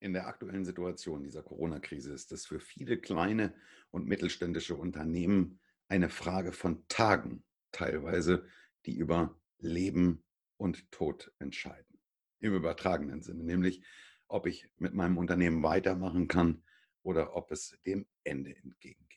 In 0.00 0.14
der 0.14 0.26
aktuellen 0.26 0.64
Situation 0.64 1.22
dieser 1.22 1.42
Corona-Krise 1.42 2.14
ist 2.14 2.32
es 2.32 2.46
für 2.46 2.58
viele 2.58 2.98
kleine 2.98 3.54
und 3.90 4.06
mittelständische 4.06 4.74
Unternehmen 4.74 5.60
eine 5.88 6.08
Frage 6.08 6.52
von 6.52 6.88
Tagen, 6.88 7.44
teilweise, 7.70 8.46
die 8.86 8.96
über 8.96 9.38
Leben 9.58 10.24
und 10.56 10.90
Tod 10.90 11.30
entscheiden. 11.38 12.00
Im 12.38 12.54
übertragenen 12.54 13.20
Sinne, 13.20 13.44
nämlich 13.44 13.84
ob 14.26 14.46
ich 14.46 14.70
mit 14.78 14.94
meinem 14.94 15.18
Unternehmen 15.18 15.62
weitermachen 15.62 16.28
kann 16.28 16.62
oder 17.02 17.36
ob 17.36 17.50
es 17.50 17.78
dem 17.84 18.06
Ende 18.24 18.56
entgegengeht. 18.56 19.10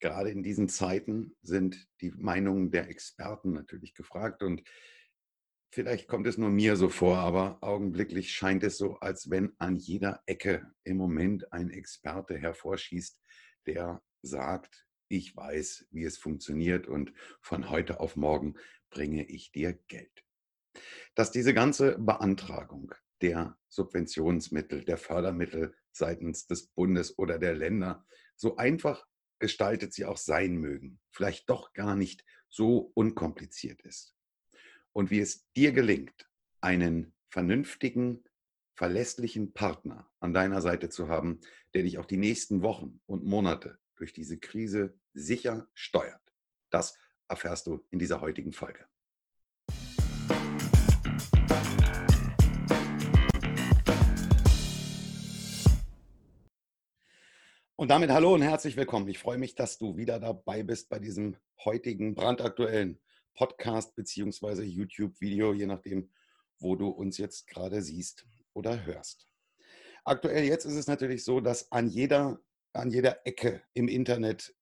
Gerade 0.00 0.30
in 0.30 0.42
diesen 0.42 0.68
Zeiten 0.68 1.34
sind 1.40 1.88
die 2.02 2.10
Meinungen 2.10 2.70
der 2.70 2.90
Experten 2.90 3.52
natürlich 3.52 3.94
gefragt 3.94 4.42
und 4.42 4.62
Vielleicht 5.74 6.06
kommt 6.06 6.28
es 6.28 6.38
nur 6.38 6.50
mir 6.50 6.76
so 6.76 6.88
vor, 6.88 7.16
aber 7.16 7.58
augenblicklich 7.60 8.32
scheint 8.32 8.62
es 8.62 8.78
so, 8.78 8.94
als 9.00 9.28
wenn 9.28 9.54
an 9.58 9.74
jeder 9.74 10.22
Ecke 10.24 10.72
im 10.84 10.96
Moment 10.96 11.52
ein 11.52 11.68
Experte 11.68 12.38
hervorschießt, 12.38 13.20
der 13.66 14.00
sagt, 14.22 14.86
ich 15.08 15.36
weiß, 15.36 15.88
wie 15.90 16.04
es 16.04 16.16
funktioniert 16.16 16.86
und 16.86 17.12
von 17.40 17.70
heute 17.70 17.98
auf 17.98 18.14
morgen 18.14 18.54
bringe 18.88 19.24
ich 19.24 19.50
dir 19.50 19.72
Geld. 19.88 20.24
Dass 21.16 21.32
diese 21.32 21.52
ganze 21.52 21.98
Beantragung 21.98 22.94
der 23.20 23.58
Subventionsmittel, 23.68 24.84
der 24.84 24.96
Fördermittel 24.96 25.74
seitens 25.90 26.46
des 26.46 26.68
Bundes 26.68 27.18
oder 27.18 27.40
der 27.40 27.56
Länder, 27.56 28.06
so 28.36 28.54
einfach 28.58 29.04
gestaltet 29.40 29.92
sie 29.92 30.04
auch 30.04 30.18
sein 30.18 30.54
mögen, 30.54 31.00
vielleicht 31.10 31.50
doch 31.50 31.72
gar 31.72 31.96
nicht 31.96 32.24
so 32.48 32.92
unkompliziert 32.94 33.82
ist 33.82 34.13
und 34.94 35.10
wie 35.10 35.18
es 35.18 35.50
dir 35.54 35.72
gelingt, 35.72 36.30
einen 36.60 37.12
vernünftigen, 37.28 38.24
verlässlichen 38.76 39.52
Partner 39.52 40.08
an 40.20 40.32
deiner 40.32 40.62
Seite 40.62 40.88
zu 40.88 41.08
haben, 41.08 41.40
der 41.74 41.82
dich 41.82 41.98
auch 41.98 42.06
die 42.06 42.16
nächsten 42.16 42.62
Wochen 42.62 43.00
und 43.06 43.24
Monate 43.24 43.78
durch 43.96 44.12
diese 44.12 44.38
Krise 44.38 44.96
sicher 45.12 45.68
steuert. 45.74 46.22
Das 46.70 46.96
erfährst 47.28 47.66
du 47.66 47.84
in 47.90 47.98
dieser 47.98 48.20
heutigen 48.20 48.52
Folge. 48.52 48.86
Und 57.76 57.88
damit 57.88 58.10
hallo 58.10 58.34
und 58.34 58.42
herzlich 58.42 58.76
willkommen. 58.76 59.08
Ich 59.08 59.18
freue 59.18 59.38
mich, 59.38 59.56
dass 59.56 59.76
du 59.78 59.96
wieder 59.96 60.20
dabei 60.20 60.62
bist 60.62 60.88
bei 60.88 61.00
diesem 61.00 61.36
heutigen 61.64 62.14
brandaktuellen 62.14 63.00
Podcast 63.34 63.94
beziehungsweise 63.94 64.64
YouTube-Video, 64.64 65.52
je 65.52 65.66
nachdem, 65.66 66.10
wo 66.58 66.76
du 66.76 66.88
uns 66.88 67.18
jetzt 67.18 67.46
gerade 67.46 67.82
siehst 67.82 68.26
oder 68.52 68.84
hörst. 68.84 69.28
Aktuell 70.04 70.44
jetzt 70.44 70.64
ist 70.64 70.74
es 70.76 70.86
natürlich 70.86 71.24
so, 71.24 71.40
dass 71.40 71.72
an 71.72 71.88
jeder, 71.88 72.40
an 72.72 72.90
jeder 72.90 73.26
Ecke 73.26 73.62
im 73.72 73.88
Internet 73.88 74.54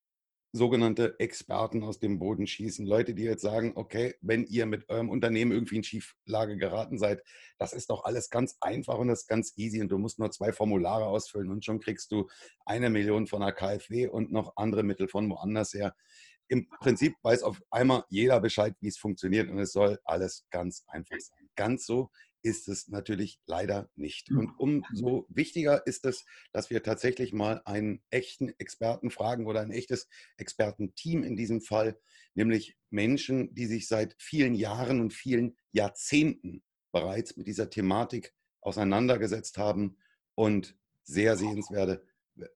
sogenannte 0.55 1.19
Experten 1.19 1.83
aus 1.83 1.98
dem 1.98 2.19
Boden 2.19 2.47
schießen. 2.47 2.87
Leute, 2.87 3.15
die 3.15 3.23
jetzt 3.23 3.41
sagen, 3.41 3.73
okay, 3.75 4.15
wenn 4.20 4.45
ihr 4.45 4.67
mit 4.67 4.89
eurem 4.91 5.09
Unternehmen 5.09 5.50
irgendwie 5.50 5.77
in 5.77 5.83
Schieflage 5.83 6.59
geraten 6.59 6.98
seid, 6.98 7.23
das 7.59 7.73
ist 7.73 7.89
doch 7.89 8.05
alles 8.05 8.28
ganz 8.28 8.59
einfach 8.61 8.98
und 8.98 9.09
das 9.09 9.23
ist 9.23 9.28
ganz 9.28 9.55
easy 9.56 9.81
und 9.81 9.89
du 9.89 9.97
musst 9.97 10.19
nur 10.19 10.31
zwei 10.31 10.53
Formulare 10.53 11.06
ausfüllen 11.06 11.50
und 11.50 11.65
schon 11.65 11.81
kriegst 11.81 12.12
du 12.12 12.28
eine 12.67 12.91
Million 12.91 13.27
von 13.27 13.41
der 13.41 13.53
KfW 13.53 14.09
und 14.09 14.31
noch 14.31 14.53
andere 14.56 14.83
Mittel 14.83 15.09
von 15.09 15.28
woanders 15.31 15.73
her 15.73 15.95
im 16.53 16.69
Prinzip 16.69 17.14
weiß 17.22 17.45
auf 17.45 17.62
einmal 17.70 18.05
jeder 18.11 18.39
Bescheid, 18.39 18.77
wie 18.81 18.89
es 18.89 18.98
funktioniert 18.98 19.48
und 19.48 19.58
es 19.58 19.72
soll 19.72 19.98
alles 20.05 20.45
ganz 20.50 20.84
einfach 20.86 21.19
sein. 21.19 21.48
Ganz 21.56 21.86
so 21.86 22.11
ist 22.42 22.69
es 22.69 22.89
natürlich 22.89 23.41
leider 23.47 23.89
nicht. 23.97 24.31
Und 24.31 24.53
umso 24.59 25.25
wichtiger 25.31 25.86
ist 25.86 26.05
es, 26.05 26.27
dass 26.53 26.69
wir 26.69 26.83
tatsächlich 26.83 27.33
mal 27.33 27.62
einen 27.64 28.03
echten 28.11 28.50
Experten 28.59 29.11
fragen 29.11 29.47
oder 29.47 29.62
ein 29.62 29.70
echtes 29.70 30.09
Expertenteam 30.36 31.22
in 31.22 31.36
diesem 31.36 31.62
Fall, 31.62 31.98
nämlich 32.34 32.77
Menschen, 32.91 33.54
die 33.54 33.65
sich 33.65 33.88
seit 33.88 34.15
vielen 34.19 34.54
Jahren 34.54 35.00
und 35.00 35.15
vielen 35.15 35.56
Jahrzehnten 35.71 36.62
bereits 36.93 37.34
mit 37.38 37.47
dieser 37.47 37.71
Thematik 37.71 38.34
auseinandergesetzt 38.60 39.56
haben 39.56 39.97
und 40.34 40.77
sehr 41.03 41.38
sehenswerte, 41.38 42.06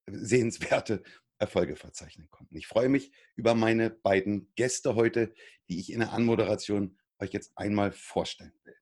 sehenswerte 0.07 1.03
Erfolge 1.39 1.77
verzeichnen 1.77 2.29
konnten. 2.31 2.57
Ich 2.57 2.67
freue 2.67 2.89
mich 2.89 3.13
über 3.35 3.55
meine 3.55 3.91
beiden 3.91 4.53
Gäste 4.55 4.95
heute, 4.95 5.35
die 5.69 5.79
ich 5.79 5.93
in 5.93 6.01
der 6.01 6.13
Anmoderation 6.13 6.99
euch 7.19 7.33
jetzt 7.33 7.53
einmal 7.57 7.93
vorstellen 7.93 8.55
will. 8.65 8.77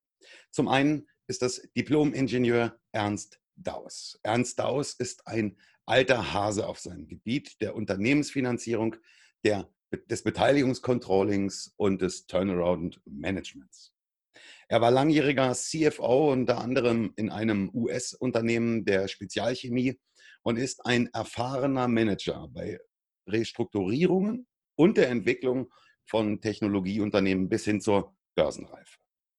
Zum 0.51 0.69
einen 0.69 1.09
ist 1.27 1.43
das 1.43 1.63
Diplom-Ingenieur 1.77 2.79
Ernst 2.93 3.41
Daus. 3.57 4.19
Ernst 4.23 4.59
Daus 4.59 4.95
ist 4.95 5.27
ein 5.27 5.57
alter 5.87 6.33
Hase 6.33 6.67
auf 6.67 6.79
seinem 6.79 7.07
Gebiet 7.07 7.61
der 7.61 7.75
Unternehmensfinanzierung, 7.75 8.97
der, 9.45 9.69
des 10.07 10.23
Beteiligungscontrollings 10.23 11.75
und 11.77 12.03
des 12.03 12.27
Turnaround-Managements. 12.27 13.95
Er 14.69 14.81
war 14.81 14.91
langjähriger 14.91 15.53
CFO 15.53 16.33
unter 16.33 16.59
anderem 16.59 17.13
in 17.17 17.31
einem 17.31 17.71
US-Unternehmen 17.75 18.85
der 18.85 19.09
Spezialchemie 19.09 20.01
und 20.45 20.57
ist 20.57 20.87
ein 20.87 21.09
erfahrener 21.13 21.89
Manager 21.89 22.49
bei 22.49 22.79
Restrukturierungen 23.27 24.47
und 24.77 24.97
der 24.97 25.09
Entwicklung 25.09 25.73
von 26.07 26.41
Technologieunternehmen 26.41 27.49
bis 27.49 27.65
hin 27.65 27.81
zur 27.81 28.15
Börsenreife. 28.37 28.99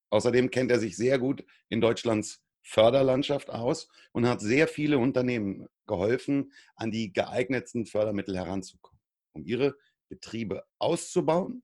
Außerdem 0.10 0.50
kennt 0.50 0.72
er 0.72 0.80
sich 0.80 0.98
sehr 0.98 1.20
gut 1.20 1.46
in 1.70 1.82
Deutschlands 1.82 2.42
Förderlandschaft 2.64 3.52
aus 3.52 3.88
und 4.12 4.28
hat 4.28 4.42
sehr 4.42 4.68
viele 4.68 4.98
Unternehmen 4.98 5.68
geholfen, 5.86 6.52
an 6.76 6.90
die 6.90 7.14
geeignetsten 7.14 7.86
Fördermittel 7.86 8.36
heranzukommen, 8.36 9.02
um 9.34 9.46
ihre 9.46 9.76
Betriebe 10.10 10.64
auszubauen 10.80 11.64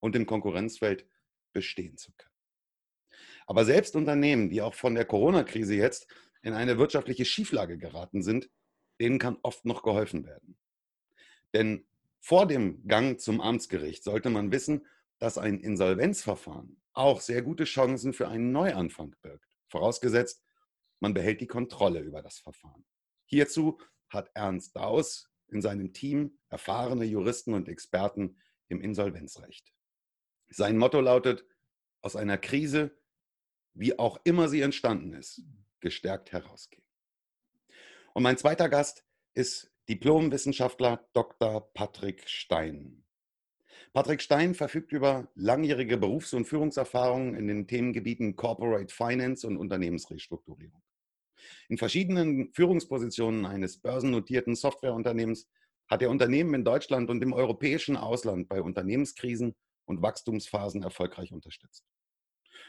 und 0.00 0.16
im 0.16 0.24
Konkurrenzfeld 0.24 1.06
bestehen 1.52 1.98
zu 1.98 2.12
können. 2.16 2.32
Aber 3.46 3.66
selbst 3.66 3.94
Unternehmen, 3.96 4.48
die 4.48 4.62
auch 4.62 4.74
von 4.74 4.94
der 4.94 5.04
Corona-Krise 5.04 5.74
jetzt 5.74 6.06
in 6.42 6.54
eine 6.54 6.78
wirtschaftliche 6.78 7.26
Schieflage 7.26 7.76
geraten 7.76 8.22
sind, 8.22 8.48
denen 9.00 9.18
kann 9.18 9.38
oft 9.42 9.64
noch 9.64 9.82
geholfen 9.82 10.24
werden. 10.26 10.58
Denn 11.54 11.86
vor 12.20 12.46
dem 12.46 12.86
Gang 12.86 13.20
zum 13.20 13.40
Amtsgericht 13.40 14.04
sollte 14.04 14.30
man 14.30 14.52
wissen, 14.52 14.86
dass 15.18 15.38
ein 15.38 15.60
Insolvenzverfahren 15.60 16.80
auch 16.92 17.20
sehr 17.20 17.42
gute 17.42 17.64
Chancen 17.64 18.12
für 18.12 18.28
einen 18.28 18.52
Neuanfang 18.52 19.14
birgt, 19.22 19.56
vorausgesetzt, 19.68 20.42
man 21.00 21.14
behält 21.14 21.40
die 21.40 21.46
Kontrolle 21.46 22.00
über 22.00 22.22
das 22.22 22.38
Verfahren. 22.38 22.84
Hierzu 23.24 23.78
hat 24.08 24.30
Ernst 24.34 24.74
Daus 24.74 25.30
in 25.48 25.62
seinem 25.62 25.92
Team 25.92 26.38
erfahrene 26.48 27.04
Juristen 27.04 27.54
und 27.54 27.68
Experten 27.68 28.36
im 28.68 28.80
Insolvenzrecht. 28.80 29.72
Sein 30.48 30.76
Motto 30.76 31.00
lautet, 31.00 31.46
aus 32.00 32.16
einer 32.16 32.38
Krise, 32.38 32.96
wie 33.74 33.98
auch 33.98 34.18
immer 34.24 34.48
sie 34.48 34.60
entstanden 34.60 35.12
ist, 35.12 35.42
gestärkt 35.80 36.32
herausgehen. 36.32 36.87
Und 38.18 38.24
mein 38.24 38.36
zweiter 38.36 38.68
Gast 38.68 39.04
ist 39.34 39.70
Diplomwissenschaftler 39.88 41.08
Dr. 41.12 41.72
Patrick 41.72 42.28
Stein. 42.28 43.04
Patrick 43.92 44.20
Stein 44.22 44.56
verfügt 44.56 44.90
über 44.90 45.30
langjährige 45.36 45.98
Berufs- 45.98 46.34
und 46.34 46.44
Führungserfahrungen 46.44 47.36
in 47.36 47.46
den 47.46 47.68
Themengebieten 47.68 48.34
Corporate 48.34 48.92
Finance 48.92 49.46
und 49.46 49.56
Unternehmensrestrukturierung. 49.56 50.82
In 51.68 51.78
verschiedenen 51.78 52.52
Führungspositionen 52.54 53.46
eines 53.46 53.80
börsennotierten 53.80 54.56
Softwareunternehmens 54.56 55.48
hat 55.86 56.02
er 56.02 56.10
Unternehmen 56.10 56.54
in 56.54 56.64
Deutschland 56.64 57.10
und 57.10 57.22
im 57.22 57.32
europäischen 57.32 57.96
Ausland 57.96 58.48
bei 58.48 58.60
Unternehmenskrisen 58.60 59.54
und 59.84 60.02
Wachstumsphasen 60.02 60.82
erfolgreich 60.82 61.32
unterstützt. 61.32 61.84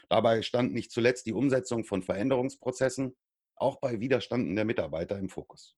Dabei 0.08 0.42
stand 0.42 0.72
nicht 0.74 0.92
zuletzt 0.92 1.26
die 1.26 1.32
Umsetzung 1.32 1.82
von 1.82 2.04
Veränderungsprozessen 2.04 3.16
auch 3.60 3.80
bei 3.80 4.00
Widerstanden 4.00 4.56
der 4.56 4.64
Mitarbeiter 4.64 5.18
im 5.18 5.28
Fokus. 5.28 5.76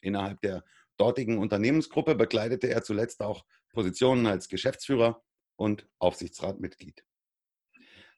Innerhalb 0.00 0.40
der 0.42 0.64
dortigen 0.96 1.38
Unternehmensgruppe 1.38 2.14
bekleidete 2.14 2.68
er 2.68 2.82
zuletzt 2.82 3.22
auch 3.22 3.44
Positionen 3.72 4.26
als 4.26 4.48
Geschäftsführer 4.48 5.22
und 5.56 5.88
Aufsichtsratmitglied. 5.98 7.04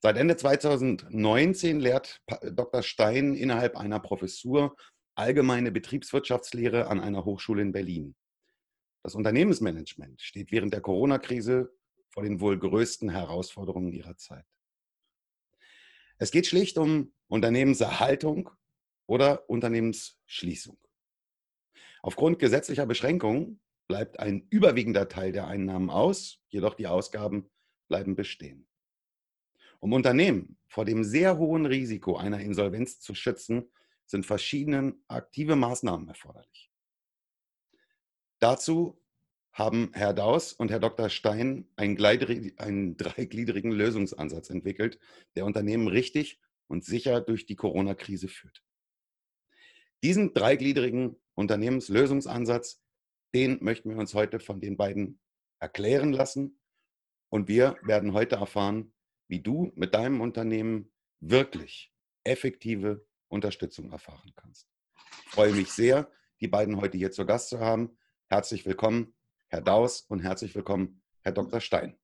Seit 0.03 0.17
Ende 0.17 0.37
2019 0.37 1.81
lehrt 1.81 2.23
Dr. 2.43 2.83
Stein 2.83 3.35
innerhalb 3.35 3.77
einer 3.77 4.01
Professur 4.01 4.77
allgemeine 5.15 5.71
Betriebswirtschaftslehre 5.73 6.87
an 6.87 7.01
einer 7.01 7.25
Hochschule 7.25 7.61
in 7.61 7.73
Berlin. 7.73 8.17
Das 9.03 9.15
Unternehmensmanagement 9.15 10.23
steht 10.23 10.53
während 10.53 10.73
der 10.73 10.81
Corona-Krise 10.81 11.75
vor 12.09 12.23
den 12.23 12.41
wohl 12.41 12.59
größten 12.59 13.11
Herausforderungen 13.11 13.93
ihrer 13.93 14.17
Zeit. 14.17 14.45
Es 16.19 16.31
geht 16.31 16.47
schlicht 16.47 16.79
um 16.79 17.13
Unternehmenserhaltung 17.29 18.51
oder 19.11 19.51
Unternehmensschließung. 19.51 20.79
Aufgrund 22.01 22.39
gesetzlicher 22.39 22.87
Beschränkungen 22.87 23.61
bleibt 23.89 24.21
ein 24.21 24.47
überwiegender 24.51 25.09
Teil 25.09 25.33
der 25.33 25.49
Einnahmen 25.49 25.91
aus, 25.91 26.39
jedoch 26.49 26.75
die 26.75 26.87
Ausgaben 26.87 27.51
bleiben 27.89 28.15
bestehen. 28.15 28.69
Um 29.81 29.93
Unternehmen 29.95 30.59
vor 30.69 30.85
dem 30.85 31.03
sehr 31.03 31.39
hohen 31.39 31.67
Risiko 31.67 32.19
einer 32.19 32.39
Insolvenz 32.39 33.01
zu 33.01 33.17
schützen, 33.17 33.73
sind 34.07 34.27
verschiedene 34.27 34.95
aktive 35.09 35.57
Maßnahmen 35.57 36.07
erforderlich. 36.07 36.71
Dazu 38.39 39.03
haben 39.53 39.91
Herr 39.93 40.15
Daus 40.15 40.53
und 40.53 40.71
Herr 40.71 40.79
Dr. 40.79 41.09
Stein 41.09 41.69
einen, 41.75 41.99
einen 42.59 42.97
dreigliedrigen 42.97 43.73
Lösungsansatz 43.73 44.51
entwickelt, 44.51 45.01
der 45.35 45.47
Unternehmen 45.47 45.89
richtig 45.89 46.41
und 46.69 46.85
sicher 46.85 47.21
durch 47.21 47.45
die 47.45 47.57
Corona-Krise 47.57 48.29
führt. 48.29 48.63
Diesen 50.03 50.33
dreigliedrigen 50.33 51.17
Unternehmenslösungsansatz, 51.35 52.83
den 53.35 53.63
möchten 53.63 53.91
wir 53.91 53.99
uns 53.99 54.15
heute 54.15 54.41
von 54.41 54.61
den 54.61 54.77
beiden 54.77 55.21
erklären 55.59 56.13
lassen. 56.13 56.61
Und 57.29 57.49
wir 57.49 57.77
werden 57.83 58.13
heute 58.13 58.37
erfahren, 58.37 58.95
wie 59.29 59.41
du 59.41 59.73
mit 59.77 59.95
deinem 59.95 60.21
Unternehmen 60.21 60.93
wirklich 61.21 61.93
effektive 62.25 63.07
Unterstützung 63.29 63.93
erfahren 63.93 64.33
kannst. 64.35 64.69
Ich 65.27 65.31
freue 65.31 65.53
mich 65.53 65.71
sehr, 65.71 66.11
die 66.41 66.49
beiden 66.49 66.81
heute 66.81 66.99
hier 66.99 67.13
zu 67.13 67.27
Gast 67.27 67.51
zu 67.51 67.61
haben. 67.61 67.97
Herzlich 68.29 68.65
willkommen, 68.67 69.15
Herr 69.49 69.61
Daus, 69.61 70.03
und 70.03 70.21
herzlich 70.21 70.55
willkommen, 70.55 71.03
Herr 71.21 71.33
Dr. 71.33 71.61
Stein. 71.61 71.99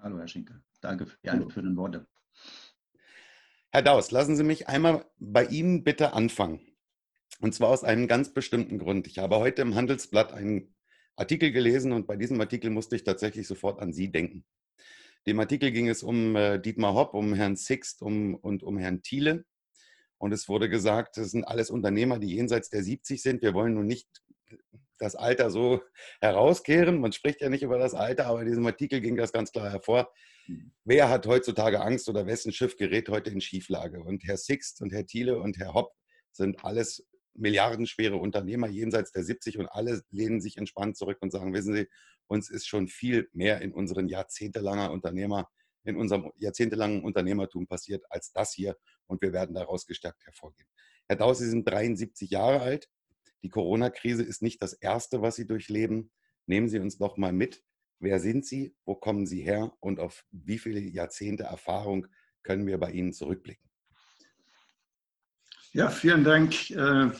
Hallo, 0.00 0.18
Herr 0.18 0.28
Schinke. 0.28 0.62
Danke 0.80 1.06
für 1.06 1.18
die 1.22 1.30
einführenden 1.30 1.76
Worte. 1.76 2.06
Herr 3.74 3.80
Daus, 3.80 4.10
lassen 4.10 4.36
Sie 4.36 4.44
mich 4.44 4.68
einmal 4.68 5.06
bei 5.18 5.46
Ihnen 5.46 5.82
bitte 5.82 6.12
anfangen. 6.12 6.60
Und 7.40 7.54
zwar 7.54 7.70
aus 7.70 7.84
einem 7.84 8.06
ganz 8.06 8.34
bestimmten 8.34 8.78
Grund. 8.78 9.06
Ich 9.06 9.16
habe 9.18 9.38
heute 9.38 9.62
im 9.62 9.74
Handelsblatt 9.74 10.34
einen 10.34 10.74
Artikel 11.16 11.52
gelesen 11.52 11.92
und 11.92 12.06
bei 12.06 12.16
diesem 12.16 12.38
Artikel 12.38 12.68
musste 12.68 12.96
ich 12.96 13.04
tatsächlich 13.04 13.48
sofort 13.48 13.80
an 13.80 13.94
Sie 13.94 14.12
denken. 14.12 14.44
Dem 15.26 15.40
Artikel 15.40 15.72
ging 15.72 15.88
es 15.88 16.02
um 16.02 16.36
äh, 16.36 16.60
Dietmar 16.60 16.92
Hopp, 16.92 17.14
um 17.14 17.32
Herrn 17.32 17.56
Sixt 17.56 18.02
um, 18.02 18.34
und 18.34 18.62
um 18.62 18.76
Herrn 18.76 19.00
Thiele. 19.00 19.46
Und 20.18 20.32
es 20.32 20.50
wurde 20.50 20.68
gesagt, 20.68 21.16
das 21.16 21.30
sind 21.30 21.44
alles 21.44 21.70
Unternehmer, 21.70 22.18
die 22.18 22.34
jenseits 22.34 22.68
der 22.68 22.82
70 22.82 23.22
sind. 23.22 23.40
Wir 23.40 23.54
wollen 23.54 23.72
nun 23.72 23.86
nicht 23.86 24.06
das 24.98 25.14
Alter 25.14 25.50
so 25.50 25.82
herauskehren. 26.20 27.00
Man 27.00 27.12
spricht 27.12 27.40
ja 27.40 27.48
nicht 27.48 27.62
über 27.62 27.78
das 27.78 27.94
Alter, 27.94 28.26
aber 28.26 28.40
in 28.42 28.48
diesem 28.48 28.66
Artikel 28.66 29.00
ging 29.00 29.16
das 29.16 29.32
ganz 29.32 29.52
klar 29.52 29.70
hervor. 29.70 30.12
Mhm. 30.46 30.72
Wer 30.84 31.08
hat 31.08 31.26
heutzutage 31.26 31.80
Angst 31.80 32.08
oder 32.08 32.26
wessen 32.26 32.52
Schiff 32.52 32.76
gerät 32.76 33.08
heute 33.08 33.30
in 33.30 33.40
Schieflage? 33.40 34.02
Und 34.02 34.24
Herr 34.24 34.36
Sixt 34.36 34.80
und 34.80 34.92
Herr 34.92 35.06
Thiele 35.06 35.38
und 35.38 35.58
Herr 35.58 35.74
Hopp 35.74 35.92
sind 36.32 36.64
alles 36.64 37.06
milliardenschwere 37.34 38.16
Unternehmer 38.16 38.68
jenseits 38.68 39.12
der 39.12 39.24
70 39.24 39.58
und 39.58 39.66
alle 39.66 40.02
lehnen 40.10 40.40
sich 40.40 40.56
entspannt 40.58 40.96
zurück 40.96 41.18
und 41.20 41.30
sagen, 41.30 41.54
wissen 41.54 41.74
Sie, 41.74 41.88
uns 42.26 42.50
ist 42.50 42.66
schon 42.66 42.88
viel 42.88 43.28
mehr 43.32 43.60
in 43.60 43.72
unseren 43.72 44.08
jahrzehntelanger 44.08 44.90
Unternehmer, 44.90 45.48
in 45.84 45.96
unserem 45.96 46.30
jahrzehntelangen 46.36 47.02
Unternehmertum 47.02 47.66
passiert 47.66 48.04
als 48.10 48.32
das 48.32 48.52
hier 48.52 48.76
und 49.06 49.22
wir 49.22 49.32
werden 49.32 49.54
daraus 49.54 49.86
gestärkt 49.86 50.24
hervorgehen. 50.24 50.68
Herr 51.08 51.16
Daus, 51.16 51.38
Sie 51.38 51.48
sind 51.48 51.68
73 51.68 52.30
Jahre 52.30 52.60
alt. 52.60 52.88
Die 53.42 53.48
Corona-Krise 53.48 54.22
ist 54.22 54.42
nicht 54.42 54.62
das 54.62 54.72
erste, 54.72 55.22
was 55.22 55.36
Sie 55.36 55.46
durchleben. 55.46 56.10
Nehmen 56.46 56.68
Sie 56.68 56.78
uns 56.78 56.98
doch 56.98 57.16
mal 57.16 57.32
mit. 57.32 57.62
Wer 57.98 58.20
sind 58.20 58.46
Sie? 58.46 58.74
Wo 58.84 58.94
kommen 58.94 59.26
Sie 59.26 59.42
her? 59.42 59.72
Und 59.80 60.00
auf 60.00 60.24
wie 60.30 60.58
viele 60.58 60.80
Jahrzehnte 60.80 61.44
Erfahrung 61.44 62.06
können 62.42 62.66
wir 62.66 62.78
bei 62.78 62.90
Ihnen 62.90 63.12
zurückblicken? 63.12 63.68
Ja, 65.72 65.88
vielen 65.88 66.24
Dank. 66.24 66.70
Äh, 66.70 67.10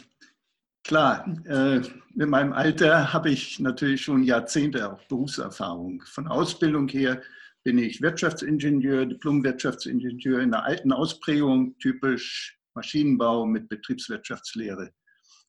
klar, 0.85 1.27
äh, 1.47 1.81
mit 2.15 2.29
meinem 2.29 2.53
Alter 2.53 3.13
habe 3.13 3.31
ich 3.31 3.59
natürlich 3.61 4.03
schon 4.03 4.25
Jahrzehnte 4.25 4.93
auch 4.93 5.03
Berufserfahrung. 5.05 6.03
Von 6.03 6.29
Ausbildung 6.29 6.89
her 6.89 7.23
bin 7.65 7.79
ich 7.79 8.03
Wirtschaftsingenieur, 8.03 9.07
Diplom-Wirtschaftsingenieur 9.07 10.41
in 10.41 10.51
der 10.51 10.65
alten 10.65 10.93
Ausprägung, 10.93 11.79
typisch 11.79 12.59
Maschinenbau 12.75 13.47
mit 13.47 13.69
Betriebswirtschaftslehre. 13.69 14.93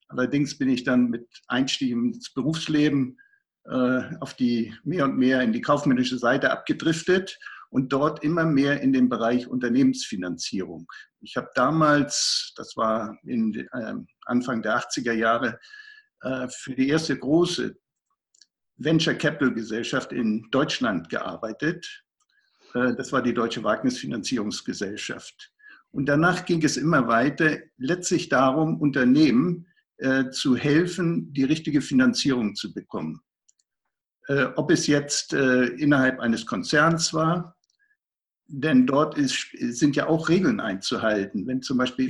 Allerdings 0.07 0.57
bin 0.57 0.69
ich 0.69 0.83
dann 0.83 1.09
mit 1.09 1.27
Einstieg 1.47 1.91
ins 1.91 2.33
Berufsleben 2.33 3.17
äh, 3.65 4.01
auf 4.19 4.33
die 4.33 4.73
mehr 4.83 5.05
und 5.05 5.17
mehr 5.17 5.41
in 5.41 5.53
die 5.53 5.61
kaufmännische 5.61 6.17
Seite 6.17 6.51
abgedriftet 6.51 7.39
und 7.69 7.91
dort 7.91 8.23
immer 8.23 8.45
mehr 8.45 8.81
in 8.81 8.93
den 8.93 9.09
Bereich 9.09 9.47
Unternehmensfinanzierung. 9.47 10.85
Ich 11.21 11.37
habe 11.37 11.49
damals, 11.55 12.53
das 12.55 12.77
war 12.77 13.17
in, 13.23 13.53
äh, 13.55 13.93
Anfang 14.25 14.61
der 14.61 14.77
80er 14.77 15.13
Jahre, 15.13 15.59
äh, 16.21 16.47
für 16.49 16.75
die 16.75 16.89
erste 16.89 17.17
große 17.17 17.75
Venture 18.77 19.15
Capital 19.15 19.53
Gesellschaft 19.53 20.11
in 20.11 20.47
Deutschland 20.51 21.09
gearbeitet. 21.09 22.03
Äh, 22.75 22.95
das 22.95 23.11
war 23.11 23.21
die 23.21 23.33
Deutsche 23.33 23.63
Wagnisfinanzierungsgesellschaft. 23.63 25.51
Und 25.91 26.07
danach 26.07 26.45
ging 26.45 26.63
es 26.63 26.77
immer 26.77 27.07
weiter, 27.07 27.57
letztlich 27.77 28.29
darum, 28.29 28.79
Unternehmen 28.81 29.67
äh, 30.03 30.29
zu 30.31 30.55
helfen, 30.55 31.31
die 31.33 31.45
richtige 31.45 31.81
Finanzierung 31.81 32.55
zu 32.55 32.73
bekommen. 32.73 33.21
Äh, 34.27 34.47
ob 34.55 34.69
es 34.69 34.87
jetzt 34.87 35.33
äh, 35.33 35.65
innerhalb 35.65 36.19
eines 36.19 36.45
Konzerns 36.45 37.13
war, 37.13 37.55
denn 38.47 38.85
dort 38.85 39.17
ist, 39.17 39.47
sind 39.57 39.95
ja 39.95 40.07
auch 40.07 40.27
Regeln 40.27 40.59
einzuhalten. 40.59 41.47
Wenn 41.47 41.61
zum 41.61 41.77
Beispiel 41.77 42.09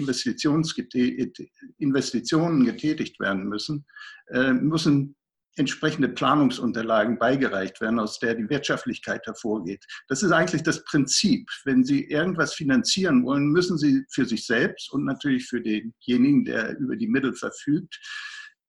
Investitionen 1.77 2.65
getätigt 2.65 3.19
werden 3.19 3.47
müssen, 3.47 3.85
äh, 4.31 4.53
müssen 4.53 5.15
entsprechende 5.55 6.09
Planungsunterlagen 6.09 7.17
beigereicht 7.19 7.79
werden, 7.79 7.99
aus 7.99 8.19
der 8.19 8.35
die 8.35 8.49
Wirtschaftlichkeit 8.49 9.25
hervorgeht. 9.25 9.85
Das 10.07 10.23
ist 10.23 10.31
eigentlich 10.31 10.63
das 10.63 10.83
Prinzip. 10.83 11.49
Wenn 11.63 11.83
Sie 11.83 12.05
irgendwas 12.05 12.53
finanzieren 12.53 13.23
wollen, 13.23 13.47
müssen 13.47 13.77
Sie 13.77 14.03
für 14.09 14.25
sich 14.25 14.45
selbst 14.45 14.91
und 14.91 15.05
natürlich 15.05 15.47
für 15.47 15.61
denjenigen, 15.61 16.45
der 16.45 16.77
über 16.77 16.95
die 16.95 17.07
Mittel 17.07 17.33
verfügt, 17.33 17.99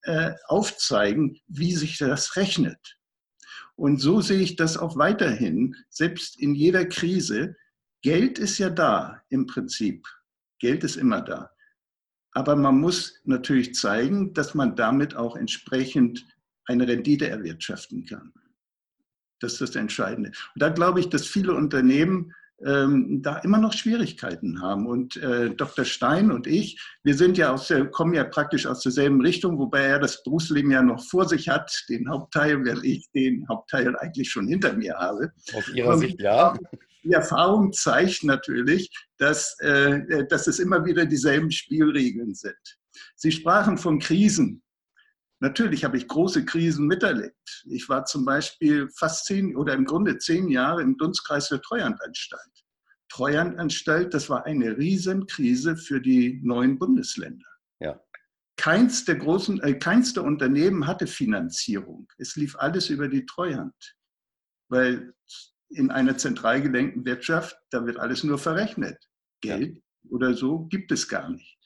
äh, 0.03 0.33
aufzeigen, 0.47 1.41
wie 1.47 1.75
sich 1.75 1.99
das 1.99 2.37
rechnet. 2.37 2.99
Und 3.77 4.01
so 4.01 4.21
sehe 4.21 4.41
ich 4.41 4.57
das 4.57 4.77
auch 4.77 4.97
weiterhin, 4.97 5.75
selbst 5.89 6.39
in 6.39 6.55
jeder 6.55 6.85
Krise. 6.85 7.57
Geld 8.03 8.39
ist 8.39 8.59
ja 8.59 8.71
da 8.71 9.23
im 9.31 9.47
Prinzip. 9.47 10.07
Geld 10.61 10.85
ist 10.85 10.97
immer 10.97 11.23
da. 11.23 11.51
Aber 12.33 12.57
man 12.57 12.81
muss 12.81 13.21
natürlich 13.25 13.75
zeigen, 13.75 14.35
dass 14.35 14.55
man 14.55 14.77
damit 14.77 15.17
auch 15.17 15.37
entsprechend 15.37 16.27
eine 16.67 16.87
Rendite 16.87 17.29
erwirtschaften 17.29 18.05
kann. 18.05 18.33
Das 19.41 19.53
ist 19.53 19.61
das 19.61 19.77
Entscheidende. 19.77 20.31
Und 20.31 20.63
da 20.63 20.69
glaube 20.69 21.01
ich, 21.01 21.09
dass 21.09 21.27
viele 21.27 21.55
Unternehmen 21.55 22.33
ähm, 22.65 23.21
da 23.23 23.39
immer 23.39 23.59
noch 23.59 23.73
Schwierigkeiten 23.73 24.63
haben. 24.63 24.87
Und 24.87 25.17
äh, 25.17 25.51
Dr. 25.51 25.85
Stein 25.85 26.31
und 26.31 26.47
ich, 26.47 26.81
wir 27.03 27.15
sind 27.15 27.37
ja 27.37 27.53
aus 27.53 27.69
der, 27.69 27.87
kommen 27.87 28.15
ja 28.15 28.25
praktisch 28.25 28.67
aus 28.67 28.81
derselben 28.81 29.21
Richtung, 29.21 29.59
wobei 29.59 29.83
er 29.83 29.99
das 29.99 30.23
Berufsleben 30.23 30.71
ja 30.71 30.83
noch 30.83 31.05
vor 31.05 31.29
sich 31.29 31.49
hat, 31.49 31.85
den 31.89 32.09
Hauptteil, 32.09 32.65
während 32.65 32.85
ich 32.85 33.11
den 33.13 33.47
Hauptteil 33.49 33.97
eigentlich 33.97 34.31
schon 34.31 34.49
hinter 34.49 34.73
mir 34.75 34.95
habe. 34.95 35.33
Aus 35.55 35.69
Ihrer 35.69 35.99
Sicht, 35.99 36.21
ja. 36.21 36.57
Die 37.03 37.13
Erfahrung 37.13 37.73
zeigt 37.73 38.25
natürlich, 38.25 38.91
dass, 39.19 39.59
äh, 39.61 40.27
dass 40.29 40.47
es 40.47 40.59
immer 40.59 40.87
wieder 40.87 41.05
dieselben 41.05 41.51
Spielregeln 41.51 42.35
sind. 42.35 42.79
Sie 43.15 43.31
sprachen 43.31 43.77
von 43.77 43.99
Krisen. 43.99 44.63
Natürlich 45.45 45.85
habe 45.85 45.99
ich 45.99 46.09
große 46.09 46.47
Krisen 46.47 46.87
miterlebt. 46.87 47.65
Ich 47.67 47.91
war 47.91 48.07
zum 48.07 48.25
Beispiel 48.25 48.89
fast 48.97 49.27
zehn 49.27 49.55
oder 49.55 49.75
im 49.75 49.85
Grunde 49.85 50.17
zehn 50.17 50.49
Jahre 50.49 50.81
im 50.81 50.97
Dunstkreis 50.97 51.51
der 51.51 51.61
Treuhandanstalt. 51.61 52.65
Treuhandanstalt, 53.11 54.15
das 54.15 54.31
war 54.31 54.47
eine 54.47 54.79
Riesenkrise 54.79 55.77
für 55.77 56.01
die 56.01 56.41
neuen 56.43 56.79
Bundesländer. 56.79 57.45
Ja. 57.79 58.01
Keins 58.57 59.05
der 59.05 59.17
großen, 59.17 59.61
äh, 59.61 59.75
keins 59.75 60.15
der 60.15 60.25
Unternehmen 60.25 60.87
hatte 60.87 61.07
Finanzierung. 61.07 62.09
Es 62.17 62.37
lief 62.37 62.57
alles 62.57 62.89
über 62.89 63.09
die 63.09 63.27
Treuhand, 63.27 63.75
weil 64.71 65.13
in 65.69 65.91
einer 65.91 66.17
zentral 66.17 66.63
gelenkten 66.63 67.05
Wirtschaft, 67.05 67.55
da 67.69 67.85
wird 67.85 67.99
alles 67.99 68.25
nur 68.25 68.39
verrechnet. 68.39 68.97
Geld 69.43 69.77
ja. 69.77 70.11
oder 70.11 70.33
so 70.33 70.61
gibt 70.69 70.91
es 70.91 71.07
gar 71.07 71.29
nicht. 71.29 71.59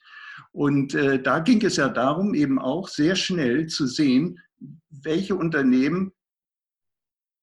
Und 0.51 0.93
äh, 0.93 1.21
da 1.21 1.39
ging 1.39 1.63
es 1.65 1.77
ja 1.77 1.89
darum, 1.89 2.33
eben 2.33 2.59
auch 2.59 2.87
sehr 2.87 3.15
schnell 3.15 3.67
zu 3.67 3.87
sehen, 3.87 4.39
welche 4.89 5.35
Unternehmen, 5.35 6.11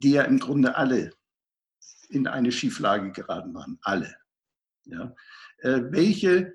die 0.02 0.12
ja 0.12 0.22
im 0.22 0.38
Grunde 0.38 0.76
alle 0.76 1.12
in 2.08 2.26
eine 2.26 2.52
Schieflage 2.52 3.10
geraten 3.12 3.54
waren, 3.54 3.78
alle, 3.82 4.14
ja, 4.84 5.14
äh, 5.58 5.82
welche 5.90 6.54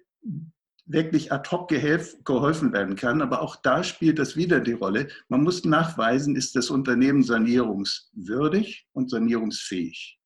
wirklich 0.86 1.32
ad 1.32 1.50
hoc 1.50 1.70
geholfen 1.70 2.74
werden 2.74 2.96
kann. 2.96 3.22
Aber 3.22 3.42
auch 3.42 3.56
da 3.56 3.84
spielt 3.84 4.20
das 4.20 4.36
wieder 4.36 4.60
die 4.60 4.74
Rolle. 4.74 5.08
Man 5.30 5.44
muss 5.44 5.64
nachweisen, 5.64 6.36
ist 6.36 6.56
das 6.56 6.70
Unternehmen 6.70 7.24
sanierungswürdig 7.24 8.88
und 8.94 9.10
sanierungsfähig. 9.10 10.21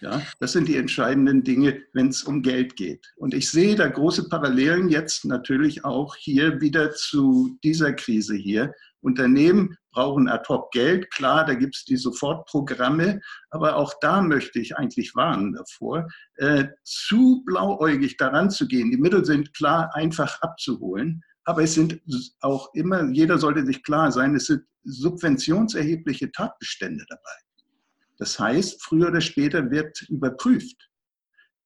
Ja, 0.00 0.22
das 0.38 0.52
sind 0.52 0.66
die 0.66 0.76
entscheidenden 0.76 1.44
Dinge, 1.44 1.82
wenn 1.92 2.08
es 2.08 2.22
um 2.22 2.42
Geld 2.42 2.76
geht. 2.76 3.12
Und 3.16 3.34
ich 3.34 3.50
sehe 3.50 3.76
da 3.76 3.86
große 3.86 4.28
Parallelen 4.30 4.88
jetzt 4.88 5.26
natürlich 5.26 5.84
auch 5.84 6.16
hier 6.16 6.60
wieder 6.60 6.92
zu 6.92 7.58
dieser 7.62 7.92
Krise 7.92 8.34
hier. 8.34 8.72
Unternehmen 9.02 9.76
brauchen 9.92 10.28
ad 10.28 10.44
hoc 10.48 10.70
Geld. 10.72 11.10
Klar, 11.10 11.44
da 11.44 11.54
gibt 11.54 11.76
es 11.76 11.84
die 11.84 11.96
Sofortprogramme, 11.96 13.20
aber 13.50 13.76
auch 13.76 13.94
da 14.00 14.22
möchte 14.22 14.58
ich 14.58 14.76
eigentlich 14.76 15.14
warnen 15.14 15.54
davor, 15.54 16.08
äh, 16.36 16.66
zu 16.84 17.42
blauäugig 17.44 18.16
daran 18.16 18.50
zu 18.50 18.68
gehen. 18.68 18.90
Die 18.90 18.96
Mittel 18.96 19.24
sind 19.24 19.54
klar 19.54 19.90
einfach 19.94 20.40
abzuholen, 20.40 21.22
aber 21.44 21.62
es 21.62 21.74
sind 21.74 22.00
auch 22.40 22.72
immer, 22.74 23.10
jeder 23.10 23.38
sollte 23.38 23.66
sich 23.66 23.82
klar 23.82 24.12
sein, 24.12 24.34
es 24.34 24.46
sind 24.46 24.62
subventionserhebliche 24.84 26.32
Tatbestände 26.32 27.04
dabei. 27.08 27.49
Das 28.20 28.38
heißt, 28.38 28.82
früher 28.82 29.08
oder 29.08 29.22
später 29.22 29.70
wird 29.70 30.02
überprüft, 30.10 30.90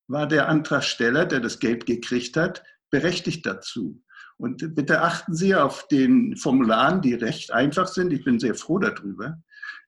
war 0.07 0.29
der 0.29 0.49
Antragsteller, 0.49 1.27
der 1.27 1.41
das 1.41 1.59
Geld 1.59 1.85
gekriegt 1.85 2.37
hat, 2.37 2.63
berechtigt 2.91 3.45
dazu. 3.45 4.01
Und 4.37 4.77
bitte 4.77 5.03
achten 5.03 5.35
Sie 5.35 5.57
auf 5.57 5.89
den 5.89 6.37
Formularen, 6.37 7.03
die 7.03 7.15
recht 7.15 7.53
einfach 7.53 7.89
sind. 7.89 8.13
Ich 8.13 8.25
bin 8.25 8.39
sehr 8.39 8.55
froh 8.55 8.79
darüber, 8.79 9.37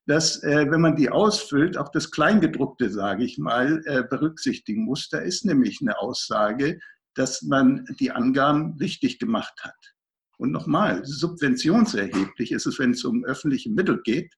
dass, 0.06 0.42
äh, 0.42 0.68
wenn 0.68 0.80
man 0.80 0.96
die 0.96 1.08
ausfüllt, 1.08 1.78
auch 1.78 1.90
das 1.90 2.10
Kleingedruckte, 2.10 2.90
sage 2.90 3.24
ich 3.24 3.38
mal, 3.38 3.82
äh, 3.86 4.02
berücksichtigen 4.02 4.84
muss. 4.84 5.08
Da 5.08 5.18
ist 5.18 5.44
nämlich 5.44 5.80
eine 5.80 5.96
Aussage, 6.00 6.80
dass 7.14 7.42
man 7.42 7.84
die 8.00 8.10
Angaben 8.10 8.76
richtig 8.80 9.20
gemacht 9.20 9.54
hat. 9.62 9.94
Und 10.36 10.50
nochmal, 10.50 11.04
subventionserheblich 11.04 12.50
ist 12.50 12.66
es, 12.66 12.80
wenn 12.80 12.90
es 12.90 13.04
um 13.04 13.24
öffentliche 13.24 13.70
Mittel 13.70 14.02
geht. 14.02 14.34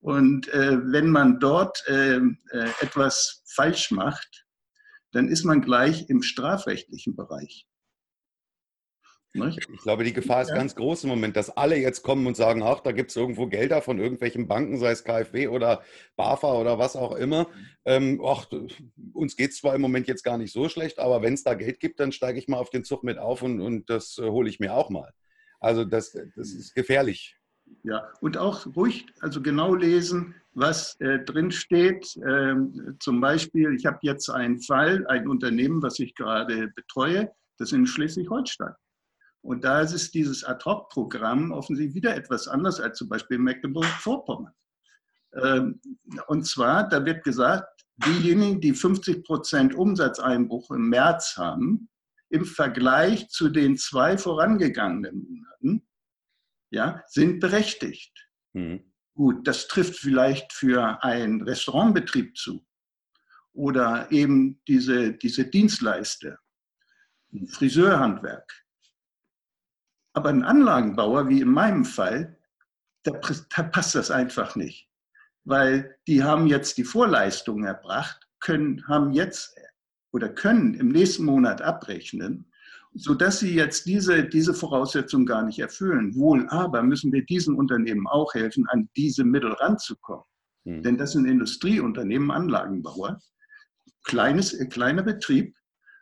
Und 0.00 0.48
äh, 0.48 0.78
wenn 0.92 1.10
man 1.10 1.40
dort 1.40 1.82
äh, 1.88 2.16
äh, 2.16 2.70
etwas 2.80 3.42
falsch 3.46 3.90
macht, 3.90 4.46
dann 5.12 5.28
ist 5.28 5.44
man 5.44 5.62
gleich 5.62 6.08
im 6.08 6.22
strafrechtlichen 6.22 7.16
Bereich. 7.16 7.66
Nicht? 9.34 9.68
Ich 9.72 9.82
glaube, 9.82 10.04
die 10.04 10.12
Gefahr 10.12 10.42
ist 10.42 10.48
ja. 10.48 10.54
ganz 10.54 10.74
groß 10.74 11.04
im 11.04 11.10
Moment, 11.10 11.36
dass 11.36 11.50
alle 11.50 11.76
jetzt 11.76 12.02
kommen 12.02 12.26
und 12.26 12.36
sagen, 12.36 12.62
ach, 12.62 12.80
da 12.80 12.92
gibt 12.92 13.10
es 13.10 13.16
irgendwo 13.16 13.46
Gelder 13.46 13.82
von 13.82 13.98
irgendwelchen 13.98 14.48
Banken, 14.48 14.78
sei 14.78 14.90
es 14.90 15.04
KfW 15.04 15.48
oder 15.48 15.82
BAFA 16.16 16.54
oder 16.54 16.78
was 16.78 16.96
auch 16.96 17.14
immer. 17.14 17.48
Ähm, 17.84 18.22
ach, 18.24 18.46
uns 19.12 19.36
geht 19.36 19.50
es 19.50 19.58
zwar 19.58 19.74
im 19.74 19.82
Moment 19.82 20.08
jetzt 20.08 20.24
gar 20.24 20.38
nicht 20.38 20.52
so 20.52 20.68
schlecht, 20.68 20.98
aber 20.98 21.22
wenn 21.22 21.34
es 21.34 21.42
da 21.42 21.54
Geld 21.54 21.78
gibt, 21.78 22.00
dann 22.00 22.12
steige 22.12 22.38
ich 22.38 22.48
mal 22.48 22.58
auf 22.58 22.70
den 22.70 22.84
Zug 22.84 23.04
mit 23.04 23.18
auf 23.18 23.42
und, 23.42 23.60
und 23.60 23.90
das 23.90 24.18
äh, 24.18 24.28
hole 24.28 24.48
ich 24.48 24.60
mir 24.60 24.74
auch 24.74 24.88
mal. 24.88 25.12
Also 25.60 25.84
das, 25.84 26.12
das 26.12 26.52
ist 26.52 26.74
gefährlich. 26.74 27.37
Ja, 27.84 28.10
und 28.20 28.36
auch 28.36 28.66
ruhig, 28.76 29.06
also 29.20 29.40
genau 29.40 29.74
lesen, 29.74 30.34
was 30.52 30.98
äh, 31.00 31.20
drin 31.20 31.50
steht. 31.50 32.18
Ähm, 32.26 32.96
zum 33.00 33.20
Beispiel, 33.20 33.74
ich 33.74 33.86
habe 33.86 33.98
jetzt 34.02 34.28
einen 34.28 34.60
Fall, 34.60 35.06
ein 35.06 35.28
Unternehmen, 35.28 35.82
was 35.82 35.98
ich 35.98 36.14
gerade 36.14 36.68
betreue, 36.74 37.30
das 37.58 37.72
in 37.72 37.86
Schleswig-Holstein. 37.86 38.74
Und 39.42 39.64
da 39.64 39.80
ist 39.80 39.92
es 39.92 40.10
dieses 40.10 40.44
Ad-Hoc-Programm 40.44 41.52
offensichtlich 41.52 41.94
wieder 41.94 42.16
etwas 42.16 42.48
anders 42.48 42.80
als 42.80 42.98
zum 42.98 43.08
Beispiel 43.08 43.38
Mecklenburg-Vorpommern. 43.38 44.52
Ähm, 45.34 45.80
und 46.26 46.46
zwar, 46.46 46.88
da 46.88 47.04
wird 47.04 47.24
gesagt, 47.24 47.84
diejenigen, 48.04 48.60
die 48.60 48.74
50 48.74 49.24
Prozent 49.24 49.74
Umsatzeinbruch 49.74 50.70
im 50.70 50.88
März 50.88 51.36
haben, 51.36 51.88
im 52.30 52.44
Vergleich 52.44 53.28
zu 53.28 53.48
den 53.48 53.76
zwei 53.76 54.18
vorangegangenen 54.18 55.24
Monaten, 55.26 55.87
ja, 56.70 57.02
sind 57.06 57.40
berechtigt. 57.40 58.28
Mhm. 58.52 58.92
Gut, 59.14 59.46
das 59.48 59.68
trifft 59.68 59.96
vielleicht 59.96 60.52
für 60.52 61.02
einen 61.02 61.42
Restaurantbetrieb 61.42 62.36
zu 62.36 62.64
oder 63.52 64.10
eben 64.12 64.60
diese, 64.68 65.12
diese 65.12 65.44
Dienstleister, 65.44 66.38
Friseurhandwerk. 67.48 68.64
Aber 70.12 70.28
ein 70.28 70.44
Anlagenbauer, 70.44 71.28
wie 71.28 71.40
in 71.40 71.50
meinem 71.50 71.84
Fall, 71.84 72.38
da, 73.02 73.12
da 73.56 73.62
passt 73.64 73.94
das 73.94 74.10
einfach 74.10 74.54
nicht. 74.54 74.88
Weil 75.44 75.98
die 76.06 76.22
haben 76.22 76.46
jetzt 76.46 76.78
die 76.78 76.84
Vorleistungen 76.84 77.64
erbracht, 77.64 78.28
können, 78.40 78.86
haben 78.86 79.12
jetzt 79.12 79.56
oder 80.12 80.28
können 80.28 80.74
im 80.74 80.88
nächsten 80.88 81.24
Monat 81.24 81.60
abrechnen, 81.60 82.52
sodass 82.94 83.40
sie 83.40 83.54
jetzt 83.54 83.86
diese, 83.86 84.24
diese 84.24 84.54
Voraussetzung 84.54 85.26
gar 85.26 85.42
nicht 85.44 85.58
erfüllen. 85.58 86.14
Wohl 86.14 86.48
aber 86.48 86.82
müssen 86.82 87.12
wir 87.12 87.24
diesen 87.24 87.54
Unternehmen 87.54 88.06
auch 88.06 88.34
helfen, 88.34 88.66
an 88.68 88.88
diese 88.96 89.24
Mittel 89.24 89.52
ranzukommen. 89.52 90.24
Mhm. 90.64 90.82
Denn 90.82 90.96
das 90.98 91.12
sind 91.12 91.26
Industrieunternehmen, 91.26 92.30
Anlagenbauer, 92.30 93.20
kleines, 94.04 94.54
äh, 94.54 94.66
kleiner 94.66 95.02
Betrieb, 95.02 95.54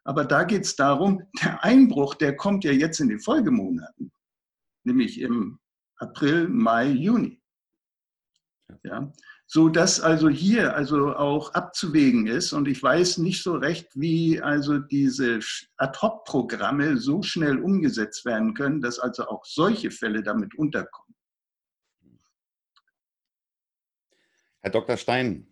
aber 0.04 0.24
da 0.24 0.44
geht 0.44 0.62
es 0.62 0.76
darum, 0.76 1.22
der 1.42 1.64
Einbruch, 1.64 2.14
der 2.14 2.36
kommt 2.36 2.64
ja 2.64 2.72
jetzt 2.72 3.00
in 3.00 3.08
den 3.08 3.20
Folgemonaten, 3.20 4.12
nämlich 4.84 5.20
im 5.20 5.58
April, 5.96 6.48
Mai, 6.48 6.90
Juni. 6.90 7.42
Ja, 8.82 9.12
so 9.46 9.68
dass 9.68 10.00
also 10.00 10.28
hier 10.28 10.74
also 10.74 11.14
auch 11.14 11.54
abzuwägen 11.54 12.26
ist 12.26 12.52
und 12.52 12.66
ich 12.66 12.82
weiß 12.82 13.18
nicht 13.18 13.42
so 13.42 13.54
recht, 13.54 13.88
wie 13.94 14.40
also 14.40 14.78
diese 14.78 15.38
Ad-Hoc-Programme 15.76 16.96
so 16.98 17.22
schnell 17.22 17.58
umgesetzt 17.60 18.24
werden 18.24 18.54
können, 18.54 18.80
dass 18.80 18.98
also 18.98 19.28
auch 19.28 19.44
solche 19.44 19.90
Fälle 19.90 20.22
damit 20.22 20.56
unterkommen. 20.56 21.14
Herr 24.62 24.72
Dr. 24.72 24.96
Stein, 24.96 25.46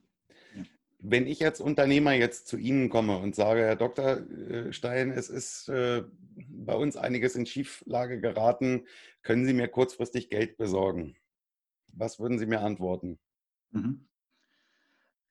wenn 0.98 1.28
ich 1.28 1.44
als 1.44 1.60
Unternehmer 1.60 2.14
jetzt 2.14 2.48
zu 2.48 2.56
Ihnen 2.56 2.88
komme 2.88 3.18
und 3.18 3.36
sage, 3.36 3.60
Herr 3.60 3.76
Dr. 3.76 4.28
Äh, 4.28 4.72
Stein, 4.72 5.12
es 5.12 5.28
ist 5.28 5.68
äh, 5.68 6.02
bei 6.48 6.74
uns 6.74 6.96
einiges 6.96 7.36
in 7.36 7.46
Schieflage 7.46 8.20
geraten, 8.20 8.86
können 9.22 9.44
Sie 9.44 9.52
mir 9.52 9.68
kurzfristig 9.68 10.30
Geld 10.30 10.56
besorgen? 10.56 11.14
Was 11.92 12.18
würden 12.18 12.40
Sie 12.40 12.46
mir 12.46 12.60
antworten? 12.60 13.20
Mhm. 13.74 14.06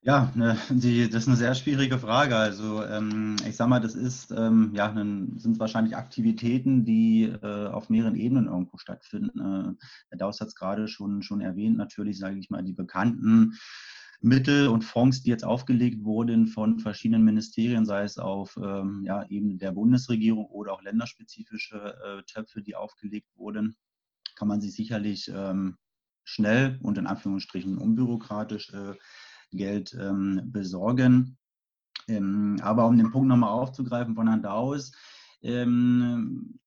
Ja, 0.05 0.33
ne, 0.35 0.57
die, 0.69 1.09
das 1.09 1.23
ist 1.23 1.27
eine 1.29 1.37
sehr 1.37 1.55
schwierige 1.55 1.97
Frage. 1.97 2.35
Also 2.35 2.83
ähm, 2.83 3.37
ich 3.47 3.55
sage 3.55 3.69
mal, 3.69 3.79
das 3.79 3.95
ist 3.95 4.31
ähm, 4.31 4.71
ja 4.75 4.93
sind 4.93 5.59
wahrscheinlich 5.59 5.95
Aktivitäten, 5.95 6.83
die 6.83 7.23
äh, 7.23 7.67
auf 7.67 7.89
mehreren 7.89 8.17
Ebenen 8.17 8.47
irgendwo 8.47 8.77
stattfinden. 8.77 9.39
Äh, 9.39 9.85
Herr 10.09 10.17
Daus 10.17 10.41
hat 10.41 10.49
es 10.49 10.55
gerade 10.55 10.89
schon 10.89 11.23
schon 11.23 11.39
erwähnt. 11.39 11.77
Natürlich 11.77 12.19
sage 12.19 12.37
ich 12.37 12.49
mal 12.49 12.63
die 12.63 12.73
bekannten 12.73 13.57
Mittel 14.19 14.67
und 14.67 14.83
Fonds, 14.83 15.23
die 15.23 15.29
jetzt 15.29 15.45
aufgelegt 15.45 16.03
wurden 16.03 16.47
von 16.47 16.79
verschiedenen 16.79 17.23
Ministerien, 17.23 17.85
sei 17.85 18.03
es 18.03 18.17
auf 18.17 18.57
ähm, 18.57 19.03
ja, 19.05 19.25
Ebene 19.29 19.57
der 19.57 19.71
Bundesregierung 19.71 20.45
oder 20.47 20.73
auch 20.73 20.81
länderspezifische 20.81 21.95
äh, 22.03 22.23
Töpfe, 22.23 22.61
die 22.61 22.75
aufgelegt 22.75 23.29
wurden, 23.35 23.75
kann 24.35 24.49
man 24.49 24.61
sich 24.61 24.75
sicherlich 24.75 25.31
ähm, 25.33 25.77
schnell 26.23 26.79
und 26.81 26.97
in 26.97 27.07
Anführungsstrichen 27.07 27.77
unbürokratisch 27.77 28.73
äh, 28.73 28.93
Geld 29.51 29.95
ähm, 29.99 30.41
besorgen. 30.45 31.37
Ähm, 32.07 32.57
aber 32.61 32.87
um 32.87 32.97
den 32.97 33.11
Punkt 33.11 33.27
nochmal 33.27 33.51
aufzugreifen 33.51 34.15
von 34.15 34.27
Herrn 34.27 34.41
Daus, 34.41 34.91
ähm, 35.41 36.59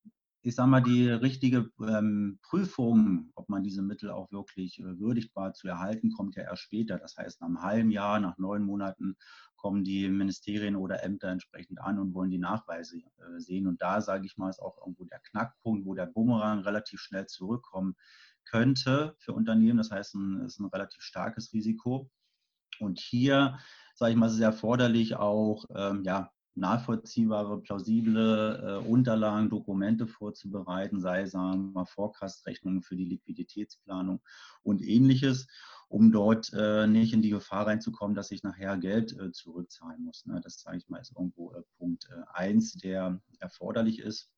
ich 0.47 0.55
sage 0.55 0.71
mal, 0.71 0.81
die 0.81 1.09
richtige 1.09 1.71
ähm, 1.81 2.39
Prüfung, 2.41 3.33
ob 3.35 3.49
man 3.49 3.65
diese 3.65 3.83
Mittel 3.83 4.11
auch 4.11 4.31
wirklich 4.31 4.79
äh, 4.79 4.99
würdigt 5.01 5.35
war 5.35 5.53
zu 5.55 5.67
erhalten, 5.67 6.13
kommt 6.13 6.37
ja 6.37 6.45
erst 6.45 6.63
später. 6.63 6.99
Das 6.99 7.17
heißt, 7.17 7.41
nach 7.41 7.49
einem 7.49 7.63
halben 7.63 7.91
Jahr, 7.91 8.21
nach 8.21 8.39
neun 8.39 8.63
Monaten 8.63 9.17
kommen 9.57 9.83
die 9.83 10.09
Ministerien 10.09 10.77
oder 10.77 11.03
Ämter 11.03 11.29
entsprechend 11.29 11.81
an 11.81 11.99
und 11.99 12.15
wollen 12.15 12.31
die 12.31 12.39
Nachweise 12.39 12.99
äh, 12.99 13.41
sehen. 13.41 13.67
Und 13.67 13.83
da, 13.83 14.01
sage 14.01 14.27
ich 14.27 14.37
mal, 14.37 14.49
ist 14.49 14.63
auch 14.63 14.79
irgendwo 14.79 15.05
der 15.05 15.19
Knackpunkt, 15.19 15.85
wo 15.85 15.95
der 15.95 16.07
Bumerang 16.07 16.61
relativ 16.61 17.01
schnell 17.01 17.27
zurückkommen 17.27 17.97
könnte 18.47 19.15
für 19.19 19.33
Unternehmen. 19.33 19.79
Das 19.79 19.91
heißt, 19.91 20.15
es 20.15 20.55
ist 20.55 20.61
ein 20.61 20.67
relativ 20.67 21.03
starkes 21.03 21.53
Risiko. 21.53 22.11
Und 22.81 22.99
hier, 22.99 23.59
sage 23.95 24.13
ich 24.13 24.19
mal, 24.19 24.27
ist 24.27 24.35
es 24.35 24.41
erforderlich, 24.41 25.17
auch 25.17 25.65
ähm, 25.75 26.03
ja, 26.05 26.31
nachvollziehbare, 26.57 27.61
plausible 27.61 28.83
äh, 28.83 28.89
Unterlagen, 28.89 29.51
Dokumente 29.51 30.07
vorzubereiten, 30.07 31.01
sei 31.01 31.27
sagen 31.27 31.67
wir 31.67 31.73
mal 31.73 31.85
Vorkastrechnungen 31.85 32.83
für 32.83 32.97
die 32.97 33.05
Liquiditätsplanung 33.05 34.21
und 34.63 34.83
ähnliches, 34.83 35.47
um 35.89 36.11
dort 36.11 36.53
äh, 36.55 36.87
nicht 36.87 37.13
in 37.13 37.23
die 37.23 37.31
Gefahr 37.31 37.67
reinzukommen, 37.67 38.17
dass 38.17 38.31
ich 38.31 38.43
nachher 38.43 38.77
Geld 38.79 39.13
äh, 39.19 39.33
zurückzahlen 39.33 40.03
muss. 40.03 40.25
Ne? 40.27 40.41
Das 40.43 40.61
sage 40.61 40.79
ich 40.79 40.89
mal 40.89 40.99
ist 40.99 41.13
irgendwo 41.15 41.53
äh, 41.53 41.63
Punkt 41.79 42.09
1, 42.33 42.77
äh, 42.77 42.79
der 42.79 43.21
erforderlich 43.39 44.01
ist 44.01 44.31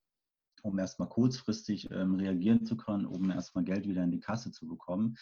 um 0.62 0.78
erstmal 0.78 1.08
kurzfristig 1.08 1.90
ähm, 1.90 2.14
reagieren 2.14 2.64
zu 2.64 2.76
können, 2.76 3.06
um 3.06 3.30
erstmal 3.30 3.64
Geld 3.64 3.88
wieder 3.88 4.04
in 4.04 4.10
die 4.10 4.20
Kasse 4.20 4.50
zu 4.52 4.66
bekommen. 4.66 5.16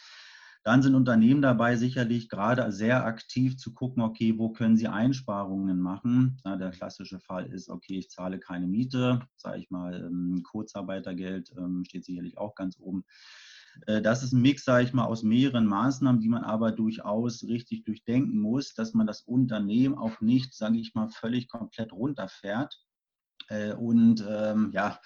Dann 0.67 0.83
sind 0.83 0.97
Unternehmen 0.97 1.43
dabei 1.43 1.77
sicherlich 1.77 2.29
gerade 2.29 2.73
sehr 2.73 3.05
aktiv 3.07 3.57
zu 3.57 3.73
gucken, 3.73 4.03
okay, 4.03 4.37
wo 4.37 4.51
können 4.51 4.77
sie 4.77 4.89
Einsparungen 4.89 5.79
machen. 5.79 6.41
Ja, 6.45 6.57
der 6.57 6.73
klassische 6.73 7.21
Fall 7.21 7.47
ist, 7.47 7.69
okay, 7.69 7.99
ich 7.99 8.11
zahle 8.11 8.41
keine 8.41 8.67
Miete, 8.67 9.21
sage 9.37 9.61
ich 9.61 9.71
mal, 9.71 9.95
ähm, 9.95 10.43
Kurzarbeitergeld 10.43 11.53
ähm, 11.57 11.85
steht 11.85 12.05
sicherlich 12.05 12.37
auch 12.39 12.57
ganz 12.57 12.81
oben. 12.81 13.05
Äh, 13.87 14.03
das 14.03 14.25
ist 14.25 14.33
ein 14.33 14.43
Mix, 14.43 14.65
sage 14.65 14.85
ich 14.85 14.93
mal, 14.93 15.05
aus 15.05 15.23
mehreren 15.23 15.67
Maßnahmen, 15.67 16.21
die 16.21 16.29
man 16.29 16.43
aber 16.43 16.73
durchaus 16.73 17.45
richtig 17.45 17.85
durchdenken 17.85 18.41
muss, 18.41 18.75
dass 18.75 18.95
man 18.95 19.07
das 19.07 19.23
Unternehmen 19.23 19.95
auch 19.95 20.21
nicht, 20.21 20.55
sage 20.55 20.79
ich 20.79 20.95
mal, 20.95 21.09
völlig 21.09 21.49
komplett 21.49 21.93
runterfährt 21.93 22.75
Äh, 22.75 22.86
und 23.75 24.25
ähm, 24.29 24.71
ja, 24.73 25.01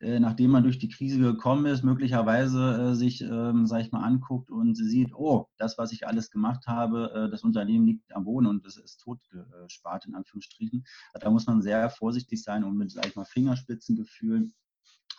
äh, 0.00 0.20
nachdem 0.20 0.50
man 0.50 0.62
durch 0.62 0.78
die 0.78 0.88
Krise 0.88 1.18
gekommen 1.18 1.66
ist, 1.66 1.82
möglicherweise 1.82 2.90
äh, 2.92 2.94
sich, 2.94 3.20
ähm, 3.22 3.66
sage 3.66 3.82
ich 3.82 3.92
mal, 3.92 4.04
anguckt 4.04 4.50
und 4.50 4.76
sieht, 4.76 5.14
oh, 5.14 5.48
das, 5.56 5.76
was 5.78 5.92
ich 5.92 6.06
alles 6.06 6.30
gemacht 6.30 6.66
habe, 6.66 7.12
äh, 7.14 7.30
das 7.30 7.42
Unternehmen 7.42 7.86
liegt 7.86 8.14
am 8.14 8.24
Boden 8.24 8.46
und 8.46 8.64
es 8.64 8.76
ist 8.76 8.98
totgespart, 8.98 10.06
in 10.06 10.14
Anführungsstrichen. 10.14 10.84
Da 11.14 11.30
muss 11.30 11.46
man 11.46 11.62
sehr 11.62 11.90
vorsichtig 11.90 12.42
sein 12.42 12.64
und 12.64 12.76
mit, 12.76 12.90
sage 12.90 13.08
ich 13.08 13.16
mal, 13.16 13.24
Fingerspitzengefühl 13.24 14.52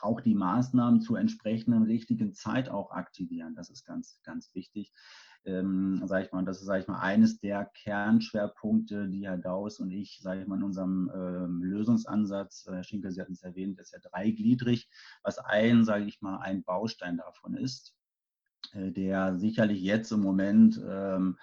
auch 0.03 0.22
die 0.22 0.36
Maßnahmen 0.36 1.01
zur 1.01 1.20
entsprechenden 1.20 1.84
richtigen 1.84 2.34
Zeit 2.34 2.70
auch 2.70 2.91
aktivieren. 2.91 3.55
Das 3.55 3.70
ist 3.70 3.86
ganz, 3.86 4.20
ganz 4.24 4.53
wichtig. 4.55 4.91
Ähm, 5.43 6.01
sage 6.05 6.25
ich 6.25 6.31
mal, 6.31 6.46
das 6.46 6.60
ist, 6.60 6.67
sage 6.67 6.81
ich 6.81 6.88
mal, 6.88 7.00
eines 7.00 7.39
der 7.39 7.65
Kernschwerpunkte, 7.65 9.10
die 9.10 9.25
Herr 9.25 9.39
Daus 9.39 9.79
und 9.79 9.89
ich, 9.89 10.20
sage 10.22 10.41
ich 10.41 10.48
mal, 10.48 10.58
in 10.58 10.63
unserem 10.63 11.12
ähm, 11.13 11.63
Lösungsansatz, 11.63 12.67
äh, 12.67 12.74
Herr 12.74 12.84
Schinkel, 12.84 13.12
Sie 13.12 13.22
hatten 13.22 13.34
es 13.34 13.41
erwähnt, 13.41 13.79
ist 13.79 13.93
ja 13.93 14.00
dreigliedrig, 14.00 14.88
was 15.24 15.39
ein, 15.39 15.84
sage 15.84 16.05
ich 16.05 16.22
mal, 16.22 16.38
ein 16.38 16.63
Baustein 16.63 17.17
davon 17.17 17.55
ist, 17.55 17.96
äh, 18.74 18.91
der 18.91 19.39
sicherlich 19.39 19.81
jetzt 19.81 20.12
im 20.12 20.22
Moment 20.22 20.79
ähm, 20.88 21.39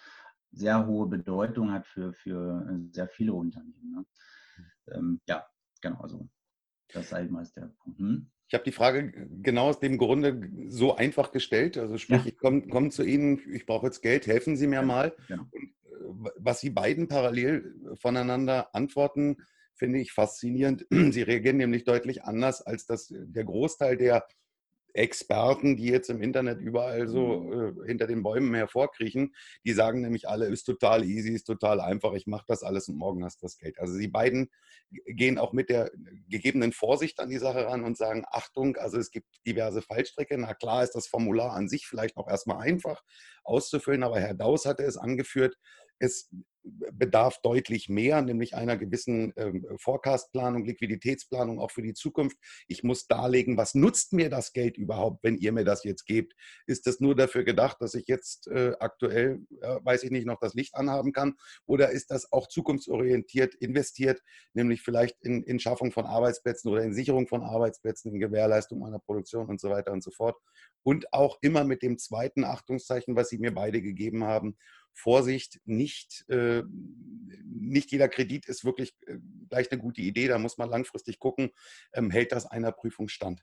sehr 0.52 0.86
hohe 0.86 1.08
Bedeutung 1.08 1.72
hat 1.72 1.86
für, 1.86 2.12
für 2.12 2.66
äh, 2.70 2.92
sehr 2.92 3.08
viele 3.08 3.32
Unternehmen. 3.32 3.90
Ne? 3.90 4.06
Ähm, 4.94 5.20
ja, 5.26 5.44
genau, 5.80 6.00
also 6.00 6.28
das 6.92 7.12
ich 7.12 7.30
mal 7.30 7.46
der 7.56 7.72
Punkt. 7.82 7.98
Hm? 7.98 8.30
Ich 8.48 8.54
habe 8.54 8.64
die 8.64 8.72
Frage 8.72 9.12
genau 9.42 9.68
aus 9.68 9.78
dem 9.78 9.98
Grunde 9.98 10.50
so 10.68 10.96
einfach 10.96 11.32
gestellt. 11.32 11.76
Also 11.76 11.98
sprich, 11.98 12.22
ja. 12.22 12.28
ich 12.28 12.38
komme 12.38 12.66
komm 12.68 12.90
zu 12.90 13.04
Ihnen, 13.04 13.40
ich 13.52 13.66
brauche 13.66 13.86
jetzt 13.86 14.00
Geld, 14.00 14.26
helfen 14.26 14.56
Sie 14.56 14.66
mir 14.66 14.82
mal. 14.82 15.14
Ja. 15.28 15.36
Und, 15.50 15.62
äh, 15.62 16.30
was 16.36 16.60
Sie 16.60 16.70
beiden 16.70 17.08
parallel 17.08 17.74
voneinander 18.00 18.74
antworten, 18.74 19.36
finde 19.74 19.98
ich 19.98 20.12
faszinierend. 20.12 20.86
Sie 20.90 21.22
reagieren 21.22 21.58
nämlich 21.58 21.84
deutlich 21.84 22.24
anders 22.24 22.62
als 22.62 22.86
das, 22.86 23.12
der 23.12 23.44
Großteil 23.44 23.96
der 23.96 24.26
Experten, 24.94 25.76
die 25.76 25.86
jetzt 25.86 26.10
im 26.10 26.22
Internet 26.22 26.60
überall 26.60 27.08
so 27.08 27.40
mhm. 27.40 27.82
äh, 27.82 27.86
hinter 27.86 28.06
den 28.06 28.22
Bäumen 28.22 28.54
hervorkriechen, 28.54 29.34
die 29.64 29.72
sagen 29.72 30.00
nämlich 30.00 30.28
alle, 30.28 30.46
ist 30.46 30.64
total 30.64 31.04
easy, 31.04 31.32
ist 31.32 31.44
total 31.44 31.80
einfach, 31.80 32.14
ich 32.14 32.26
mache 32.26 32.44
das 32.48 32.62
alles 32.62 32.88
und 32.88 32.96
morgen 32.96 33.24
hast 33.24 33.42
du 33.42 33.46
das 33.46 33.58
Geld. 33.58 33.78
Also 33.78 33.94
sie 33.94 34.08
beiden 34.08 34.50
gehen 34.90 35.38
auch 35.38 35.52
mit 35.52 35.68
der 35.68 35.90
gegebenen 36.28 36.72
Vorsicht 36.72 37.20
an 37.20 37.28
die 37.28 37.38
Sache 37.38 37.66
ran 37.66 37.84
und 37.84 37.96
sagen, 37.96 38.24
Achtung, 38.30 38.76
also 38.76 38.98
es 38.98 39.10
gibt 39.10 39.28
diverse 39.46 39.82
Fallstricke. 39.82 40.38
Na 40.38 40.54
klar 40.54 40.82
ist 40.82 40.94
das 40.94 41.06
Formular 41.06 41.52
an 41.52 41.68
sich 41.68 41.86
vielleicht 41.86 42.16
auch 42.16 42.28
erstmal 42.28 42.58
einfach 42.58 43.02
auszufüllen, 43.44 44.02
aber 44.02 44.20
Herr 44.20 44.34
Daus 44.34 44.66
hatte 44.66 44.84
es 44.84 44.96
angeführt, 44.96 45.56
es 45.98 46.30
bedarf 46.92 47.40
deutlich 47.42 47.88
mehr, 47.88 48.22
nämlich 48.22 48.54
einer 48.54 48.76
gewissen 48.76 49.32
ähm, 49.36 49.66
Forecast-Planung, 49.78 50.64
Liquiditätsplanung 50.64 51.58
auch 51.58 51.70
für 51.70 51.82
die 51.82 51.94
Zukunft. 51.94 52.36
Ich 52.66 52.82
muss 52.82 53.06
darlegen, 53.06 53.56
was 53.56 53.74
nutzt 53.74 54.12
mir 54.12 54.30
das 54.30 54.52
Geld 54.52 54.76
überhaupt, 54.76 55.22
wenn 55.22 55.36
ihr 55.36 55.52
mir 55.52 55.64
das 55.64 55.84
jetzt 55.84 56.06
gebt? 56.06 56.34
Ist 56.66 56.86
das 56.86 57.00
nur 57.00 57.14
dafür 57.14 57.44
gedacht, 57.44 57.78
dass 57.80 57.94
ich 57.94 58.06
jetzt 58.06 58.48
äh, 58.48 58.72
aktuell, 58.78 59.40
äh, 59.60 59.78
weiß 59.82 60.04
ich 60.04 60.10
nicht, 60.10 60.26
noch 60.26 60.40
das 60.40 60.54
Licht 60.54 60.74
anhaben 60.74 61.12
kann? 61.12 61.34
Oder 61.66 61.90
ist 61.90 62.10
das 62.10 62.32
auch 62.32 62.48
zukunftsorientiert 62.48 63.54
investiert, 63.54 64.22
nämlich 64.54 64.82
vielleicht 64.82 65.16
in, 65.22 65.42
in 65.42 65.60
Schaffung 65.60 65.92
von 65.92 66.06
Arbeitsplätzen 66.06 66.70
oder 66.70 66.82
in 66.82 66.94
Sicherung 66.94 67.26
von 67.28 67.42
Arbeitsplätzen, 67.42 68.12
in 68.12 68.20
Gewährleistung 68.20 68.84
einer 68.84 68.98
Produktion 68.98 69.48
und 69.48 69.60
so 69.60 69.70
weiter 69.70 69.92
und 69.92 70.02
so 70.02 70.10
fort? 70.10 70.36
Und 70.82 71.12
auch 71.12 71.38
immer 71.42 71.64
mit 71.64 71.82
dem 71.82 71.98
zweiten 71.98 72.44
Achtungszeichen, 72.44 73.16
was 73.16 73.28
Sie 73.28 73.38
mir 73.38 73.52
beide 73.52 73.82
gegeben 73.82 74.24
haben, 74.24 74.56
Vorsicht, 74.98 75.60
nicht, 75.64 76.28
äh, 76.28 76.57
nicht 77.68 77.90
jeder 77.92 78.08
Kredit 78.08 78.46
ist 78.46 78.64
wirklich 78.64 78.94
äh, 79.06 79.18
gleich 79.48 79.70
eine 79.70 79.80
gute 79.80 80.00
Idee. 80.00 80.28
Da 80.28 80.38
muss 80.38 80.58
man 80.58 80.68
langfristig 80.68 81.18
gucken, 81.18 81.50
ähm, 81.92 82.10
hält 82.10 82.32
das 82.32 82.46
einer 82.46 82.72
Prüfung 82.72 83.08
stand. 83.08 83.42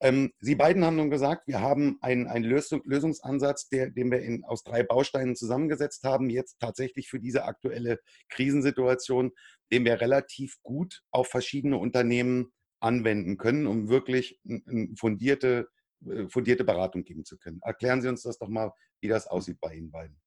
Ähm, 0.00 0.32
Sie 0.38 0.54
beiden 0.54 0.84
haben 0.84 0.96
nun 0.96 1.10
gesagt, 1.10 1.46
wir 1.46 1.60
haben 1.60 1.98
einen, 2.00 2.26
einen 2.26 2.44
Lösung, 2.44 2.82
Lösungsansatz, 2.84 3.68
der, 3.68 3.90
den 3.90 4.10
wir 4.10 4.20
in, 4.20 4.44
aus 4.44 4.62
drei 4.62 4.82
Bausteinen 4.82 5.36
zusammengesetzt 5.36 6.04
haben, 6.04 6.30
jetzt 6.30 6.58
tatsächlich 6.60 7.08
für 7.08 7.20
diese 7.20 7.44
aktuelle 7.44 8.00
Krisensituation, 8.28 9.32
den 9.72 9.84
wir 9.84 10.00
relativ 10.00 10.56
gut 10.62 11.02
auf 11.10 11.28
verschiedene 11.28 11.78
Unternehmen 11.78 12.52
anwenden 12.80 13.38
können, 13.38 13.66
um 13.66 13.88
wirklich 13.88 14.40
fundierte, 14.96 15.68
äh, 16.06 16.28
fundierte 16.28 16.64
Beratung 16.64 17.04
geben 17.04 17.24
zu 17.24 17.38
können. 17.38 17.60
Erklären 17.62 18.02
Sie 18.02 18.08
uns 18.08 18.22
das 18.22 18.38
doch 18.38 18.48
mal, 18.48 18.72
wie 19.00 19.08
das 19.08 19.26
aussieht 19.26 19.60
bei 19.60 19.74
Ihnen 19.74 19.90
beiden. 19.90 20.23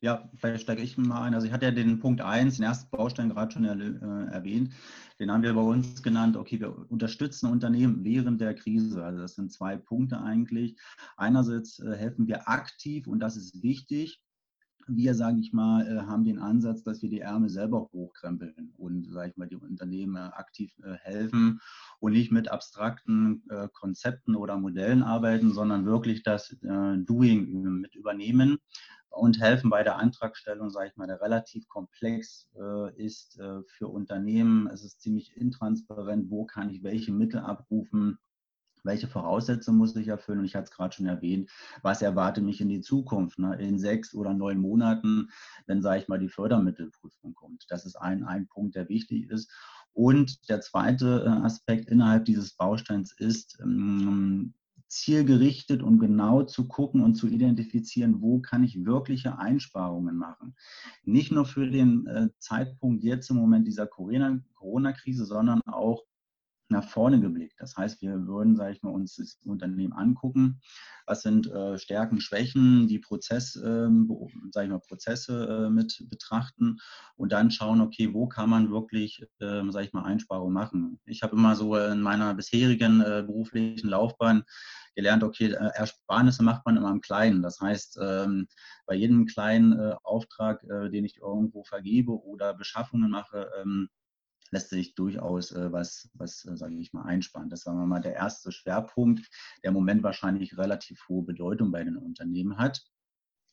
Ja, 0.00 0.30
vielleicht 0.36 0.62
steige 0.62 0.82
ich 0.82 0.96
mal 0.96 1.22
ein. 1.22 1.34
Also 1.34 1.46
ich 1.46 1.52
hatte 1.52 1.66
ja 1.66 1.72
den 1.72 1.98
Punkt 1.98 2.20
1, 2.20 2.56
den 2.56 2.64
ersten 2.64 2.90
Baustein 2.90 3.30
gerade 3.30 3.52
schon 3.52 3.64
äh, 3.64 4.32
erwähnt. 4.32 4.72
Den 5.18 5.32
haben 5.32 5.42
wir 5.42 5.54
bei 5.54 5.60
uns 5.60 6.02
genannt, 6.02 6.36
okay, 6.36 6.60
wir 6.60 6.90
unterstützen 6.90 7.50
Unternehmen 7.50 8.04
während 8.04 8.40
der 8.40 8.54
Krise. 8.54 9.04
Also 9.04 9.20
das 9.20 9.34
sind 9.34 9.52
zwei 9.52 9.76
Punkte 9.76 10.20
eigentlich. 10.20 10.76
Einerseits 11.16 11.80
äh, 11.80 11.96
helfen 11.96 12.28
wir 12.28 12.48
aktiv 12.48 13.06
und 13.06 13.18
das 13.20 13.36
ist 13.36 13.62
wichtig. 13.62 14.20
Wir, 14.86 15.14
sage 15.14 15.40
ich 15.40 15.52
mal, 15.52 15.86
äh, 15.86 16.00
haben 16.02 16.24
den 16.24 16.38
Ansatz, 16.38 16.84
dass 16.84 17.02
wir 17.02 17.08
die 17.08 17.20
Ärmel 17.20 17.48
selber 17.48 17.88
hochkrempeln 17.92 18.74
und, 18.76 19.10
sage 19.10 19.30
ich 19.30 19.36
mal, 19.36 19.48
die 19.48 19.56
Unternehmen 19.56 20.16
aktiv 20.16 20.72
helfen 21.00 21.60
und 22.00 22.12
nicht 22.12 22.30
mit 22.30 22.48
abstrakten 22.48 23.42
Konzepten 23.72 24.36
oder 24.36 24.58
Modellen 24.58 25.02
arbeiten, 25.02 25.54
sondern 25.54 25.86
wirklich 25.86 26.22
das 26.22 26.54
Doing 26.60 27.80
mit 27.80 27.94
übernehmen 27.94 28.58
und 29.14 29.40
helfen 29.40 29.70
bei 29.70 29.82
der 29.82 29.96
Antragstellung, 29.96 30.70
sage 30.70 30.88
ich 30.88 30.96
mal, 30.96 31.06
der 31.06 31.20
relativ 31.20 31.68
komplex 31.68 32.48
äh, 32.56 33.02
ist 33.02 33.38
äh, 33.38 33.62
für 33.66 33.88
Unternehmen. 33.88 34.68
Es 34.68 34.84
ist 34.84 35.00
ziemlich 35.00 35.36
intransparent, 35.36 36.30
wo 36.30 36.44
kann 36.44 36.70
ich 36.70 36.82
welche 36.82 37.12
Mittel 37.12 37.40
abrufen, 37.40 38.18
welche 38.84 39.08
Voraussetzungen 39.08 39.78
muss 39.78 39.96
ich 39.96 40.08
erfüllen? 40.08 40.40
Und 40.40 40.44
ich 40.44 40.54
hatte 40.54 40.64
es 40.64 40.70
gerade 40.70 40.94
schon 40.94 41.06
erwähnt, 41.06 41.50
was 41.82 42.02
erwartet 42.02 42.44
mich 42.44 42.60
in 42.60 42.68
die 42.68 42.82
Zukunft, 42.82 43.38
ne? 43.38 43.56
in 43.56 43.78
sechs 43.78 44.14
oder 44.14 44.34
neun 44.34 44.58
Monaten, 44.58 45.30
wenn, 45.66 45.82
sage 45.82 46.02
ich 46.02 46.08
mal, 46.08 46.18
die 46.18 46.28
Fördermittelprüfung 46.28 47.34
kommt. 47.34 47.64
Das 47.68 47.86
ist 47.86 47.96
ein, 47.96 48.24
ein 48.24 48.46
Punkt, 48.46 48.74
der 48.76 48.88
wichtig 48.88 49.30
ist. 49.30 49.50
Und 49.94 50.48
der 50.50 50.60
zweite 50.60 51.24
äh, 51.24 51.44
Aspekt 51.44 51.88
innerhalb 51.88 52.24
dieses 52.26 52.54
Bausteins 52.54 53.12
ist, 53.12 53.58
ähm, 53.62 54.54
zielgerichtet 54.94 55.82
und 55.82 55.98
genau 55.98 56.42
zu 56.44 56.68
gucken 56.68 57.02
und 57.02 57.14
zu 57.14 57.26
identifizieren, 57.26 58.20
wo 58.20 58.40
kann 58.40 58.62
ich 58.62 58.84
wirkliche 58.84 59.38
Einsparungen 59.38 60.16
machen. 60.16 60.54
Nicht 61.02 61.32
nur 61.32 61.44
für 61.44 61.68
den 61.68 62.06
äh, 62.06 62.28
Zeitpunkt 62.38 63.02
jetzt 63.02 63.30
im 63.30 63.36
Moment 63.36 63.66
dieser 63.66 63.86
Corona-Krise, 63.86 65.24
sondern 65.24 65.60
auch 65.66 66.04
nach 66.68 66.88
vorne 66.88 67.20
geblickt. 67.20 67.54
Das 67.58 67.76
heißt, 67.76 68.00
wir 68.02 68.26
würden, 68.26 68.56
sage 68.56 68.72
ich 68.72 68.82
mal, 68.82 68.90
uns 68.90 69.16
das 69.16 69.38
Unternehmen 69.44 69.92
angucken, 69.92 70.60
was 71.06 71.22
sind 71.22 71.46
äh, 71.46 71.78
Stärken, 71.78 72.20
Schwächen, 72.20 72.88
die 72.88 72.98
Prozess, 72.98 73.56
ähm, 73.56 74.10
ich 74.10 74.68
mal, 74.68 74.80
Prozesse 74.80 75.66
äh, 75.66 75.70
mit 75.70 76.04
betrachten 76.08 76.78
und 77.16 77.32
dann 77.32 77.50
schauen, 77.50 77.80
okay, 77.80 78.12
wo 78.14 78.26
kann 78.26 78.48
man 78.48 78.70
wirklich, 78.70 79.22
äh, 79.40 79.62
sage 79.70 79.86
ich 79.86 79.92
mal, 79.92 80.04
Einsparungen 80.04 80.54
machen. 80.54 81.00
Ich 81.04 81.22
habe 81.22 81.36
immer 81.36 81.54
so 81.54 81.76
in 81.76 82.00
meiner 82.00 82.34
bisherigen 82.34 83.00
äh, 83.00 83.22
beruflichen 83.26 83.88
Laufbahn 83.88 84.44
gelernt, 84.94 85.22
okay, 85.22 85.52
äh, 85.52 85.70
Ersparnisse 85.74 86.42
macht 86.42 86.64
man 86.66 86.76
immer 86.76 86.90
im 86.90 87.00
Kleinen. 87.00 87.42
Das 87.42 87.60
heißt, 87.60 87.98
ähm, 88.02 88.48
bei 88.86 88.94
jedem 88.94 89.26
kleinen 89.26 89.78
äh, 89.78 89.94
Auftrag, 90.02 90.60
den 90.62 91.04
ich 91.04 91.18
irgendwo 91.18 91.64
vergebe 91.64 92.12
oder 92.12 92.54
Beschaffungen 92.54 93.10
mache, 93.10 93.50
ähm, 93.60 93.88
lässt 94.54 94.70
sich 94.70 94.94
durchaus 94.94 95.50
äh, 95.52 95.72
was, 95.72 96.08
was 96.14 96.44
äh, 96.46 96.56
sage 96.56 96.76
ich 96.76 96.92
mal, 96.92 97.02
einsparen. 97.02 97.50
Das 97.50 97.66
war 97.66 97.74
mal 97.74 98.00
der 98.00 98.14
erste 98.14 98.52
Schwerpunkt, 98.52 99.28
der 99.62 99.68
im 99.68 99.74
Moment 99.74 100.02
wahrscheinlich 100.02 100.56
relativ 100.56 101.06
hohe 101.08 101.24
Bedeutung 101.24 101.70
bei 101.70 101.84
den 101.84 101.96
Unternehmen 101.96 102.56
hat. 102.56 102.82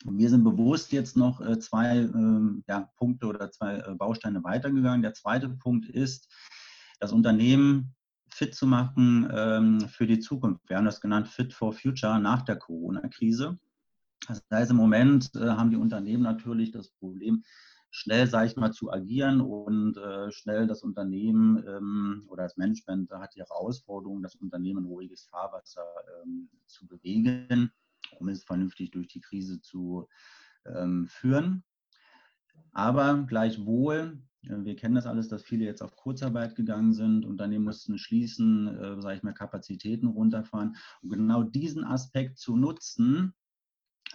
Wir 0.06 0.30
sind 0.30 0.44
bewusst 0.44 0.92
jetzt 0.92 1.18
noch 1.18 1.42
äh, 1.42 1.60
zwei 1.60 1.98
ähm, 1.98 2.64
ja, 2.68 2.90
Punkte 2.96 3.28
oder 3.28 3.52
zwei 3.52 3.78
äh, 3.78 3.96
Bausteine 3.96 4.44
weitergegangen. 4.44 5.02
Der 5.02 5.14
zweite 5.14 5.50
Punkt 5.50 5.90
ist, 5.90 6.32
das 7.00 7.12
Unternehmen 7.12 7.96
fit 8.34 8.56
zu 8.56 8.66
machen 8.66 9.30
ähm, 9.34 9.82
für 9.90 10.08
die 10.08 10.20
Zukunft. 10.20 10.68
Wir 10.70 10.78
haben 10.78 10.86
das 10.86 11.02
genannt 11.02 11.28
Fit 11.28 11.54
for 11.54 11.74
Future 11.74 12.20
nach 12.20 12.42
der 12.44 12.56
Corona-Krise. 12.56 13.60
Das 14.28 14.44
heißt, 14.52 14.72
im 14.72 14.78
Moment 14.78 15.32
äh, 15.36 15.50
haben 15.50 15.72
die 15.72 15.78
Unternehmen 15.78 16.24
natürlich 16.24 16.72
das 16.72 16.90
Problem, 16.90 17.44
schnell, 17.90 18.28
sage 18.28 18.48
ich 18.48 18.56
mal, 18.56 18.72
zu 18.72 18.92
agieren 18.92 19.42
und 19.42 19.98
äh, 19.98 20.32
schnell 20.32 20.66
das 20.66 20.82
Unternehmen 20.82 21.64
ähm, 21.68 22.24
oder 22.28 22.44
das 22.44 22.58
Management 22.58 23.12
hat 23.12 23.36
die 23.36 23.42
Herausforderung, 23.42 24.24
das 24.24 24.36
Unternehmen 24.36 24.86
in 24.86 24.92
ruhiges 24.92 25.26
Fahrwasser 25.26 25.86
ähm, 26.24 26.50
zu 26.68 26.88
bewegen, 26.88 27.72
um 28.20 28.30
es 28.30 28.44
vernünftig 28.44 28.92
durch 28.92 29.08
die 29.08 29.22
Krise 29.22 29.62
zu 29.62 30.08
ähm, 30.66 31.08
führen. 31.08 31.64
Aber 32.74 33.26
gleichwohl, 33.28 34.22
wir 34.44 34.76
kennen 34.76 34.96
das 34.96 35.06
alles, 35.06 35.28
dass 35.28 35.44
viele 35.44 35.66
jetzt 35.66 35.82
auf 35.82 35.96
Kurzarbeit 35.96 36.56
gegangen 36.56 36.94
sind, 36.94 37.26
Unternehmen 37.26 37.66
mussten 37.66 37.98
schließen, 37.98 38.68
äh, 38.68 39.02
sage 39.02 39.18
ich 39.18 39.24
mal, 39.24 39.34
Kapazitäten 39.34 40.08
runterfahren. 40.08 40.76
Und 41.02 41.10
genau 41.10 41.44
diesen 41.44 41.84
Aspekt 41.84 42.38
zu 42.38 42.58
nutzen, 42.58 43.34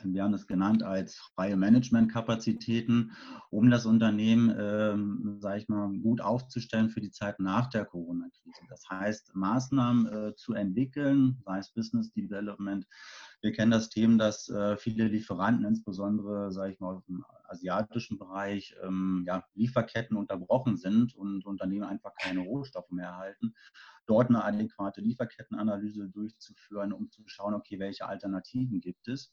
wir 0.04 0.22
haben 0.22 0.32
das 0.32 0.46
genannt 0.46 0.82
als 0.82 1.16
freie 1.34 1.56
Managementkapazitäten, 1.56 3.12
um 3.50 3.70
das 3.70 3.86
Unternehmen, 3.86 4.54
ähm, 4.58 5.38
sage 5.40 5.60
ich 5.60 5.68
mal, 5.68 5.88
gut 6.00 6.20
aufzustellen 6.20 6.90
für 6.90 7.00
die 7.00 7.10
Zeit 7.10 7.40
nach 7.40 7.68
der 7.68 7.86
Corona-Krise. 7.86 8.60
Das 8.68 8.88
heißt, 8.90 9.34
Maßnahmen 9.34 10.06
äh, 10.06 10.34
zu 10.34 10.52
entwickeln, 10.52 11.38
sei 11.44 11.58
es 11.58 11.70
Business 11.70 12.12
Development. 12.12 12.86
Wir 13.42 13.52
kennen 13.52 13.70
das 13.70 13.90
Thema, 13.90 14.18
dass 14.18 14.48
äh, 14.48 14.76
viele 14.76 15.08
Lieferanten, 15.08 15.66
insbesondere, 15.66 16.50
sage 16.52 16.72
ich 16.72 16.80
mal, 16.80 17.02
im 17.06 17.24
asiatischen 17.48 18.18
Bereich, 18.18 18.74
ähm, 18.82 19.24
ja, 19.26 19.44
Lieferketten 19.54 20.16
unterbrochen 20.16 20.76
sind 20.76 21.14
und 21.14 21.44
Unternehmen 21.46 21.84
einfach 21.84 22.14
keine 22.18 22.40
Rohstoffe 22.40 22.90
mehr 22.90 23.08
erhalten. 23.08 23.54
Dort 24.06 24.28
eine 24.28 24.44
adäquate 24.44 25.00
Lieferkettenanalyse 25.00 26.08
durchzuführen, 26.08 26.92
um 26.92 27.10
zu 27.10 27.22
schauen, 27.26 27.54
okay, 27.54 27.78
welche 27.78 28.06
Alternativen 28.06 28.80
gibt 28.80 29.08
es 29.08 29.32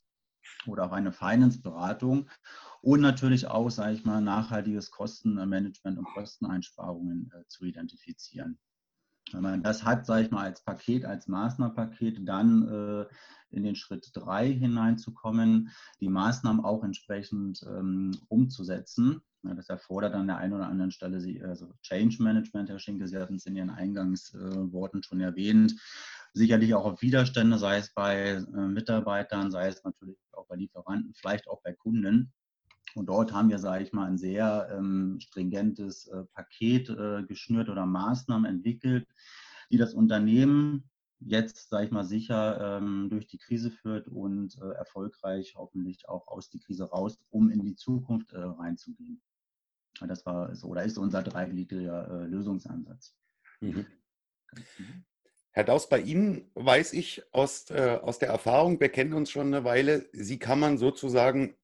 oder 0.68 0.86
auch 0.86 0.92
eine 0.92 1.12
Finance-Beratung 1.12 2.30
und 2.82 3.02
natürlich 3.02 3.48
auch, 3.48 3.70
sage 3.70 3.94
ich 3.94 4.04
mal, 4.04 4.22
nachhaltiges 4.22 4.92
Kostenmanagement 4.92 5.98
und 5.98 6.06
Kosteneinsparungen 6.06 7.32
äh, 7.34 7.48
zu 7.48 7.66
identifizieren. 7.66 8.60
Wenn 9.34 9.42
man 9.42 9.64
das 9.64 9.84
hat, 9.84 10.06
sage 10.06 10.26
ich 10.26 10.32
mal, 10.32 10.44
als 10.44 10.64
Paket, 10.64 11.06
als 11.06 11.28
Maßnahmenpaket, 11.28 12.28
dann 12.28 12.68
äh, 12.68 13.06
in 13.54 13.64
den 13.64 13.76
Schritt 13.76 14.10
3 14.14 14.52
hineinzukommen, 14.52 15.70
die 16.00 16.10
Maßnahmen 16.10 16.64
auch 16.64 16.84
entsprechend 16.84 17.64
ähm, 17.68 18.18
umzusetzen. 18.28 19.22
Ja, 19.44 19.54
das 19.54 19.70
erfordert 19.70 20.14
an 20.14 20.28
der 20.28 20.38
einen 20.38 20.54
oder 20.54 20.68
anderen 20.68 20.92
Stelle 20.92 21.18
also 21.46 21.74
Change 21.82 22.24
Management, 22.24 22.70
Herr 22.70 22.80
Schinke, 22.80 23.08
Sie 23.08 23.18
hatten 23.18 23.36
es 23.36 23.46
in 23.46 23.58
Ihren 23.58 23.70
Eingangsworten 23.70 25.00
äh, 25.00 25.04
schon 25.04 25.20
erwähnt, 25.20 25.76
sicherlich 26.34 26.74
auch 26.74 26.86
auf 26.86 27.02
Widerstände, 27.02 27.58
sei 27.58 27.78
es 27.78 27.94
bei 27.94 28.36
äh, 28.36 28.68
Mitarbeitern, 28.68 29.52
sei 29.52 29.68
es 29.68 29.84
natürlich 29.84 30.18
auch 30.32 30.48
bei 30.48 30.56
Lieferanten, 30.56 31.14
vielleicht 31.14 31.50
auch 31.50 31.62
bei 31.62 31.74
Kunden. 31.74 32.32
Und 32.96 33.08
dort 33.08 33.34
haben 33.34 33.50
wir, 33.50 33.60
sage 33.60 33.84
ich 33.84 33.94
mal, 33.94 34.08
ein 34.08 34.18
sehr 34.18 34.70
ähm, 34.72 35.18
stringentes 35.20 36.08
äh, 36.08 36.24
Paket 36.34 36.90
äh, 36.90 37.24
geschnürt 37.24 37.70
oder 37.70 37.86
Maßnahmen 37.86 38.50
entwickelt, 38.50 39.08
die 39.72 39.78
das 39.78 39.94
Unternehmen 39.94 40.90
jetzt, 41.20 41.70
sage 41.70 41.86
ich 41.86 41.92
mal, 41.92 42.04
sicher 42.04 42.78
ähm, 42.78 43.08
durch 43.10 43.28
die 43.28 43.38
Krise 43.38 43.72
führt 43.72 44.08
und 44.08 44.58
äh, 44.62 44.74
erfolgreich 44.74 45.56
hoffentlich 45.56 46.08
auch 46.10 46.28
aus 46.28 46.50
der 46.50 46.62
Krise 46.62 46.86
raus, 46.86 47.20
um 47.30 47.50
in 47.50 47.64
die 47.64 47.76
Zukunft 47.76 48.34
äh, 48.34 48.40
reinzugehen. 48.40 49.22
Das 50.08 50.26
war 50.26 50.52
oder 50.64 50.84
ist 50.84 50.98
unser 50.98 51.24
dreigliedriger 51.24 52.24
äh, 52.24 52.26
Lösungsansatz. 52.26 53.16
Mhm. 53.62 53.86
mhm. 54.78 55.06
Herr 55.56 55.64
Daus, 55.64 55.88
bei 55.88 56.02
Ihnen 56.02 56.50
weiß 56.56 56.94
ich 56.94 57.22
aus, 57.32 57.70
äh, 57.70 58.00
aus 58.02 58.18
der 58.18 58.30
Erfahrung, 58.30 58.80
wir 58.80 58.90
kennen 58.90 59.14
uns 59.14 59.30
schon 59.30 59.48
eine 59.48 59.64
Weile, 59.64 60.10
Sie 60.12 60.40
kann 60.40 60.60
man 60.60 60.80
sozusagen, 60.80 61.56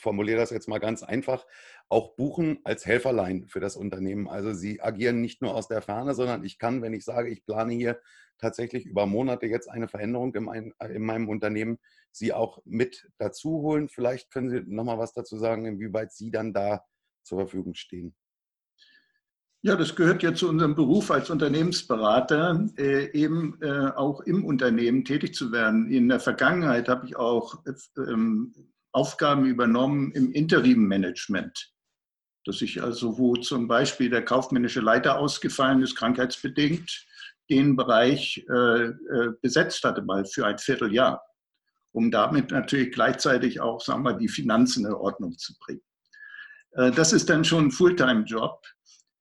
formuliere 0.00 0.38
das 0.38 0.50
jetzt 0.50 0.68
mal 0.68 0.78
ganz 0.78 1.02
einfach, 1.02 1.46
auch 1.88 2.16
buchen 2.16 2.58
als 2.64 2.86
Helferlein 2.86 3.46
für 3.46 3.60
das 3.60 3.76
Unternehmen. 3.76 4.28
Also 4.28 4.52
Sie 4.52 4.80
agieren 4.80 5.20
nicht 5.20 5.42
nur 5.42 5.54
aus 5.54 5.68
der 5.68 5.82
Ferne, 5.82 6.14
sondern 6.14 6.44
ich 6.44 6.58
kann, 6.58 6.82
wenn 6.82 6.94
ich 6.94 7.04
sage, 7.04 7.30
ich 7.30 7.44
plane 7.44 7.72
hier 7.72 8.00
tatsächlich 8.38 8.86
über 8.86 9.06
Monate 9.06 9.46
jetzt 9.46 9.68
eine 9.68 9.88
Veränderung 9.88 10.34
in, 10.34 10.44
mein, 10.44 10.72
in 10.88 11.02
meinem 11.02 11.28
Unternehmen, 11.28 11.78
Sie 12.12 12.32
auch 12.32 12.60
mit 12.64 13.08
dazu 13.18 13.62
holen. 13.62 13.88
Vielleicht 13.88 14.30
können 14.30 14.50
Sie 14.50 14.62
noch 14.66 14.84
mal 14.84 14.98
was 14.98 15.12
dazu 15.12 15.36
sagen, 15.38 15.66
inwieweit 15.66 16.12
Sie 16.12 16.30
dann 16.30 16.52
da 16.52 16.84
zur 17.22 17.38
Verfügung 17.38 17.74
stehen. 17.74 18.14
Ja, 19.60 19.74
das 19.74 19.96
gehört 19.96 20.22
ja 20.22 20.32
zu 20.34 20.48
unserem 20.48 20.76
Beruf 20.76 21.10
als 21.10 21.30
Unternehmensberater, 21.30 22.68
äh, 22.78 23.10
eben 23.10 23.58
äh, 23.60 23.90
auch 23.96 24.20
im 24.20 24.44
Unternehmen 24.44 25.04
tätig 25.04 25.34
zu 25.34 25.50
werden. 25.50 25.90
In 25.90 26.08
der 26.08 26.20
Vergangenheit 26.20 26.88
habe 26.88 27.06
ich 27.06 27.16
auch 27.16 27.64
ähm, 27.96 28.54
Aufgaben 28.92 29.44
übernommen 29.46 30.12
im 30.12 30.32
Interim-Management. 30.32 31.72
Dass 32.44 32.62
ich 32.62 32.82
also, 32.82 33.18
wo 33.18 33.34
zum 33.36 33.68
Beispiel 33.68 34.10
der 34.10 34.24
kaufmännische 34.24 34.80
Leiter 34.80 35.18
ausgefallen 35.18 35.82
ist, 35.82 35.96
krankheitsbedingt, 35.96 37.06
den 37.50 37.76
Bereich 37.76 38.44
äh, 38.50 38.84
äh 38.86 39.32
besetzt 39.40 39.84
hatte, 39.84 40.02
mal 40.02 40.24
für 40.24 40.46
ein 40.46 40.58
Vierteljahr, 40.58 41.22
um 41.92 42.10
damit 42.10 42.50
natürlich 42.50 42.92
gleichzeitig 42.92 43.60
auch, 43.60 43.80
sagen 43.80 44.02
wir, 44.02 44.14
die 44.14 44.28
Finanzen 44.28 44.86
in 44.86 44.92
Ordnung 44.92 45.36
zu 45.38 45.54
bringen. 45.58 45.82
Äh, 46.72 46.90
das 46.90 47.12
ist 47.12 47.28
dann 47.30 47.44
schon 47.44 47.66
ein 47.66 47.70
Fulltime-Job. 47.70 48.62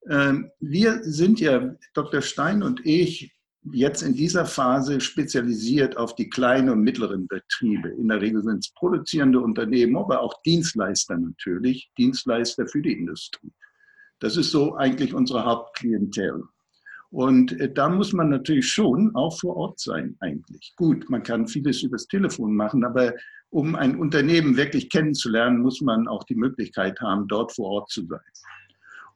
Ähm, 0.09 0.51
wir 0.59 1.03
sind 1.03 1.39
ja, 1.39 1.75
Dr. 1.93 2.21
Stein 2.21 2.63
und 2.63 2.85
ich, 2.85 3.36
jetzt 3.73 4.01
in 4.01 4.13
dieser 4.13 4.45
Phase 4.45 4.99
spezialisiert 4.99 5.97
auf 5.97 6.15
die 6.15 6.29
kleinen 6.29 6.69
und 6.69 6.81
mittleren 6.81 7.27
Betriebe. 7.27 7.89
In 7.89 8.07
der 8.07 8.21
Regel 8.21 8.43
sind 8.43 8.59
es 8.59 8.73
produzierende 8.73 9.39
Unternehmen, 9.39 9.97
aber 9.97 10.21
auch 10.21 10.41
Dienstleister 10.43 11.17
natürlich, 11.17 11.91
Dienstleister 11.97 12.67
für 12.67 12.81
die 12.81 12.93
Industrie. 12.93 13.51
Das 14.19 14.37
ist 14.37 14.51
so 14.51 14.75
eigentlich 14.75 15.13
unsere 15.13 15.45
Hauptklientel. 15.45 16.43
Und 17.09 17.53
äh, 17.59 17.71
da 17.71 17.89
muss 17.89 18.13
man 18.13 18.29
natürlich 18.29 18.69
schon 18.69 19.15
auch 19.15 19.39
vor 19.39 19.55
Ort 19.55 19.79
sein 19.79 20.17
eigentlich. 20.19 20.73
Gut, 20.75 21.09
man 21.09 21.23
kann 21.23 21.47
vieles 21.47 21.83
übers 21.83 22.07
Telefon 22.07 22.55
machen, 22.55 22.83
aber 22.83 23.13
um 23.49 23.75
ein 23.75 23.97
Unternehmen 23.97 24.57
wirklich 24.57 24.89
kennenzulernen, 24.89 25.61
muss 25.61 25.81
man 25.81 26.07
auch 26.07 26.23
die 26.25 26.35
Möglichkeit 26.35 26.99
haben, 26.99 27.27
dort 27.27 27.53
vor 27.53 27.69
Ort 27.69 27.89
zu 27.89 28.05
sein. 28.05 28.19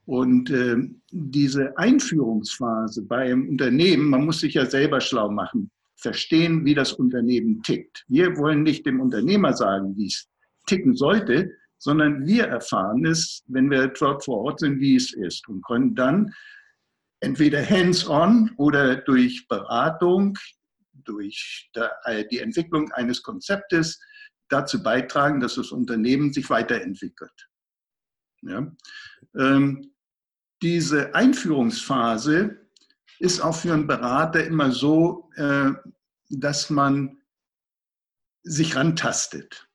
Und 0.04 0.50
äh, 0.50 0.76
diese 1.10 1.76
Einführungsphase 1.78 3.02
bei 3.02 3.18
einem 3.18 3.48
Unternehmen, 3.48 4.08
man 4.08 4.24
muss 4.24 4.40
sich 4.40 4.54
ja 4.54 4.66
selber 4.66 5.00
schlau 5.00 5.30
machen, 5.30 5.70
verstehen, 5.96 6.64
wie 6.64 6.74
das 6.74 6.92
Unternehmen 6.92 7.62
tickt. 7.62 8.04
Wir 8.08 8.36
wollen 8.36 8.64
nicht 8.64 8.84
dem 8.84 9.00
Unternehmer 9.00 9.52
sagen, 9.52 9.96
wie 9.96 10.06
es 10.06 10.28
ticken 10.66 10.96
sollte, 10.96 11.52
sondern 11.78 12.26
wir 12.26 12.44
erfahren 12.44 13.04
es, 13.06 13.42
wenn 13.46 13.70
wir 13.70 13.88
dort 13.88 14.24
vor 14.24 14.38
Ort 14.38 14.60
sind, 14.60 14.80
wie 14.80 14.96
es 14.96 15.12
ist 15.12 15.48
und 15.48 15.64
können 15.64 15.94
dann 15.94 16.32
entweder 17.20 17.64
hands-on 17.64 18.52
oder 18.56 18.96
durch 18.96 19.46
Beratung, 19.48 20.36
durch 20.92 21.70
äh, 22.04 22.24
die 22.30 22.38
Entwicklung 22.38 22.90
eines 22.92 23.22
Konzeptes 23.22 24.00
dazu 24.48 24.82
beitragen, 24.82 25.40
dass 25.40 25.54
das 25.54 25.72
Unternehmen 25.72 26.32
sich 26.32 26.50
weiterentwickelt. 26.50 27.48
Ja. 28.42 28.70
Ähm, 29.38 29.91
diese 30.62 31.14
Einführungsphase 31.14 32.56
ist 33.18 33.40
auch 33.40 33.56
für 33.56 33.74
einen 33.74 33.86
Berater 33.86 34.44
immer 34.46 34.70
so, 34.70 35.30
äh, 35.34 35.72
dass 36.30 36.70
man 36.70 37.18
sich 38.44 38.76
rantastet. 38.76 39.68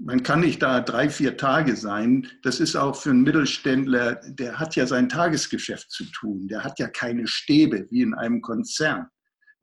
Man 0.00 0.22
kann 0.22 0.40
nicht 0.40 0.62
da 0.62 0.80
drei, 0.80 1.10
vier 1.10 1.36
Tage 1.36 1.74
sein. 1.74 2.28
Das 2.42 2.60
ist 2.60 2.76
auch 2.76 2.94
für 2.94 3.10
einen 3.10 3.24
Mittelständler, 3.24 4.14
der 4.14 4.58
hat 4.60 4.76
ja 4.76 4.86
sein 4.86 5.08
Tagesgeschäft 5.08 5.90
zu 5.90 6.04
tun. 6.04 6.46
Der 6.46 6.62
hat 6.62 6.78
ja 6.78 6.88
keine 6.88 7.26
Stäbe 7.26 7.88
wie 7.90 8.02
in 8.02 8.14
einem 8.14 8.40
Konzern, 8.40 9.08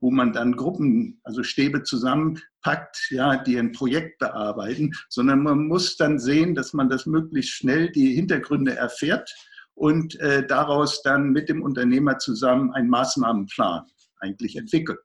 wo 0.02 0.12
man 0.12 0.34
dann 0.34 0.58
Gruppen, 0.58 1.22
also 1.24 1.44
Stäbe 1.44 1.84
zusammenpackt, 1.84 3.08
ja, 3.12 3.38
die 3.38 3.58
ein 3.58 3.72
Projekt 3.72 4.20
bearbeiten, 4.20 4.92
sondern 5.08 5.42
man 5.42 5.68
muss 5.68 5.96
dann 5.96 6.20
sehen, 6.20 6.54
dass 6.54 6.74
man 6.74 6.90
das 6.90 7.06
möglichst 7.06 7.52
schnell 7.52 7.90
die 7.92 8.14
Hintergründe 8.14 8.76
erfährt 8.76 9.34
und 9.76 10.20
äh, 10.20 10.46
daraus 10.48 11.02
dann 11.04 11.32
mit 11.32 11.50
dem 11.50 11.62
Unternehmer 11.62 12.18
zusammen 12.18 12.72
einen 12.74 12.90
Maßnahmenplan 12.90 13.86
eigentlich 14.20 14.56
entwickelt. 14.56 15.00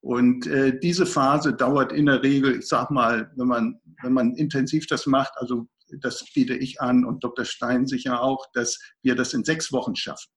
Und 0.00 0.46
äh, 0.46 0.78
diese 0.78 1.04
Phase 1.04 1.52
dauert 1.52 1.92
in 1.92 2.06
der 2.06 2.22
Regel, 2.22 2.60
ich 2.60 2.68
sag 2.68 2.90
mal, 2.90 3.30
wenn 3.36 3.48
man, 3.48 3.80
wenn 4.02 4.12
man 4.12 4.34
intensiv 4.36 4.86
das 4.86 5.06
macht, 5.06 5.32
also 5.36 5.66
das 6.00 6.24
biete 6.32 6.54
ich 6.54 6.80
an 6.80 7.04
und 7.04 7.24
Dr. 7.24 7.44
Stein 7.44 7.86
sicher 7.86 8.22
auch, 8.22 8.46
dass 8.52 8.78
wir 9.02 9.14
das 9.14 9.34
in 9.34 9.44
sechs 9.44 9.72
Wochen 9.72 9.96
schaffen. 9.96 10.30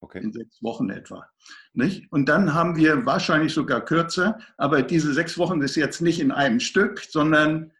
Okay. 0.00 0.20
In 0.22 0.32
sechs 0.32 0.62
Wochen 0.62 0.90
etwa. 0.90 1.26
Nicht? 1.72 2.12
Und 2.12 2.28
dann 2.28 2.52
haben 2.52 2.76
wir 2.76 3.06
wahrscheinlich 3.06 3.54
sogar 3.54 3.82
kürzer, 3.82 4.38
aber 4.58 4.82
diese 4.82 5.14
sechs 5.14 5.38
Wochen 5.38 5.62
ist 5.62 5.76
jetzt 5.76 6.02
nicht 6.02 6.20
in 6.20 6.30
einem 6.30 6.60
Stück, 6.60 7.00
sondern 7.00 7.72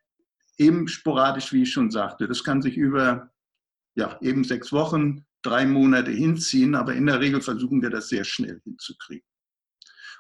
eben 0.56 0.88
sporadisch, 0.88 1.52
wie 1.52 1.64
ich 1.64 1.72
schon 1.72 1.90
sagte. 1.90 2.26
Das 2.26 2.42
kann 2.42 2.62
sich 2.62 2.78
über 2.78 3.33
ja, 3.94 4.18
eben 4.20 4.44
sechs 4.44 4.72
Wochen, 4.72 5.24
drei 5.42 5.66
Monate 5.66 6.10
hinziehen, 6.10 6.74
aber 6.74 6.94
in 6.94 7.06
der 7.06 7.20
Regel 7.20 7.40
versuchen 7.40 7.82
wir 7.82 7.90
das 7.90 8.08
sehr 8.08 8.24
schnell 8.24 8.60
hinzukriegen. 8.64 9.26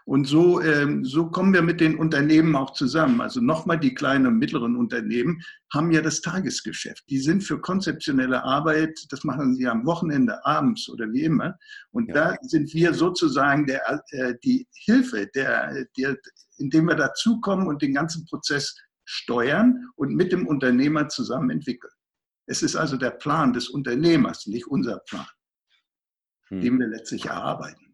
Und 0.06 0.26
so, 0.26 0.60
ähm, 0.60 1.02
so 1.04 1.30
kommen 1.30 1.54
wir 1.54 1.62
mit 1.62 1.80
den 1.80 1.96
Unternehmen 1.96 2.56
auch 2.56 2.74
zusammen. 2.74 3.22
Also 3.22 3.40
nochmal, 3.40 3.80
die 3.80 3.94
kleinen 3.94 4.26
und 4.26 4.38
mittleren 4.38 4.76
Unternehmen 4.76 5.40
haben 5.72 5.92
ja 5.92 6.02
das 6.02 6.20
Tagesgeschäft. 6.20 7.04
Die 7.08 7.18
sind 7.18 7.42
für 7.42 7.58
konzeptionelle 7.58 8.44
Arbeit, 8.44 8.92
das 9.08 9.24
machen 9.24 9.54
sie 9.54 9.66
am 9.66 9.86
Wochenende, 9.86 10.44
abends 10.44 10.90
oder 10.90 11.10
wie 11.10 11.22
immer. 11.22 11.56
Und 11.90 12.08
ja. 12.08 12.14
da 12.14 12.36
sind 12.42 12.74
wir 12.74 12.92
sozusagen 12.92 13.66
der, 13.66 14.04
äh, 14.10 14.34
die 14.44 14.66
Hilfe, 14.74 15.26
der, 15.34 15.86
der, 15.96 16.18
indem 16.58 16.86
wir 16.86 16.96
dazukommen 16.96 17.66
und 17.66 17.80
den 17.80 17.94
ganzen 17.94 18.26
Prozess 18.26 18.76
steuern 19.06 19.88
und 19.96 20.14
mit 20.14 20.32
dem 20.32 20.46
Unternehmer 20.46 21.08
zusammen 21.08 21.48
entwickeln. 21.48 21.93
Es 22.46 22.62
ist 22.62 22.76
also 22.76 22.96
der 22.96 23.10
Plan 23.10 23.52
des 23.52 23.68
Unternehmers, 23.68 24.46
nicht 24.46 24.66
unser 24.66 24.98
Plan, 24.98 25.26
hm. 26.48 26.60
den 26.60 26.78
wir 26.78 26.88
letztlich 26.88 27.26
erarbeiten. 27.26 27.84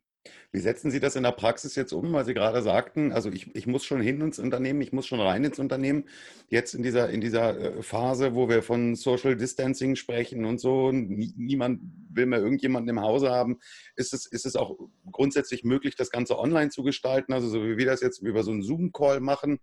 Wie 0.53 0.59
setzen 0.59 0.91
Sie 0.91 0.99
das 0.99 1.15
in 1.15 1.23
der 1.23 1.31
Praxis 1.31 1.77
jetzt 1.77 1.93
um, 1.93 2.13
weil 2.13 2.25
Sie 2.25 2.35
gerade 2.35 2.61
sagten, 2.61 3.13
also 3.13 3.31
ich, 3.31 3.55
ich 3.55 3.69
muss 3.69 3.85
schon 3.85 4.01
hin 4.01 4.21
ins 4.21 4.41
Unternehmen, 4.41 4.81
ich 4.81 4.93
muss 4.93 5.07
schon 5.07 5.21
rein 5.21 5.45
ins 5.45 5.61
Unternehmen. 5.61 6.05
Jetzt 6.49 6.75
in 6.75 6.83
dieser, 6.83 7.09
in 7.11 7.21
dieser 7.21 7.59
äh, 7.59 7.83
Phase, 7.83 8.35
wo 8.35 8.49
wir 8.49 8.63
von 8.63 8.97
Social 8.97 9.37
Distancing 9.37 9.95
sprechen 9.95 10.45
und 10.45 10.61
so, 10.61 10.91
niemand 10.91 11.83
will 12.11 12.27
mehr 12.27 12.41
irgendjemanden 12.41 12.91
im 12.91 13.01
Hause 13.01 13.31
haben, 13.31 13.61
ist 13.95 14.13
es, 14.13 14.27
ist 14.27 14.45
es 14.45 14.57
auch 14.57 14.77
grundsätzlich 15.13 15.63
möglich, 15.63 15.95
das 15.95 16.11
Ganze 16.11 16.37
online 16.37 16.71
zu 16.71 16.83
gestalten, 16.83 17.33
also 17.33 17.49
so 17.49 17.63
wie 17.63 17.79
wir 17.79 17.87
das 17.87 18.01
jetzt 18.01 18.21
über 18.21 18.43
so 18.43 18.51
einen 18.51 18.63
Zoom-Call 18.63 19.21
machen? 19.21 19.61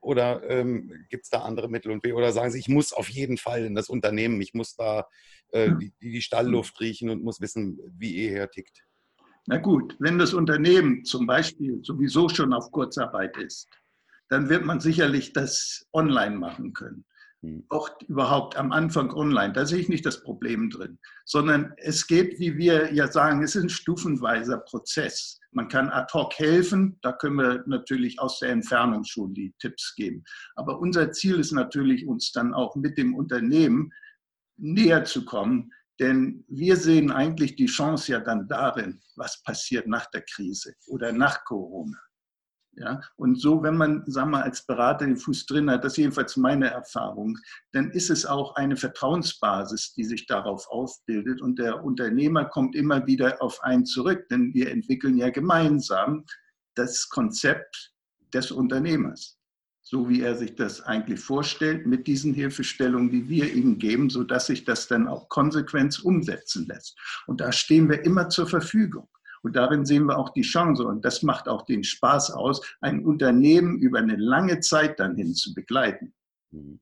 Oder 0.00 0.48
ähm, 0.48 1.06
gibt 1.10 1.24
es 1.24 1.30
da 1.30 1.42
andere 1.42 1.68
Mittel 1.68 1.92
und 1.92 2.02
Wege? 2.02 2.14
Oder 2.14 2.32
sagen 2.32 2.50
Sie, 2.50 2.58
ich 2.58 2.68
muss 2.68 2.92
auf 2.92 3.08
jeden 3.08 3.36
Fall 3.36 3.64
in 3.64 3.74
das 3.74 3.88
Unternehmen, 3.88 4.40
ich 4.40 4.54
muss 4.54 4.74
da 4.74 5.06
äh, 5.50 5.72
die, 5.78 5.92
die 6.00 6.22
Stallluft 6.22 6.80
riechen 6.80 7.10
und 7.10 7.22
muss 7.22 7.40
wissen, 7.40 7.78
wie 7.98 8.14
ihr 8.14 8.30
hier 8.30 8.50
tickt? 8.50 8.82
Na 9.46 9.58
gut, 9.58 9.96
wenn 9.98 10.18
das 10.18 10.32
Unternehmen 10.32 11.04
zum 11.04 11.26
Beispiel 11.26 11.80
sowieso 11.82 12.28
schon 12.28 12.52
auf 12.52 12.70
Kurzarbeit 12.70 13.36
ist, 13.36 13.68
dann 14.28 14.48
wird 14.48 14.64
man 14.64 14.80
sicherlich 14.80 15.32
das 15.32 15.86
online 15.92 16.36
machen 16.36 16.72
können. 16.72 17.04
Hm. 17.42 17.64
Auch 17.70 17.88
überhaupt 18.06 18.56
am 18.56 18.70
Anfang 18.70 19.12
online, 19.12 19.54
da 19.54 19.64
sehe 19.64 19.78
ich 19.78 19.88
nicht 19.88 20.04
das 20.04 20.22
Problem 20.22 20.68
drin, 20.68 20.98
sondern 21.24 21.72
es 21.78 22.06
geht, 22.06 22.38
wie 22.38 22.58
wir 22.58 22.92
ja 22.92 23.10
sagen, 23.10 23.42
es 23.42 23.56
ist 23.56 23.62
ein 23.62 23.70
stufenweiser 23.70 24.58
Prozess. 24.58 25.40
Man 25.52 25.68
kann 25.68 25.88
ad 25.88 26.12
hoc 26.12 26.38
helfen, 26.38 26.98
da 27.02 27.12
können 27.12 27.36
wir 27.36 27.64
natürlich 27.66 28.20
aus 28.20 28.40
der 28.40 28.50
Entfernung 28.50 29.04
schon 29.04 29.32
die 29.32 29.54
Tipps 29.58 29.94
geben. 29.94 30.22
Aber 30.54 30.78
unser 30.78 31.12
Ziel 31.12 31.40
ist 31.40 31.52
natürlich, 31.52 32.06
uns 32.06 32.30
dann 32.32 32.52
auch 32.52 32.76
mit 32.76 32.98
dem 32.98 33.14
Unternehmen 33.14 33.90
näher 34.58 35.04
zu 35.04 35.24
kommen, 35.24 35.72
denn 35.98 36.44
wir 36.48 36.76
sehen 36.76 37.10
eigentlich 37.10 37.56
die 37.56 37.66
Chance 37.66 38.12
ja 38.12 38.20
dann 38.20 38.48
darin, 38.48 39.00
was 39.16 39.42
passiert 39.42 39.86
nach 39.86 40.06
der 40.10 40.22
Krise 40.22 40.74
oder 40.86 41.12
nach 41.12 41.44
Corona. 41.44 41.98
Ja, 42.74 43.00
und 43.16 43.40
so, 43.40 43.62
wenn 43.62 43.76
man, 43.76 44.04
sagen 44.06 44.30
wir, 44.30 44.44
als 44.44 44.64
Berater 44.64 45.04
den 45.04 45.16
Fuß 45.16 45.46
drin 45.46 45.70
hat, 45.70 45.84
das 45.84 45.94
ist 45.94 45.98
jedenfalls 45.98 46.36
meine 46.36 46.70
Erfahrung, 46.70 47.36
dann 47.72 47.90
ist 47.90 48.10
es 48.10 48.24
auch 48.24 48.54
eine 48.54 48.76
Vertrauensbasis, 48.76 49.92
die 49.94 50.04
sich 50.04 50.26
darauf 50.26 50.68
aufbildet 50.68 51.42
und 51.42 51.58
der 51.58 51.82
Unternehmer 51.82 52.44
kommt 52.44 52.76
immer 52.76 53.06
wieder 53.06 53.42
auf 53.42 53.60
einen 53.62 53.84
zurück, 53.84 54.28
denn 54.28 54.54
wir 54.54 54.70
entwickeln 54.70 55.18
ja 55.18 55.30
gemeinsam 55.30 56.24
das 56.76 57.08
Konzept 57.08 57.92
des 58.32 58.52
Unternehmers 58.52 59.40
so 59.90 60.08
wie 60.08 60.22
er 60.22 60.36
sich 60.36 60.54
das 60.54 60.82
eigentlich 60.82 61.18
vorstellt, 61.18 61.84
mit 61.84 62.06
diesen 62.06 62.32
Hilfestellungen, 62.32 63.10
die 63.10 63.28
wir 63.28 63.52
ihm 63.52 63.76
geben, 63.76 64.08
sodass 64.08 64.46
sich 64.46 64.64
das 64.64 64.86
dann 64.86 65.08
auch 65.08 65.28
konsequent 65.28 66.04
umsetzen 66.04 66.66
lässt. 66.68 66.96
Und 67.26 67.40
da 67.40 67.50
stehen 67.50 67.90
wir 67.90 68.04
immer 68.04 68.28
zur 68.28 68.46
Verfügung. 68.46 69.08
Und 69.42 69.56
darin 69.56 69.86
sehen 69.86 70.04
wir 70.06 70.18
auch 70.18 70.30
die 70.30 70.42
Chance. 70.42 70.84
Und 70.84 71.04
das 71.04 71.22
macht 71.22 71.48
auch 71.48 71.62
den 71.62 71.84
Spaß 71.84 72.32
aus, 72.32 72.60
ein 72.80 73.04
Unternehmen 73.04 73.78
über 73.78 73.98
eine 73.98 74.16
lange 74.16 74.60
Zeit 74.60 75.00
dann 75.00 75.16
hin 75.16 75.34
zu 75.34 75.54
begleiten. 75.54 76.12
Mhm 76.50 76.80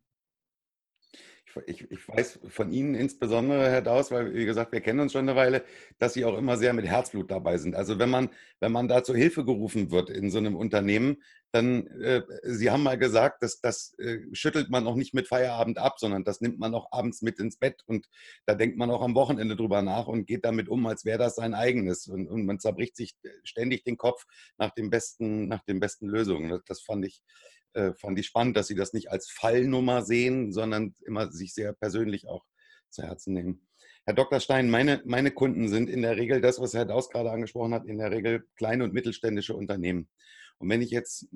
ich, 1.67 1.91
ich, 1.91 2.09
weiß 2.09 2.41
von 2.49 2.71
Ihnen 2.73 2.95
insbesondere, 2.95 3.71
Herr 3.71 3.83
Daus, 3.83 4.11
weil, 4.11 4.35
wie 4.35 4.45
gesagt, 4.45 4.73
wir 4.73 4.81
kennen 4.81 5.01
uns 5.01 5.13
schon 5.13 5.29
eine 5.29 5.37
Weile, 5.37 5.65
dass 5.99 6.15
Sie 6.15 6.25
auch 6.25 6.37
immer 6.37 6.57
sehr 6.57 6.73
mit 6.73 6.87
Herzblut 6.87 7.31
dabei 7.31 7.59
sind. 7.59 7.75
Also 7.75 7.99
wenn 7.99 8.11
man, 8.11 8.31
wenn 8.61 8.73
man 8.73 8.89
da 8.89 9.03
zur 9.03 9.17
Hilfe 9.17 9.45
gerufen 9.45 9.91
wird 9.91 10.11
in 10.11 10.31
so 10.31 10.39
einem 10.39 10.57
Unternehmen, 10.57 11.23
dann, 11.53 11.87
äh, 12.03 12.23
Sie 12.43 12.71
haben 12.71 12.83
mal 12.83 12.99
gesagt, 12.99 13.43
dass 13.43 13.61
das 13.61 13.99
äh, 13.99 14.19
schüttelt 14.33 14.71
man 14.71 14.87
auch 14.87 14.97
nicht 14.97 15.15
mit 15.15 15.29
Feierabend 15.29 15.79
ab, 15.79 15.99
sondern 15.99 16.25
das 16.25 16.41
nimmt 16.41 16.59
man 16.59 16.75
auch 16.75 16.93
abends 16.93 17.23
mit 17.23 17.39
ins 17.39 17.57
Bett 17.57 17.83
und 17.87 18.09
da 18.45 18.55
denkt 18.55 18.77
man 18.77 18.91
auch 18.91 19.03
am 19.03 19.15
Wochenende 19.15 19.57
drüber 19.57 19.83
nach 19.83 20.07
und 20.09 20.27
geht 20.27 20.45
damit 20.45 20.69
um, 20.69 20.87
als 20.87 21.05
wäre 21.05 21.19
das 21.19 21.37
sein 21.37 21.55
eigenes. 21.55 22.07
Und, 22.07 22.29
und 22.29 22.45
man 22.45 22.61
zerbricht 22.61 22.97
sich 22.97 23.17
ständig 23.45 23.85
den 23.85 23.97
Kopf 23.97 24.25
nach, 24.59 24.71
dem 24.71 24.91
besten, 24.91 25.49
nach 25.49 25.65
den 25.65 25.81
besten 25.81 26.09
Lösungen. 26.09 26.51
Das, 26.51 26.61
das 26.67 26.83
fand 26.83 27.07
ich 27.07 27.23
äh, 27.79 27.95
fand 27.95 28.19
ich 28.19 28.27
spannend, 28.27 28.57
dass 28.57 28.67
Sie 28.67 28.75
das 28.75 28.93
nicht 28.93 29.11
als 29.11 29.31
Fallnummer 29.31 30.03
sehen, 30.03 30.53
sondern 30.53 30.95
immer 31.07 31.31
sich 31.31 31.55
sehr 31.55 31.73
persönlich 31.73 32.27
auch 32.27 32.45
zu 32.91 33.03
Herzen 33.03 33.35
nehmen. 33.35 33.69
Herr 34.05 34.15
Dr. 34.15 34.41
Stein, 34.41 34.69
meine, 34.69 35.01
meine 35.05 35.31
Kunden 35.31 35.69
sind 35.69 35.89
in 35.89 36.03
der 36.03 36.17
Regel 36.17 36.41
das, 36.41 36.61
was 36.61 36.75
Herr 36.75 36.87
Daus 36.87 37.11
gerade 37.11 37.31
angesprochen 37.31 37.75
hat, 37.75 37.87
in 37.87 37.99
der 37.99 38.11
Regel 38.11 38.47
kleine 38.57 38.85
und 38.85 38.95
mittelständische 38.95 39.55
Unternehmen. 39.55 40.09
Und 40.59 40.69
wenn 40.71 40.83
ich 40.83 40.91
jetzt, 40.91 41.29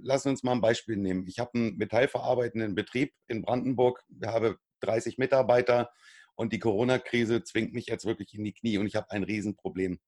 lassen 0.00 0.26
wir 0.26 0.30
uns 0.30 0.42
mal 0.42 0.52
ein 0.52 0.60
Beispiel 0.60 0.96
nehmen. 0.96 1.26
Ich 1.28 1.38
habe 1.38 1.52
einen 1.54 1.76
metallverarbeitenden 1.76 2.74
Betrieb 2.74 3.12
in 3.28 3.42
Brandenburg, 3.42 4.02
habe 4.24 4.58
30 4.80 5.18
Mitarbeiter 5.18 5.90
und 6.34 6.52
die 6.52 6.58
Corona-Krise 6.58 7.44
zwingt 7.44 7.72
mich 7.72 7.86
jetzt 7.86 8.04
wirklich 8.04 8.34
in 8.34 8.42
die 8.42 8.54
Knie 8.54 8.78
und 8.78 8.86
ich 8.86 8.96
habe 8.96 9.10
ein 9.10 9.22
Riesenproblem. 9.22 10.00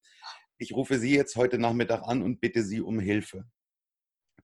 Ich 0.58 0.72
rufe 0.72 0.98
Sie 0.98 1.14
jetzt 1.14 1.36
heute 1.36 1.58
Nachmittag 1.58 2.02
an 2.02 2.22
und 2.22 2.40
bitte 2.40 2.64
Sie 2.64 2.80
um 2.80 2.98
Hilfe 2.98 3.44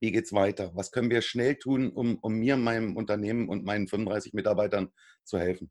wie 0.02 0.10
geht 0.10 0.24
es 0.24 0.32
weiter? 0.32 0.72
Was 0.74 0.90
können 0.90 1.10
wir 1.10 1.22
schnell 1.22 1.54
tun, 1.54 1.92
um, 1.92 2.18
um 2.18 2.34
mir, 2.34 2.56
meinem 2.56 2.96
Unternehmen 2.96 3.48
und 3.48 3.64
meinen 3.64 3.86
35 3.86 4.32
Mitarbeitern 4.32 4.92
zu 5.22 5.38
helfen? 5.38 5.70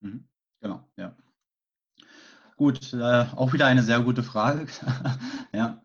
Mhm. 0.00 0.28
Genau, 0.60 0.88
ja. 0.96 1.16
Gut, 2.56 2.94
äh, 2.94 3.26
auch 3.36 3.52
wieder 3.52 3.66
eine 3.66 3.82
sehr 3.82 4.00
gute 4.00 4.22
Frage. 4.22 4.66
ja. 5.52 5.82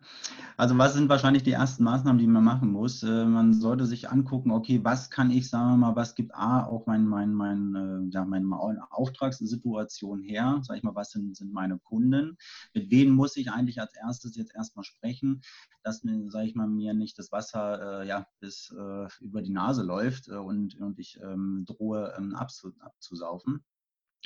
Also 0.56 0.78
was 0.78 0.94
sind 0.94 1.10
wahrscheinlich 1.10 1.44
die 1.44 1.52
ersten 1.52 1.84
Maßnahmen, 1.84 2.20
die 2.20 2.28
man 2.28 2.46
machen 2.46 2.72
muss? 2.72 3.04
Äh, 3.04 3.26
man 3.26 3.54
sollte 3.54 3.86
sich 3.86 4.10
angucken, 4.10 4.52
okay, 4.52 4.80
was 4.84 5.10
kann 5.10 5.32
ich, 5.32 5.50
sagen 5.50 5.72
wir 5.72 5.78
mal, 5.78 5.96
was 5.98 6.16
gibt 6.16 6.34
A, 6.34 6.64
auch 6.64 6.86
mein, 6.86 7.06
mein, 7.06 7.34
mein, 7.34 7.76
äh, 7.76 8.14
ja, 8.14 8.24
meine 8.24 8.48
Auftragssituation 8.92 10.22
her? 10.22 10.60
Sag 10.64 10.78
ich 10.78 10.84
mal, 10.84 10.96
was 10.96 11.12
sind, 11.12 11.36
sind 11.36 11.52
meine 11.52 11.78
Kunden? 11.80 12.38
Mit 12.74 12.90
wem 12.90 13.10
muss 13.10 13.36
ich 13.36 13.52
eigentlich 13.52 13.82
als 13.82 13.94
erstes 13.96 14.38
jetzt 14.38 14.56
erstmal 14.56 14.86
sprechen, 14.86 15.42
dass 15.84 16.04
mir, 16.04 16.30
sage 16.30 16.48
ich 16.48 16.56
mal, 16.56 16.68
mir 16.68 16.94
nicht 16.94 17.20
das 17.20 17.34
Wasser 17.34 18.02
äh, 18.04 18.08
ja, 18.08 18.28
bis 18.40 18.74
äh, 18.78 19.08
über 19.20 19.42
die 19.42 19.52
Nase 19.52 19.84
läuft 19.84 20.30
äh, 20.30 20.36
und, 20.36 20.80
und 20.80 21.00
ich 21.00 21.20
ähm, 21.22 21.66
drohe 21.68 22.14
ähm, 22.18 22.36
abzu, 22.36 22.72
abzusaufen. 22.80 23.62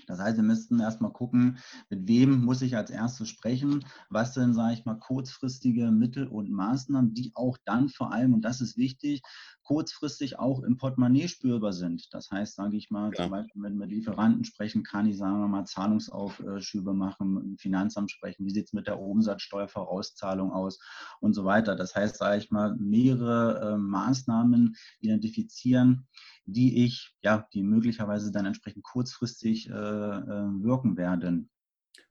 Das 0.07 0.19
heißt, 0.19 0.37
wir 0.37 0.43
müssten 0.43 0.79
erstmal 0.79 1.11
gucken, 1.11 1.57
mit 1.89 2.07
wem 2.07 2.43
muss 2.43 2.61
ich 2.61 2.75
als 2.77 2.89
erstes 2.89 3.29
sprechen, 3.29 3.85
was 4.09 4.33
sind, 4.33 4.53
sage 4.53 4.73
ich 4.73 4.85
mal, 4.85 4.99
kurzfristige 4.99 5.91
Mittel 5.91 6.27
und 6.27 6.51
Maßnahmen, 6.51 7.13
die 7.13 7.31
auch 7.33 7.57
dann 7.65 7.89
vor 7.89 8.11
allem, 8.11 8.33
und 8.33 8.41
das 8.41 8.61
ist 8.61 8.77
wichtig, 8.77 9.21
kurzfristig 9.63 10.37
auch 10.37 10.61
im 10.61 10.77
Portemonnaie 10.77 11.27
spürbar 11.27 11.73
sind. 11.73 12.07
Das 12.11 12.29
heißt, 12.29 12.55
sage 12.55 12.77
ich 12.77 12.91
mal, 12.91 13.11
ja. 13.15 13.23
zum 13.23 13.31
Beispiel, 13.31 13.63
wenn 13.63 13.73
wir 13.73 13.87
mit 13.87 13.89
Lieferanten 13.89 14.43
sprechen, 14.43 14.83
kann 14.83 15.07
ich, 15.07 15.17
sagen 15.17 15.39
wir 15.39 15.47
mal, 15.47 15.65
Zahlungsaufschübe 15.65 16.93
machen, 16.93 17.41
im 17.41 17.57
Finanzamt 17.57 18.11
sprechen, 18.11 18.45
wie 18.45 18.51
sieht 18.51 18.67
es 18.67 18.73
mit 18.73 18.87
der 18.87 18.99
Umsatzsteuervorauszahlung 18.99 20.51
aus 20.51 20.79
und 21.19 21.33
so 21.33 21.45
weiter. 21.45 21.75
Das 21.75 21.95
heißt, 21.95 22.17
sage 22.17 22.37
ich 22.37 22.51
mal, 22.51 22.75
mehrere 22.77 23.73
äh, 23.73 23.77
Maßnahmen 23.77 24.75
identifizieren, 24.99 26.07
die 26.45 26.85
ich, 26.85 27.15
ja, 27.21 27.47
die 27.53 27.63
möglicherweise 27.63 28.31
dann 28.31 28.45
entsprechend 28.45 28.83
kurzfristig 28.83 29.69
äh, 29.69 29.73
äh, 29.73 29.73
wirken 29.73 30.97
werden. 30.97 31.49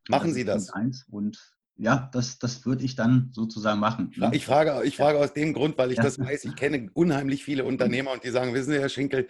Machen 0.08 0.28
das 0.28 0.34
Sie 0.34 0.44
das? 0.44 0.70
Eins. 0.70 1.06
Und 1.08 1.38
ja, 1.76 2.08
das, 2.12 2.38
das 2.38 2.64
würde 2.66 2.84
ich 2.84 2.94
dann 2.94 3.30
sozusagen 3.32 3.80
machen. 3.80 4.12
Ne? 4.16 4.30
Ich 4.32 4.44
frage, 4.44 4.84
ich 4.84 4.96
frage 4.96 5.18
aus 5.18 5.32
dem 5.32 5.52
Grund, 5.52 5.78
weil 5.78 5.90
ich 5.90 5.98
ja. 5.98 6.04
das 6.04 6.18
weiß. 6.18 6.44
Ich 6.44 6.56
kenne 6.56 6.88
unheimlich 6.94 7.44
viele 7.44 7.64
Unternehmer 7.64 8.12
und 8.12 8.24
die 8.24 8.30
sagen, 8.30 8.54
wissen 8.54 8.72
Sie, 8.72 8.78
Herr 8.78 8.88
Schinkel, 8.88 9.28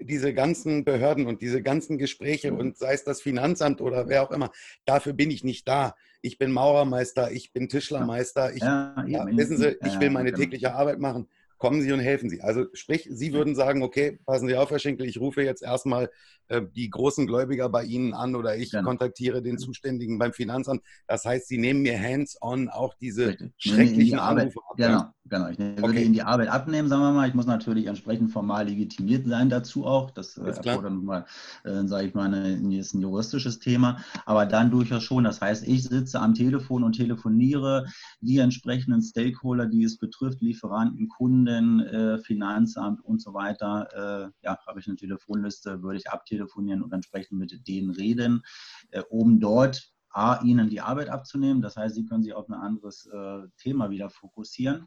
diese 0.00 0.32
ganzen 0.32 0.84
Behörden 0.84 1.26
und 1.26 1.42
diese 1.42 1.62
ganzen 1.62 1.98
Gespräche 1.98 2.52
mhm. 2.52 2.58
und 2.58 2.78
sei 2.78 2.94
es 2.94 3.04
das 3.04 3.20
Finanzamt 3.20 3.82
oder 3.82 4.08
wer 4.08 4.22
auch 4.22 4.30
immer, 4.30 4.50
dafür 4.86 5.12
bin 5.12 5.30
ich 5.30 5.44
nicht 5.44 5.68
da. 5.68 5.94
Ich 6.22 6.38
bin 6.38 6.52
Maurermeister, 6.52 7.32
ich 7.32 7.52
bin 7.52 7.68
Tischlermeister. 7.68 8.54
Ich, 8.54 8.62
ja, 8.62 9.04
ja, 9.06 9.26
wissen 9.26 9.58
Sie, 9.58 9.76
ich 9.84 10.00
will 10.00 10.08
meine 10.08 10.30
genau. 10.30 10.42
tägliche 10.42 10.74
Arbeit 10.74 11.00
machen 11.00 11.28
kommen 11.58 11.82
Sie 11.82 11.92
und 11.92 12.00
helfen 12.00 12.28
Sie. 12.28 12.42
Also 12.42 12.66
sprich, 12.72 13.08
Sie 13.10 13.32
würden 13.32 13.54
sagen, 13.54 13.82
okay, 13.82 14.18
passen 14.26 14.48
Sie 14.48 14.56
auf, 14.56 14.70
Herr 14.70 14.78
Schinkel, 14.78 15.06
ich 15.06 15.18
rufe 15.20 15.42
jetzt 15.42 15.62
erstmal 15.62 16.10
äh, 16.48 16.62
die 16.74 16.90
großen 16.90 17.26
Gläubiger 17.26 17.68
bei 17.68 17.84
Ihnen 17.84 18.12
an 18.12 18.36
oder 18.36 18.56
ich 18.56 18.70
genau. 18.70 18.84
kontaktiere 18.84 19.42
den 19.42 19.58
Zuständigen 19.58 20.18
beim 20.18 20.32
Finanzamt. 20.32 20.82
Das 21.06 21.24
heißt, 21.24 21.48
Sie 21.48 21.58
nehmen 21.58 21.82
mir 21.82 21.98
hands-on 22.00 22.68
auch 22.68 22.94
diese 22.94 23.28
Richtig. 23.28 23.52
schrecklichen 23.56 24.18
Anrufe 24.18 24.60
ab. 24.68 24.76
Genau, 24.76 25.04
genau. 25.24 25.48
Ich 25.48 25.58
würde 25.58 25.82
okay. 25.82 26.04
Ihnen 26.04 26.14
die 26.14 26.22
Arbeit 26.22 26.48
abnehmen, 26.48 26.88
sagen 26.88 27.02
wir 27.02 27.12
mal. 27.12 27.28
Ich 27.28 27.34
muss 27.34 27.46
natürlich 27.46 27.86
entsprechend 27.86 28.30
formal 28.30 28.66
legitimiert 28.66 29.26
sein 29.26 29.48
dazu 29.48 29.86
auch. 29.86 30.10
Das 30.10 30.36
äh, 30.36 30.46
erfordert 30.46 30.92
nochmal, 30.92 31.26
äh, 31.64 31.86
sage 31.86 32.08
ich 32.08 32.14
mal, 32.14 32.32
ein, 32.32 32.72
ist 32.72 32.94
ein 32.94 33.02
juristisches 33.02 33.58
Thema. 33.58 33.98
Aber 34.26 34.46
dann 34.46 34.70
durchaus 34.70 35.02
schon. 35.02 35.24
Das 35.24 35.40
heißt, 35.40 35.66
ich 35.66 35.84
sitze 35.84 36.20
am 36.20 36.34
Telefon 36.34 36.84
und 36.84 36.96
telefoniere 36.96 37.86
die 38.20 38.38
entsprechenden 38.38 39.02
Stakeholder, 39.02 39.66
die 39.66 39.84
es 39.84 39.98
betrifft, 39.98 40.40
Lieferanten, 40.40 41.08
Kunden, 41.08 41.34
Kunden, 41.44 41.80
äh, 41.80 42.18
Finanzamt 42.18 43.04
und 43.04 43.20
so 43.20 43.34
weiter, 43.34 43.88
äh, 43.92 44.46
ja, 44.46 44.58
habe 44.66 44.80
ich 44.80 44.86
eine 44.86 44.96
Telefonliste, 44.96 45.82
würde 45.82 45.98
ich 45.98 46.10
abtelefonieren 46.10 46.82
und 46.82 46.92
entsprechend 46.92 47.38
mit 47.38 47.66
denen 47.66 47.90
reden, 47.90 48.42
äh, 48.90 49.02
um 49.10 49.40
dort 49.40 49.90
A, 50.10 50.40
ihnen 50.42 50.68
die 50.68 50.80
Arbeit 50.80 51.08
abzunehmen. 51.08 51.60
Das 51.60 51.76
heißt, 51.76 51.94
sie 51.94 52.04
können 52.04 52.22
sich 52.22 52.34
auf 52.34 52.48
ein 52.48 52.54
anderes 52.54 53.06
äh, 53.06 53.48
Thema 53.58 53.90
wieder 53.90 54.10
fokussieren. 54.10 54.86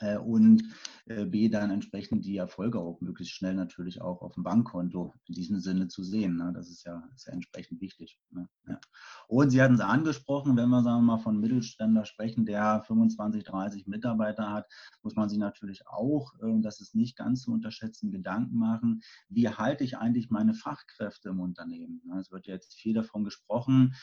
Äh, 0.00 0.18
und 0.18 0.62
äh, 1.06 1.24
B, 1.26 1.48
dann 1.48 1.70
entsprechend 1.70 2.24
die 2.24 2.36
Erfolge 2.36 2.78
auch 2.78 3.00
möglichst 3.00 3.34
schnell 3.34 3.54
natürlich 3.54 4.00
auch 4.00 4.22
auf 4.22 4.34
dem 4.34 4.42
Bankkonto 4.42 5.14
in 5.26 5.34
diesem 5.34 5.60
Sinne 5.60 5.88
zu 5.88 6.02
sehen. 6.02 6.36
Ne? 6.36 6.52
Das 6.54 6.68
ist 6.68 6.84
ja, 6.84 7.02
ist 7.14 7.26
ja 7.26 7.32
entsprechend 7.32 7.80
wichtig. 7.80 8.18
Ne? 8.30 8.48
Ja. 8.68 8.80
Und 9.28 9.50
Sie 9.50 9.60
hatten 9.62 9.74
es 9.74 9.80
angesprochen, 9.80 10.56
wenn 10.56 10.68
wir, 10.68 10.82
sagen 10.82 11.00
wir 11.00 11.16
mal, 11.16 11.18
von 11.18 11.38
Mittelständler 11.38 12.04
sprechen, 12.04 12.46
der 12.46 12.82
25, 12.86 13.44
30 13.44 13.86
Mitarbeiter 13.86 14.50
hat, 14.50 14.66
muss 15.02 15.16
man 15.16 15.28
sich 15.28 15.38
natürlich 15.38 15.86
auch, 15.86 16.32
äh, 16.42 16.60
das 16.60 16.80
ist 16.80 16.94
nicht 16.94 17.16
ganz 17.16 17.42
zu 17.42 17.52
unterschätzen, 17.52 18.10
Gedanken 18.10 18.56
machen, 18.56 19.02
wie 19.28 19.48
halte 19.48 19.84
ich 19.84 19.98
eigentlich 19.98 20.30
meine 20.30 20.54
Fachkräfte 20.54 21.30
im 21.30 21.40
Unternehmen? 21.40 22.00
Ne? 22.04 22.18
Es 22.18 22.30
wird 22.30 22.46
jetzt 22.46 22.74
viel 22.74 22.94
davon 22.94 23.24
gesprochen, 23.24 23.94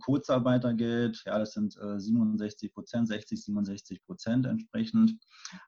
Kurzarbeitergeld, 0.00 1.22
ja, 1.26 1.38
das 1.38 1.52
sind 1.52 1.76
äh, 1.76 1.98
67 2.00 2.72
Prozent, 2.72 3.08
60, 3.08 3.42
67 3.42 4.04
Prozent 4.04 4.46
entsprechend. 4.46 4.91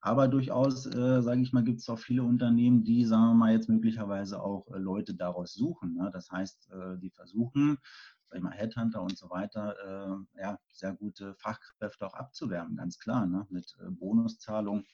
Aber 0.01 0.29
durchaus, 0.29 0.87
äh, 0.87 1.23
sage 1.23 1.43
ich 1.43 1.53
mal, 1.53 1.65
gibt 1.65 1.81
es 1.81 1.89
auch 1.89 1.99
viele 1.99 2.23
Unternehmen, 2.23 2.85
die, 2.85 3.05
sagen 3.05 3.31
wir 3.31 3.35
mal, 3.35 3.53
jetzt 3.53 3.69
möglicherweise 3.69 4.43
auch 4.43 4.67
äh, 4.73 4.79
Leute 4.79 5.15
daraus 5.15 5.55
suchen. 5.55 5.95
Ne? 5.95 6.11
Das 6.13 6.31
heißt, 6.31 6.71
äh, 6.73 6.99
die 6.99 7.11
versuchen, 7.11 7.79
sag 8.29 8.39
ich 8.39 8.43
mal, 8.43 8.53
Headhunter 8.53 9.03
und 9.03 9.17
so 9.17 9.31
weiter, 9.31 9.75
äh, 10.37 10.41
ja, 10.41 10.59
sehr 10.71 10.95
gute 10.95 11.35
Fachkräfte 11.35 12.07
auch 12.07 12.15
abzuwerben, 12.15 12.77
ganz 12.77 12.99
klar, 12.99 13.27
ne? 13.27 13.47
mit 13.51 13.75
äh, 13.81 13.91
Bonuszahlung 13.91 14.85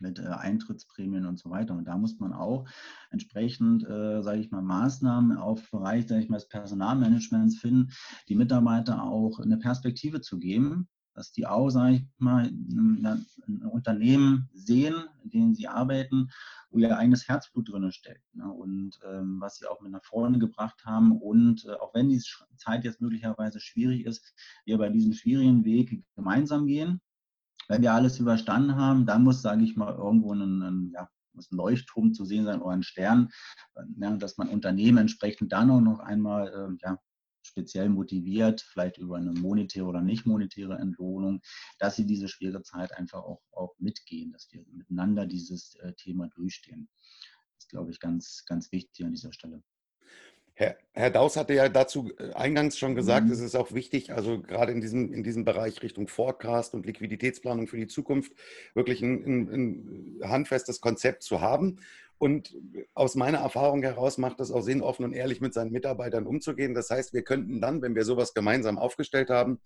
mit 0.00 0.18
äh, 0.18 0.22
Eintrittsprämien 0.22 1.26
und 1.26 1.38
so 1.38 1.50
weiter. 1.50 1.74
Und 1.74 1.84
da 1.84 1.96
muss 1.96 2.18
man 2.18 2.32
auch 2.32 2.66
entsprechend, 3.10 3.84
äh, 3.84 4.22
sage 4.22 4.40
ich 4.40 4.50
mal, 4.50 4.62
Maßnahmen 4.62 5.36
auf 5.36 5.70
Bereich, 5.70 6.06
sage 6.08 6.22
ich 6.22 6.28
mal, 6.28 6.38
des 6.38 6.48
Personalmanagements 6.48 7.58
finden, 7.58 7.90
die 8.28 8.34
Mitarbeiter 8.34 9.02
auch 9.02 9.40
eine 9.40 9.58
Perspektive 9.58 10.20
zu 10.20 10.38
geben, 10.38 10.88
dass 11.20 11.32
die 11.32 11.46
auch, 11.46 11.68
sage 11.68 11.96
ich 11.96 12.02
mal, 12.16 12.46
ein, 12.46 13.26
Unternehmen 13.70 14.48
sehen, 14.54 15.04
in 15.22 15.30
dem 15.30 15.54
sie 15.54 15.68
arbeiten, 15.68 16.30
wo 16.70 16.78
ihr 16.78 16.96
eigenes 16.96 17.28
Herzblut 17.28 17.68
drin 17.68 17.92
steckt 17.92 18.24
ne? 18.34 18.50
und 18.50 18.98
ähm, 19.04 19.38
was 19.38 19.58
sie 19.58 19.66
auch 19.66 19.82
mit 19.82 19.92
nach 19.92 20.04
vorne 20.04 20.38
gebracht 20.38 20.82
haben. 20.86 21.12
Und 21.12 21.66
äh, 21.66 21.72
auch 21.72 21.92
wenn 21.92 22.08
die 22.08 22.22
Zeit 22.56 22.84
jetzt 22.84 23.02
möglicherweise 23.02 23.60
schwierig 23.60 24.06
ist, 24.06 24.32
wir 24.64 24.78
bei 24.78 24.88
diesem 24.88 25.12
schwierigen 25.12 25.62
Weg 25.66 26.02
gemeinsam 26.16 26.66
gehen. 26.66 27.02
Wenn 27.68 27.82
wir 27.82 27.92
alles 27.92 28.18
überstanden 28.18 28.76
haben, 28.76 29.04
dann 29.04 29.22
muss, 29.22 29.42
sage 29.42 29.62
ich 29.62 29.76
mal, 29.76 29.94
irgendwo 29.94 30.32
ein, 30.32 30.62
ein 30.62 30.90
ja, 30.94 31.10
muss 31.34 31.52
ein 31.52 31.56
Leuchtturm 31.56 32.14
zu 32.14 32.24
sehen 32.24 32.46
sein 32.46 32.62
oder 32.62 32.72
ein 32.72 32.82
Stern, 32.82 33.28
ja, 33.98 34.16
dass 34.16 34.38
man 34.38 34.48
Unternehmen 34.48 34.98
entsprechend 34.98 35.52
dann 35.52 35.70
auch 35.70 35.82
noch 35.82 36.00
einmal 36.00 36.48
äh, 36.48 36.86
ja, 36.86 36.98
speziell 37.50 37.88
motiviert, 37.88 38.60
vielleicht 38.60 38.98
über 38.98 39.16
eine 39.16 39.32
monetäre 39.32 39.86
oder 39.86 40.00
nicht 40.00 40.26
monetäre 40.26 40.78
Entlohnung, 40.78 41.40
dass 41.78 41.96
sie 41.96 42.06
diese 42.06 42.28
schwere 42.28 42.62
Zeit 42.62 42.92
einfach 42.96 43.22
auch, 43.22 43.42
auch 43.52 43.74
mitgehen, 43.78 44.32
dass 44.32 44.48
wir 44.50 44.64
miteinander 44.72 45.26
dieses 45.26 45.74
äh, 45.76 45.92
Thema 45.94 46.28
durchstehen. 46.28 46.88
Das 47.56 47.64
ist, 47.64 47.70
glaube 47.70 47.90
ich, 47.90 48.00
ganz, 48.00 48.44
ganz 48.46 48.72
wichtig 48.72 49.04
an 49.04 49.12
dieser 49.12 49.32
Stelle. 49.32 49.62
Herr, 50.60 50.76
Herr 50.92 51.10
Daus 51.10 51.38
hatte 51.38 51.54
ja 51.54 51.70
dazu 51.70 52.12
äh, 52.18 52.32
eingangs 52.34 52.76
schon 52.76 52.94
gesagt, 52.94 53.26
mhm. 53.26 53.32
es 53.32 53.40
ist 53.40 53.56
auch 53.56 53.72
wichtig, 53.72 54.12
also 54.12 54.42
gerade 54.42 54.72
in 54.72 54.80
diesem, 54.82 55.12
in 55.12 55.22
diesem 55.22 55.46
Bereich 55.46 55.82
Richtung 55.82 56.06
Forecast 56.06 56.74
und 56.74 56.84
Liquiditätsplanung 56.84 57.66
für 57.66 57.78
die 57.78 57.86
Zukunft 57.86 58.32
wirklich 58.74 59.00
ein, 59.00 59.24
ein, 59.24 60.20
ein 60.20 60.30
handfestes 60.30 60.82
Konzept 60.82 61.22
zu 61.22 61.40
haben. 61.40 61.78
Und 62.20 62.54
aus 62.92 63.14
meiner 63.14 63.38
Erfahrung 63.38 63.82
heraus 63.82 64.18
macht 64.18 64.40
es 64.40 64.50
auch 64.50 64.60
Sinn, 64.60 64.82
offen 64.82 65.06
und 65.06 65.14
ehrlich 65.14 65.40
mit 65.40 65.54
seinen 65.54 65.72
Mitarbeitern 65.72 66.26
umzugehen. 66.26 66.74
Das 66.74 66.90
heißt, 66.90 67.14
wir 67.14 67.22
könnten 67.22 67.62
dann, 67.62 67.80
wenn 67.80 67.94
wir 67.94 68.04
sowas 68.04 68.34
gemeinsam 68.34 68.76
aufgestellt 68.76 69.30
haben, 69.30 69.58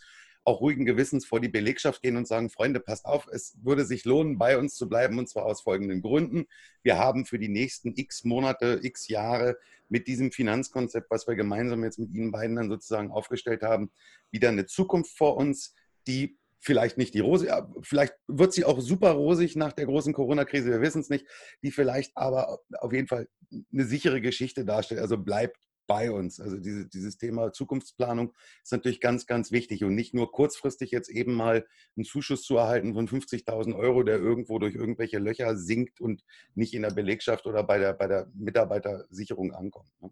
auch 0.44 0.60
ruhigen 0.60 0.84
Gewissens 0.84 1.26
vor 1.26 1.40
die 1.40 1.48
Belegschaft 1.48 2.00
gehen 2.00 2.16
und 2.16 2.28
sagen, 2.28 2.50
Freunde, 2.50 2.78
passt 2.78 3.06
auf, 3.06 3.26
es 3.26 3.58
würde 3.64 3.84
sich 3.84 4.04
lohnen, 4.04 4.38
bei 4.38 4.56
uns 4.56 4.76
zu 4.76 4.88
bleiben 4.88 5.18
und 5.18 5.28
zwar 5.28 5.46
aus 5.46 5.62
folgenden 5.62 6.00
Gründen. 6.00 6.46
Wir 6.84 6.96
haben 6.96 7.26
für 7.26 7.40
die 7.40 7.48
nächsten 7.48 7.92
x 7.96 8.22
Monate, 8.22 8.78
x 8.84 9.08
Jahre 9.08 9.56
mit 9.88 10.06
diesem 10.06 10.30
Finanzkonzept, 10.30 11.10
was 11.10 11.26
wir 11.26 11.34
gemeinsam 11.34 11.82
jetzt 11.82 11.98
mit 11.98 12.12
Ihnen 12.12 12.30
beiden 12.30 12.54
dann 12.54 12.70
sozusagen 12.70 13.10
aufgestellt 13.10 13.62
haben, 13.62 13.90
wieder 14.30 14.50
eine 14.50 14.66
Zukunft 14.66 15.18
vor 15.18 15.36
uns, 15.36 15.74
die 16.06 16.38
vielleicht 16.64 16.96
nicht 16.96 17.14
die 17.14 17.20
Rose, 17.20 17.48
vielleicht 17.82 18.14
wird 18.26 18.54
sie 18.54 18.64
auch 18.64 18.80
super 18.80 19.10
rosig 19.10 19.54
nach 19.54 19.72
der 19.72 19.84
großen 19.84 20.14
Corona-Krise, 20.14 20.70
wir 20.70 20.80
wissen 20.80 21.02
es 21.02 21.10
nicht, 21.10 21.26
die 21.62 21.70
vielleicht 21.70 22.16
aber 22.16 22.58
auf 22.78 22.92
jeden 22.92 23.06
Fall 23.06 23.28
eine 23.72 23.84
sichere 23.84 24.20
Geschichte 24.20 24.64
darstellt. 24.64 25.00
Also 25.00 25.18
bleibt 25.18 25.58
bei 25.86 26.10
uns. 26.10 26.40
Also 26.40 26.56
diese, 26.56 26.86
dieses 26.88 27.18
Thema 27.18 27.52
Zukunftsplanung 27.52 28.32
ist 28.62 28.72
natürlich 28.72 29.00
ganz, 29.00 29.26
ganz 29.26 29.52
wichtig 29.52 29.84
und 29.84 29.94
nicht 29.94 30.14
nur 30.14 30.32
kurzfristig 30.32 30.90
jetzt 30.90 31.10
eben 31.10 31.34
mal 31.34 31.66
einen 31.96 32.04
Zuschuss 32.04 32.42
zu 32.42 32.56
erhalten 32.56 32.94
von 32.94 33.06
50.000 33.06 33.76
Euro, 33.76 34.02
der 34.02 34.16
irgendwo 34.16 34.58
durch 34.58 34.74
irgendwelche 34.74 35.18
Löcher 35.18 35.56
sinkt 35.56 36.00
und 36.00 36.24
nicht 36.54 36.72
in 36.72 36.82
der 36.82 36.90
Belegschaft 36.90 37.46
oder 37.46 37.62
bei 37.62 37.78
der, 37.78 37.92
bei 37.92 38.06
der 38.06 38.30
Mitarbeitersicherung 38.34 39.52
ankommt. 39.52 39.90
Ne? 40.00 40.10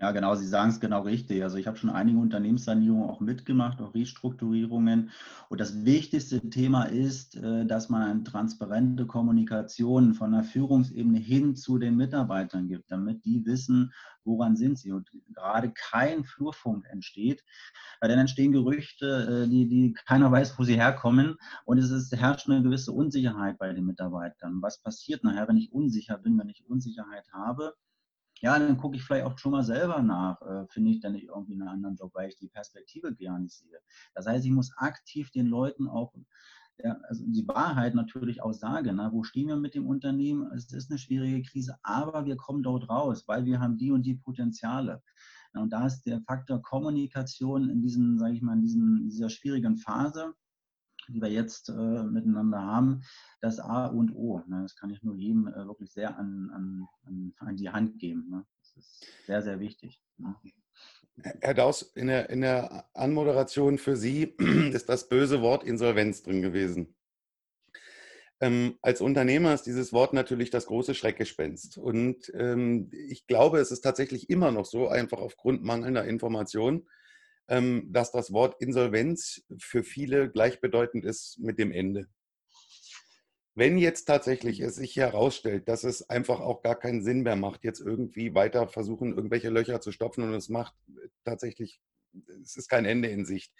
Ja, 0.00 0.12
genau, 0.12 0.34
Sie 0.34 0.46
sagen 0.46 0.70
es 0.70 0.80
genau 0.80 1.02
richtig. 1.02 1.42
Also 1.42 1.58
ich 1.58 1.66
habe 1.66 1.76
schon 1.76 1.90
einige 1.90 2.18
Unternehmenssanierungen 2.18 3.08
auch 3.10 3.20
mitgemacht, 3.20 3.82
auch 3.82 3.94
Restrukturierungen. 3.94 5.10
Und 5.50 5.60
das 5.60 5.84
wichtigste 5.84 6.40
Thema 6.48 6.84
ist, 6.84 7.36
äh, 7.36 7.66
dass 7.66 7.90
man 7.90 8.02
eine 8.02 8.22
transparente 8.24 9.06
Kommunikation 9.06 10.14
von 10.14 10.32
der 10.32 10.42
Führungsebene 10.42 11.18
hin 11.18 11.54
zu 11.54 11.76
den 11.78 11.96
Mitarbeitern 11.96 12.66
gibt, 12.68 12.90
damit 12.90 13.26
die 13.26 13.44
wissen, 13.44 13.92
woran 14.24 14.56
sind 14.56 14.78
sie 14.78 14.90
und 14.92 15.10
gerade 15.34 15.70
kein 15.70 16.24
Flurfunk 16.24 16.86
entsteht, 16.90 17.44
weil 18.00 18.08
dann 18.08 18.20
entstehen 18.20 18.52
Gerüchte, 18.52 19.44
äh, 19.44 19.50
die, 19.50 19.68
die 19.68 19.92
keiner 20.06 20.32
weiß, 20.32 20.58
wo 20.58 20.64
sie 20.64 20.76
herkommen 20.76 21.36
und 21.66 21.76
es 21.76 21.90
ist, 21.90 22.10
herrscht 22.16 22.48
eine 22.48 22.62
gewisse 22.62 22.92
Unsicherheit 22.92 23.58
bei 23.58 23.70
den 23.74 23.84
Mitarbeitern. 23.84 24.62
Was 24.62 24.80
passiert 24.80 25.24
nachher, 25.24 25.46
wenn 25.46 25.58
ich 25.58 25.72
unsicher 25.74 26.16
bin, 26.16 26.38
wenn 26.38 26.48
ich 26.48 26.64
Unsicherheit 26.66 27.30
habe? 27.34 27.74
Ja, 28.40 28.58
dann 28.58 28.76
gucke 28.76 28.96
ich 28.96 29.04
vielleicht 29.04 29.26
auch 29.26 29.38
schon 29.38 29.52
mal 29.52 29.64
selber 29.64 30.02
nach, 30.02 30.40
äh, 30.42 30.66
finde 30.68 30.90
ich 30.90 31.00
dann 31.00 31.12
nicht 31.12 31.28
irgendwie 31.28 31.54
einen 31.54 31.68
anderen 31.68 31.96
Job, 31.96 32.12
weil 32.14 32.28
ich 32.28 32.36
die 32.36 32.48
Perspektive 32.48 33.14
gar 33.14 33.38
nicht 33.38 33.54
sehe. 33.54 33.78
Das 34.14 34.26
heißt, 34.26 34.44
ich 34.44 34.50
muss 34.50 34.72
aktiv 34.76 35.30
den 35.30 35.46
Leuten 35.46 35.88
auch 35.88 36.14
ja, 36.82 36.96
also 37.08 37.24
die 37.26 37.46
Wahrheit 37.46 37.94
natürlich 37.94 38.42
auch 38.42 38.52
sagen. 38.52 38.96
Na, 38.96 39.12
wo 39.12 39.22
stehen 39.22 39.48
wir 39.48 39.56
mit 39.56 39.74
dem 39.74 39.86
Unternehmen? 39.86 40.50
Es 40.52 40.72
ist 40.72 40.90
eine 40.90 40.98
schwierige 40.98 41.42
Krise, 41.42 41.76
aber 41.82 42.24
wir 42.26 42.36
kommen 42.36 42.62
dort 42.62 42.88
raus, 42.88 43.24
weil 43.26 43.44
wir 43.44 43.60
haben 43.60 43.76
die 43.76 43.90
und 43.90 44.04
die 44.04 44.14
Potenziale. 44.14 45.02
Na, 45.52 45.62
und 45.62 45.72
da 45.72 45.86
ist 45.86 46.02
der 46.02 46.20
Faktor 46.22 46.62
Kommunikation 46.62 47.68
in 47.68 47.82
diesen, 47.82 48.18
sage 48.18 48.34
ich 48.34 48.42
mal, 48.42 48.54
in 48.54 48.62
diesen, 48.62 49.08
dieser 49.08 49.28
schwierigen 49.28 49.76
Phase 49.76 50.34
die 51.12 51.20
wir 51.20 51.30
jetzt 51.30 51.68
äh, 51.68 51.72
miteinander 51.72 52.62
haben, 52.62 53.02
das 53.40 53.58
A 53.60 53.86
und 53.86 54.14
O. 54.14 54.42
Ne? 54.46 54.62
Das 54.62 54.76
kann 54.76 54.90
ich 54.90 55.02
nur 55.02 55.16
jedem 55.16 55.48
äh, 55.48 55.66
wirklich 55.66 55.92
sehr 55.92 56.18
an, 56.18 56.50
an, 56.54 56.88
an, 57.04 57.34
an, 57.38 57.56
die 57.56 57.70
Hand 57.70 57.98
geben. 57.98 58.28
Ne? 58.30 58.44
Das 58.60 58.76
ist 58.76 59.06
sehr, 59.26 59.42
sehr 59.42 59.60
wichtig. 59.60 60.02
Ne? 60.18 60.34
Herr 61.40 61.54
Daus, 61.54 61.82
in 61.82 62.06
der, 62.06 62.30
in 62.30 62.40
der 62.40 62.88
Anmoderation 62.94 63.78
für 63.78 63.96
Sie 63.96 64.34
ist 64.72 64.88
das 64.88 65.08
böse 65.08 65.42
Wort 65.42 65.64
Insolvenz 65.64 66.22
drin 66.22 66.42
gewesen. 66.42 66.94
Ähm, 68.42 68.78
als 68.80 69.02
Unternehmer 69.02 69.52
ist 69.52 69.64
dieses 69.64 69.92
Wort 69.92 70.14
natürlich 70.14 70.48
das 70.48 70.64
große 70.66 70.94
Schreckgespenst. 70.94 71.76
Und 71.76 72.32
ähm, 72.34 72.90
ich 72.90 73.26
glaube, 73.26 73.58
es 73.58 73.70
ist 73.70 73.82
tatsächlich 73.82 74.30
immer 74.30 74.50
noch 74.50 74.64
so, 74.64 74.88
einfach 74.88 75.18
aufgrund 75.18 75.62
mangelnder 75.62 76.04
Informationen, 76.04 76.88
dass 77.50 78.12
das 78.12 78.32
Wort 78.32 78.62
Insolvenz 78.62 79.44
für 79.58 79.82
viele 79.82 80.30
gleichbedeutend 80.30 81.04
ist 81.04 81.38
mit 81.40 81.58
dem 81.58 81.72
Ende. 81.72 82.06
Wenn 83.56 83.76
jetzt 83.76 84.04
tatsächlich 84.04 84.60
es 84.60 84.76
sich 84.76 84.94
herausstellt, 84.96 85.68
dass 85.68 85.82
es 85.82 86.08
einfach 86.08 86.38
auch 86.38 86.62
gar 86.62 86.78
keinen 86.78 87.02
Sinn 87.02 87.22
mehr 87.22 87.34
macht, 87.34 87.64
jetzt 87.64 87.80
irgendwie 87.80 88.34
weiter 88.34 88.68
versuchen, 88.68 89.16
irgendwelche 89.16 89.50
Löcher 89.50 89.80
zu 89.80 89.90
stopfen 89.90 90.22
und 90.22 90.32
es 90.34 90.48
macht 90.48 90.74
tatsächlich, 91.24 91.80
es 92.42 92.56
ist 92.56 92.68
kein 92.68 92.84
Ende 92.84 93.08
in 93.08 93.26
Sicht, 93.26 93.52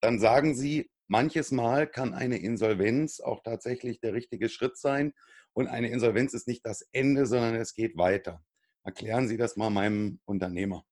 dann 0.00 0.18
sagen 0.18 0.54
Sie, 0.54 0.90
manches 1.08 1.50
Mal 1.50 1.86
kann 1.86 2.14
eine 2.14 2.38
Insolvenz 2.38 3.20
auch 3.20 3.42
tatsächlich 3.42 4.00
der 4.00 4.14
richtige 4.14 4.48
Schritt 4.48 4.78
sein 4.78 5.12
und 5.52 5.68
eine 5.68 5.90
Insolvenz 5.90 6.32
ist 6.32 6.48
nicht 6.48 6.64
das 6.64 6.88
Ende, 6.92 7.26
sondern 7.26 7.54
es 7.54 7.74
geht 7.74 7.98
weiter. 7.98 8.42
Erklären 8.82 9.28
Sie 9.28 9.36
das 9.36 9.56
mal 9.56 9.70
meinem 9.70 10.20
Unternehmer. 10.24 10.84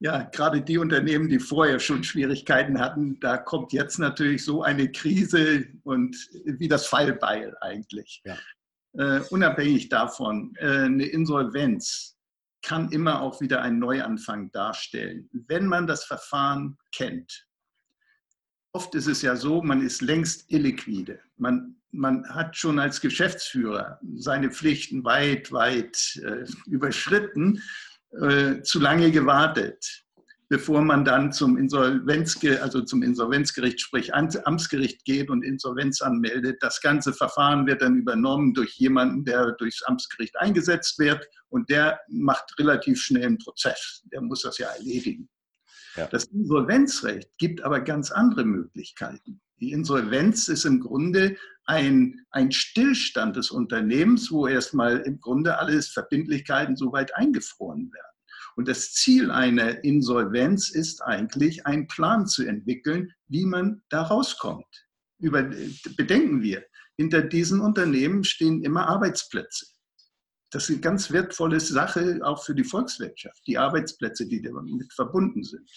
Ja, 0.00 0.22
gerade 0.22 0.62
die 0.62 0.78
Unternehmen, 0.78 1.28
die 1.28 1.40
vorher 1.40 1.80
schon 1.80 2.04
Schwierigkeiten 2.04 2.78
hatten, 2.78 3.18
da 3.18 3.36
kommt 3.36 3.72
jetzt 3.72 3.98
natürlich 3.98 4.44
so 4.44 4.62
eine 4.62 4.92
Krise 4.92 5.66
und 5.82 6.16
wie 6.44 6.68
das 6.68 6.86
Fallbeil 6.86 7.56
eigentlich. 7.60 8.22
Ja. 8.24 8.36
Uh, 8.92 9.20
unabhängig 9.30 9.88
davon, 9.88 10.56
uh, 10.62 10.66
eine 10.66 11.04
Insolvenz 11.04 12.16
kann 12.62 12.90
immer 12.90 13.22
auch 13.22 13.40
wieder 13.40 13.62
einen 13.62 13.78
Neuanfang 13.78 14.50
darstellen, 14.52 15.28
wenn 15.32 15.66
man 15.66 15.86
das 15.86 16.04
Verfahren 16.04 16.78
kennt. 16.92 17.46
Oft 18.72 18.94
ist 18.94 19.06
es 19.06 19.22
ja 19.22 19.36
so, 19.36 19.62
man 19.62 19.84
ist 19.84 20.02
längst 20.02 20.50
illiquide. 20.50 21.20
Man, 21.36 21.76
man 21.90 22.28
hat 22.28 22.56
schon 22.56 22.78
als 22.78 23.00
Geschäftsführer 23.00 23.98
seine 24.14 24.50
Pflichten 24.50 25.04
weit, 25.04 25.50
weit 25.52 26.20
äh, 26.24 26.44
überschritten 26.66 27.62
äh, 28.12 28.62
zu 28.62 28.80
lange 28.80 29.10
gewartet. 29.10 30.04
bevor 30.48 30.80
man 30.82 31.04
dann 31.04 31.30
zum, 31.30 31.58
Insolvenzge 31.58 32.62
also 32.62 32.80
zum 32.80 33.02
Insolvenzgericht, 33.02 33.80
sprich 33.80 34.14
Amtsgericht 34.14 35.04
geht 35.04 35.28
und 35.28 35.42
Insolvenz 35.42 36.00
anmeldet. 36.00 36.56
Das 36.60 36.80
ganze 36.80 37.12
Verfahren 37.12 37.66
wird 37.66 37.82
dann 37.82 37.96
übernommen 37.96 38.54
durch 38.54 38.74
jemanden, 38.76 39.24
der 39.24 39.52
durchs 39.52 39.82
Amtsgericht 39.82 40.38
eingesetzt 40.38 40.98
wird 40.98 41.28
und 41.50 41.68
der 41.68 42.00
macht 42.08 42.58
relativ 42.58 43.00
schnell 43.00 43.26
einen 43.26 43.38
Prozess. 43.38 44.02
Der 44.10 44.22
muss 44.22 44.42
das 44.42 44.58
ja 44.58 44.68
erledigen. 44.68 45.28
Ja. 45.96 46.06
Das 46.06 46.24
Insolvenzrecht 46.24 47.30
gibt 47.38 47.62
aber 47.62 47.80
ganz 47.80 48.10
andere 48.10 48.44
Möglichkeiten. 48.44 49.40
Die 49.60 49.72
Insolvenz 49.72 50.48
ist 50.48 50.64
im 50.64 50.80
Grunde 50.80 51.36
ein, 51.68 52.24
ein 52.30 52.50
Stillstand 52.50 53.36
des 53.36 53.50
Unternehmens, 53.50 54.32
wo 54.32 54.46
erstmal 54.46 54.98
im 55.00 55.20
Grunde 55.20 55.58
alle 55.58 55.80
Verbindlichkeiten 55.82 56.76
soweit 56.76 57.14
eingefroren 57.14 57.92
werden. 57.92 58.16
Und 58.56 58.68
das 58.68 58.92
Ziel 58.94 59.30
einer 59.30 59.84
Insolvenz 59.84 60.70
ist 60.70 61.02
eigentlich, 61.02 61.66
einen 61.66 61.86
Plan 61.86 62.26
zu 62.26 62.44
entwickeln, 62.44 63.12
wie 63.28 63.44
man 63.44 63.82
da 63.90 64.02
rauskommt. 64.02 64.66
Über, 65.20 65.42
bedenken 65.96 66.42
wir, 66.42 66.64
hinter 66.96 67.22
diesen 67.22 67.60
Unternehmen 67.60 68.24
stehen 68.24 68.64
immer 68.64 68.88
Arbeitsplätze. 68.88 69.66
Das 70.50 70.64
ist 70.64 70.70
eine 70.70 70.80
ganz 70.80 71.12
wertvolle 71.12 71.60
Sache 71.60 72.20
auch 72.22 72.42
für 72.42 72.54
die 72.54 72.64
Volkswirtschaft, 72.64 73.46
die 73.46 73.58
Arbeitsplätze, 73.58 74.26
die 74.26 74.40
damit 74.40 74.92
verbunden 74.94 75.44
sind. 75.44 75.68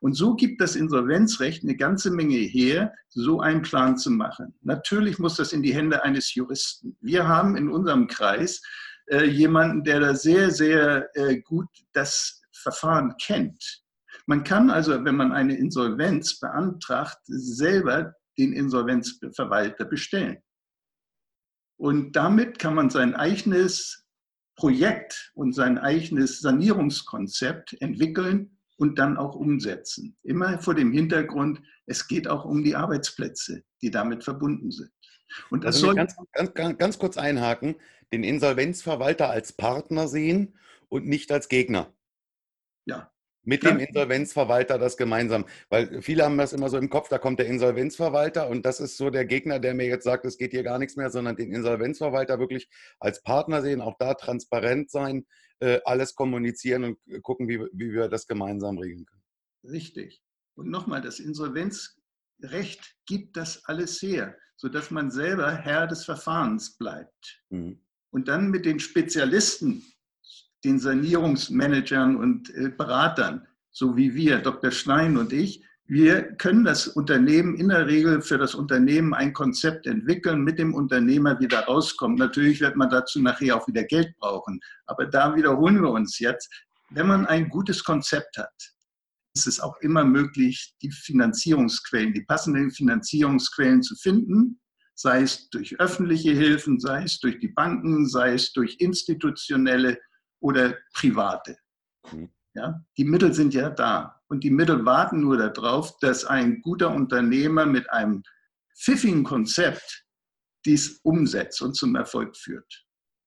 Und 0.00 0.12
so 0.12 0.34
gibt 0.36 0.60
das 0.60 0.76
Insolvenzrecht 0.76 1.62
eine 1.62 1.76
ganze 1.76 2.10
Menge 2.10 2.36
her, 2.36 2.92
so 3.08 3.40
einen 3.40 3.62
Plan 3.62 3.96
zu 3.96 4.10
machen. 4.10 4.54
Natürlich 4.60 5.18
muss 5.18 5.36
das 5.36 5.54
in 5.54 5.62
die 5.62 5.74
Hände 5.74 6.02
eines 6.02 6.34
Juristen. 6.34 6.96
Wir 7.00 7.26
haben 7.26 7.56
in 7.56 7.70
unserem 7.70 8.08
Kreis 8.08 8.60
äh, 9.06 9.24
jemanden, 9.24 9.84
der 9.84 10.00
da 10.00 10.14
sehr, 10.14 10.50
sehr 10.50 11.08
äh, 11.16 11.40
gut 11.40 11.68
das 11.92 12.42
Verfahren 12.52 13.14
kennt. 13.16 13.82
Man 14.26 14.44
kann 14.44 14.70
also, 14.70 15.02
wenn 15.04 15.16
man 15.16 15.32
eine 15.32 15.56
Insolvenz 15.56 16.38
beantragt, 16.38 17.18
selber 17.24 18.14
den 18.36 18.52
Insolvenzverwalter 18.52 19.86
bestellen. 19.86 20.38
Und 21.78 22.12
damit 22.12 22.58
kann 22.58 22.74
man 22.74 22.90
sein 22.90 23.14
eigenes 23.14 24.04
Projekt 24.60 25.32
und 25.32 25.54
sein 25.54 25.78
eigenes 25.78 26.40
Sanierungskonzept 26.40 27.80
entwickeln 27.80 28.58
und 28.76 28.98
dann 28.98 29.16
auch 29.16 29.34
umsetzen. 29.34 30.18
Immer 30.22 30.58
vor 30.58 30.74
dem 30.74 30.92
Hintergrund, 30.92 31.62
es 31.86 32.06
geht 32.06 32.28
auch 32.28 32.44
um 32.44 32.62
die 32.62 32.76
Arbeitsplätze, 32.76 33.62
die 33.80 33.90
damit 33.90 34.22
verbunden 34.22 34.70
sind. 34.70 34.90
Und 35.48 35.64
das 35.64 35.76
also 35.76 35.86
soll 35.86 35.94
ganz, 35.94 36.14
ganz, 36.52 36.76
ganz 36.76 36.98
kurz 36.98 37.16
einhaken, 37.16 37.76
den 38.12 38.22
Insolvenzverwalter 38.22 39.30
als 39.30 39.54
Partner 39.54 40.08
sehen 40.08 40.58
und 40.90 41.06
nicht 41.06 41.32
als 41.32 41.48
Gegner. 41.48 41.90
Ja. 42.84 43.10
Mit 43.50 43.64
dem 43.64 43.80
Insolvenzverwalter 43.80 44.78
das 44.78 44.96
gemeinsam. 44.96 45.44
Weil 45.70 46.02
viele 46.02 46.24
haben 46.24 46.38
das 46.38 46.52
immer 46.52 46.68
so 46.68 46.78
im 46.78 46.88
Kopf, 46.88 47.08
da 47.08 47.18
kommt 47.18 47.40
der 47.40 47.46
Insolvenzverwalter 47.46 48.48
und 48.48 48.64
das 48.64 48.78
ist 48.78 48.96
so 48.96 49.10
der 49.10 49.24
Gegner, 49.24 49.58
der 49.58 49.74
mir 49.74 49.86
jetzt 49.86 50.04
sagt, 50.04 50.24
es 50.24 50.38
geht 50.38 50.52
hier 50.52 50.62
gar 50.62 50.78
nichts 50.78 50.94
mehr, 50.94 51.10
sondern 51.10 51.34
den 51.34 51.52
Insolvenzverwalter 51.52 52.38
wirklich 52.38 52.68
als 53.00 53.24
Partner 53.24 53.60
sehen, 53.60 53.80
auch 53.80 53.96
da 53.98 54.14
transparent 54.14 54.92
sein, 54.92 55.26
äh, 55.58 55.80
alles 55.84 56.14
kommunizieren 56.14 56.84
und 56.84 56.98
äh, 57.08 57.18
gucken, 57.18 57.48
wie, 57.48 57.58
wie 57.72 57.92
wir 57.92 58.06
das 58.06 58.28
gemeinsam 58.28 58.78
regeln 58.78 59.04
können. 59.04 59.24
Richtig. 59.64 60.22
Und 60.54 60.70
nochmal, 60.70 61.02
das 61.02 61.18
Insolvenzrecht 61.18 62.94
gibt 63.04 63.36
das 63.36 63.64
alles 63.64 64.00
her, 64.00 64.36
sodass 64.54 64.92
man 64.92 65.10
selber 65.10 65.56
Herr 65.56 65.88
des 65.88 66.04
Verfahrens 66.04 66.78
bleibt. 66.78 67.42
Mhm. 67.48 67.80
Und 68.12 68.28
dann 68.28 68.50
mit 68.50 68.64
den 68.64 68.78
Spezialisten 68.78 69.82
den 70.64 70.78
Sanierungsmanagern 70.78 72.16
und 72.16 72.54
äh, 72.54 72.68
Beratern, 72.68 73.46
so 73.70 73.96
wie 73.96 74.14
wir, 74.14 74.38
Dr. 74.38 74.70
Schlein 74.70 75.16
und 75.16 75.32
ich, 75.32 75.64
wir 75.86 76.22
können 76.36 76.62
das 76.62 76.86
Unternehmen 76.86 77.56
in 77.56 77.68
der 77.68 77.88
Regel 77.88 78.22
für 78.22 78.38
das 78.38 78.54
Unternehmen 78.54 79.12
ein 79.12 79.32
Konzept 79.32 79.88
entwickeln, 79.88 80.44
mit 80.44 80.60
dem 80.60 80.72
Unternehmer 80.72 81.40
wieder 81.40 81.64
rauskommen. 81.64 82.16
Natürlich 82.16 82.60
wird 82.60 82.76
man 82.76 82.90
dazu 82.90 83.20
nachher 83.20 83.56
auch 83.56 83.66
wieder 83.66 83.82
Geld 83.82 84.16
brauchen. 84.18 84.60
Aber 84.86 85.06
da 85.06 85.34
wiederholen 85.34 85.82
wir 85.82 85.90
uns 85.90 86.20
jetzt. 86.20 86.48
Wenn 86.90 87.08
man 87.08 87.26
ein 87.26 87.48
gutes 87.48 87.82
Konzept 87.82 88.38
hat, 88.38 88.54
ist 89.34 89.48
es 89.48 89.58
auch 89.58 89.76
immer 89.80 90.04
möglich, 90.04 90.74
die 90.80 90.92
Finanzierungsquellen, 90.92 92.14
die 92.14 92.22
passenden 92.22 92.70
Finanzierungsquellen 92.70 93.82
zu 93.82 93.96
finden, 93.96 94.60
sei 94.94 95.22
es 95.22 95.50
durch 95.50 95.80
öffentliche 95.80 96.32
Hilfen, 96.32 96.78
sei 96.78 97.02
es 97.02 97.18
durch 97.18 97.40
die 97.40 97.48
Banken, 97.48 98.06
sei 98.06 98.34
es 98.34 98.52
durch 98.52 98.76
institutionelle 98.78 99.98
oder 100.40 100.76
private. 100.94 101.56
Mhm. 102.12 102.30
Ja, 102.54 102.84
die 102.96 103.04
Mittel 103.04 103.32
sind 103.32 103.54
ja 103.54 103.70
da 103.70 104.20
und 104.28 104.42
die 104.42 104.50
Mittel 104.50 104.84
warten 104.84 105.20
nur 105.20 105.36
darauf, 105.36 105.98
dass 106.00 106.24
ein 106.24 106.60
guter 106.62 106.90
Unternehmer 106.90 107.64
mit 107.64 107.88
einem 107.90 108.24
pfiffigen 108.76 109.22
Konzept 109.22 110.04
dies 110.64 111.00
umsetzt 111.04 111.62
und 111.62 111.74
zum 111.74 111.94
Erfolg 111.94 112.36
führt. 112.36 112.84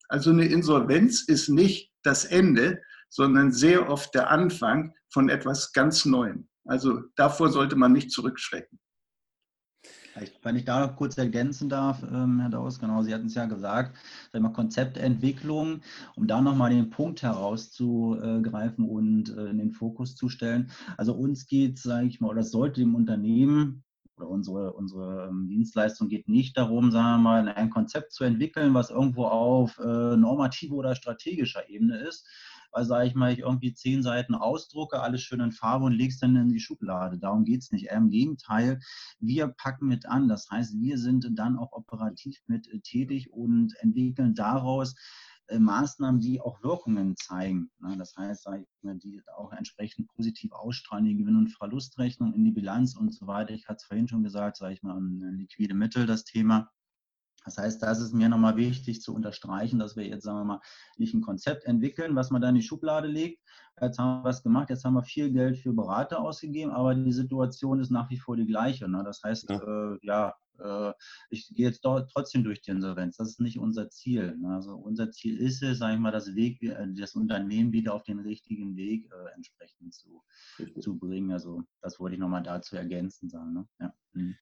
Also 0.08 0.30
eine 0.30 0.46
Insolvenz 0.46 1.24
ist 1.26 1.48
nicht 1.48 1.90
das 2.02 2.24
Ende, 2.26 2.82
sondern 3.08 3.52
sehr 3.52 3.88
oft 3.88 4.14
der 4.14 4.30
Anfang 4.30 4.94
von 5.10 5.28
etwas 5.28 5.72
ganz 5.72 6.04
Neuem. 6.04 6.48
Also 6.66 7.02
davor 7.16 7.50
sollte 7.50 7.76
man 7.76 7.92
nicht 7.92 8.10
zurückschrecken. 8.10 8.78
Wenn 10.42 10.56
ich 10.56 10.64
da 10.64 10.86
noch 10.86 10.96
kurz 10.96 11.18
ergänzen 11.18 11.68
darf, 11.68 12.02
ähm, 12.02 12.40
Herr 12.40 12.50
Daus, 12.50 12.78
genau, 12.78 13.02
Sie 13.02 13.12
hatten 13.12 13.26
es 13.26 13.34
ja 13.34 13.46
gesagt, 13.46 13.96
mal, 14.32 14.50
Konzeptentwicklung, 14.50 15.80
um 16.14 16.26
da 16.26 16.40
nochmal 16.40 16.70
den 16.70 16.90
Punkt 16.90 17.22
herauszugreifen 17.22 18.88
und 18.88 19.30
äh, 19.36 19.46
in 19.46 19.58
den 19.58 19.72
Fokus 19.72 20.14
zu 20.14 20.28
stellen. 20.28 20.70
Also 20.96 21.14
uns 21.14 21.46
geht, 21.46 21.78
sage 21.78 22.06
ich 22.06 22.20
mal, 22.20 22.28
oder 22.28 22.44
sollte 22.44 22.80
dem 22.80 22.94
Unternehmen 22.94 23.82
oder 24.16 24.28
unsere, 24.28 24.72
unsere 24.74 25.28
ähm, 25.28 25.48
Dienstleistung 25.48 26.08
geht 26.08 26.28
nicht 26.28 26.56
darum, 26.56 26.90
sagen 26.92 27.22
wir 27.22 27.30
mal, 27.30 27.48
ein 27.48 27.70
Konzept 27.70 28.12
zu 28.12 28.24
entwickeln, 28.24 28.74
was 28.74 28.90
irgendwo 28.90 29.24
auf 29.24 29.78
äh, 29.78 30.16
normativer 30.16 30.76
oder 30.76 30.94
strategischer 30.94 31.68
Ebene 31.68 31.98
ist, 31.98 32.26
weil, 32.74 32.84
sage 32.84 33.06
ich 33.06 33.14
mal, 33.14 33.32
ich 33.32 33.38
irgendwie 33.38 33.72
zehn 33.72 34.02
Seiten 34.02 34.34
ausdrucke, 34.34 35.00
alles 35.00 35.22
schön 35.22 35.40
in 35.40 35.52
Farbe 35.52 35.84
und 35.84 35.92
lege 35.92 36.12
es 36.12 36.18
dann 36.18 36.34
in 36.34 36.48
die 36.48 36.60
Schublade. 36.60 37.18
Darum 37.18 37.44
geht 37.44 37.62
es 37.62 37.70
nicht. 37.70 37.86
Im 37.86 38.10
Gegenteil, 38.10 38.80
wir 39.20 39.48
packen 39.48 39.86
mit 39.86 40.06
an. 40.06 40.28
Das 40.28 40.50
heißt, 40.50 40.74
wir 40.80 40.98
sind 40.98 41.26
dann 41.38 41.56
auch 41.56 41.72
operativ 41.72 42.36
mit 42.46 42.66
äh, 42.68 42.80
tätig 42.80 43.30
und 43.30 43.74
entwickeln 43.78 44.34
daraus 44.34 44.96
äh, 45.46 45.58
Maßnahmen, 45.60 46.20
die 46.20 46.40
auch 46.40 46.62
Wirkungen 46.64 47.16
zeigen. 47.16 47.70
Ne? 47.78 47.96
Das 47.96 48.16
heißt, 48.16 48.48
die 48.82 49.22
auch 49.36 49.52
entsprechend 49.52 50.08
positiv 50.08 50.50
ausstrahlen, 50.52 51.04
die 51.04 51.16
Gewinn- 51.16 51.36
und 51.36 51.52
Verlustrechnung 51.52 52.34
in 52.34 52.44
die 52.44 52.50
Bilanz 52.50 52.96
und 52.96 53.14
so 53.14 53.28
weiter. 53.28 53.54
Ich 53.54 53.68
hatte 53.68 53.76
es 53.76 53.84
vorhin 53.84 54.08
schon 54.08 54.24
gesagt, 54.24 54.56
sage 54.56 54.74
ich 54.74 54.82
mal, 54.82 55.00
liquide 55.36 55.74
Mittel, 55.74 56.06
das 56.06 56.24
Thema. 56.24 56.70
Das 57.44 57.58
heißt, 57.58 57.82
das 57.82 58.00
ist 58.00 58.14
mir 58.14 58.28
nochmal 58.28 58.56
wichtig 58.56 59.02
zu 59.02 59.14
unterstreichen, 59.14 59.78
dass 59.78 59.96
wir 59.96 60.06
jetzt, 60.06 60.24
sagen 60.24 60.38
wir 60.38 60.44
mal, 60.44 60.60
nicht 60.96 61.14
ein 61.14 61.20
Konzept 61.20 61.64
entwickeln, 61.64 62.16
was 62.16 62.30
man 62.30 62.40
da 62.40 62.48
in 62.48 62.54
die 62.54 62.62
Schublade 62.62 63.06
legt. 63.06 63.42
Jetzt 63.80 63.98
haben 63.98 64.22
wir 64.22 64.24
was 64.24 64.42
gemacht, 64.42 64.70
jetzt 64.70 64.84
haben 64.84 64.94
wir 64.94 65.02
viel 65.02 65.30
Geld 65.30 65.58
für 65.58 65.72
Berater 65.72 66.20
ausgegeben, 66.20 66.70
aber 66.70 66.94
die 66.94 67.12
Situation 67.12 67.80
ist 67.80 67.90
nach 67.90 68.08
wie 68.08 68.18
vor 68.18 68.36
die 68.36 68.46
gleiche. 68.46 68.88
Ne? 68.88 69.02
Das 69.04 69.22
heißt, 69.22 69.50
ja, 69.50 69.60
äh, 69.60 69.98
ja 70.02 70.34
ich 71.30 71.48
gehe 71.54 71.66
jetzt 71.66 71.82
trotzdem 71.82 72.44
durch 72.44 72.60
die 72.62 72.70
Insolvenz. 72.70 73.16
Das 73.16 73.28
ist 73.28 73.40
nicht 73.40 73.58
unser 73.58 73.90
Ziel. 73.90 74.36
Ne? 74.36 74.54
Also 74.54 74.74
unser 74.74 75.10
Ziel 75.10 75.38
ist 75.38 75.62
es, 75.62 75.78
sage 75.78 75.94
ich 75.94 76.00
mal, 76.00 76.12
das, 76.12 76.34
Weg, 76.34 76.62
äh, 76.62 76.86
das 76.94 77.14
Unternehmen 77.14 77.72
wieder 77.72 77.94
auf 77.94 78.04
den 78.04 78.20
richtigen 78.20 78.76
Weg 78.76 79.10
äh, 79.12 79.34
entsprechend 79.34 79.94
zu, 79.94 80.22
zu 80.80 80.98
bringen. 80.98 81.32
Also 81.32 81.62
das 81.80 81.98
wollte 82.00 82.14
ich 82.14 82.20
nochmal 82.20 82.42
dazu 82.42 82.76
ergänzen 82.76 83.28
sagen. 83.28 83.52
Ne? 83.52 83.68
Ja. 83.80 83.94
Mhm 84.12 84.36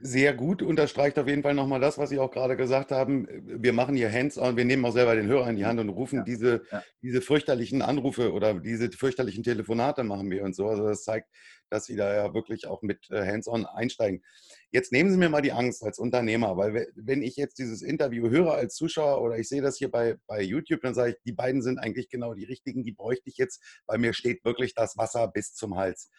sehr 0.00 0.34
gut, 0.34 0.62
unterstreicht 0.62 1.18
auf 1.18 1.26
jeden 1.26 1.42
Fall 1.42 1.54
nochmal 1.54 1.80
das, 1.80 1.98
was 1.98 2.10
Sie 2.10 2.18
auch 2.18 2.30
gerade 2.30 2.56
gesagt 2.56 2.90
haben. 2.90 3.26
Wir 3.44 3.72
machen 3.72 3.96
hier 3.96 4.12
Hands-on, 4.12 4.56
wir 4.56 4.64
nehmen 4.64 4.84
auch 4.84 4.92
selber 4.92 5.14
den 5.14 5.26
Hörer 5.26 5.48
in 5.48 5.56
die 5.56 5.64
Hand 5.64 5.80
und 5.80 5.88
rufen 5.88 6.20
ja, 6.20 6.24
diese, 6.24 6.62
ja. 6.70 6.82
diese 7.02 7.22
fürchterlichen 7.22 7.82
Anrufe 7.82 8.32
oder 8.32 8.54
diese 8.54 8.90
fürchterlichen 8.90 9.42
Telefonate 9.42 10.04
machen 10.04 10.30
wir 10.30 10.44
und 10.44 10.54
so. 10.54 10.68
Also 10.68 10.86
das 10.86 11.04
zeigt, 11.04 11.28
dass 11.70 11.86
Sie 11.86 11.96
da 11.96 12.14
ja 12.14 12.34
wirklich 12.34 12.66
auch 12.66 12.82
mit 12.82 13.10
äh, 13.10 13.26
Hands-on 13.26 13.66
einsteigen. 13.66 14.22
Jetzt 14.70 14.92
nehmen 14.92 15.10
Sie 15.10 15.16
mir 15.16 15.28
mal 15.28 15.42
die 15.42 15.52
Angst 15.52 15.82
als 15.82 15.98
Unternehmer, 15.98 16.56
weil 16.56 16.88
wenn 16.94 17.22
ich 17.22 17.36
jetzt 17.36 17.58
dieses 17.58 17.82
Interview 17.82 18.28
höre 18.28 18.54
als 18.54 18.74
Zuschauer 18.74 19.22
oder 19.22 19.38
ich 19.38 19.48
sehe 19.48 19.62
das 19.62 19.76
hier 19.76 19.90
bei, 19.90 20.16
bei 20.26 20.42
YouTube, 20.42 20.82
dann 20.82 20.94
sage 20.94 21.12
ich, 21.12 21.16
die 21.24 21.32
beiden 21.32 21.62
sind 21.62 21.78
eigentlich 21.78 22.08
genau 22.08 22.34
die 22.34 22.44
richtigen, 22.44 22.82
die 22.82 22.92
bräuchte 22.92 23.28
ich 23.28 23.36
jetzt, 23.36 23.62
weil 23.86 23.98
mir 23.98 24.12
steht 24.12 24.44
wirklich 24.44 24.74
das 24.74 24.96
Wasser 24.96 25.28
bis 25.28 25.54
zum 25.54 25.76
Hals. 25.76 26.10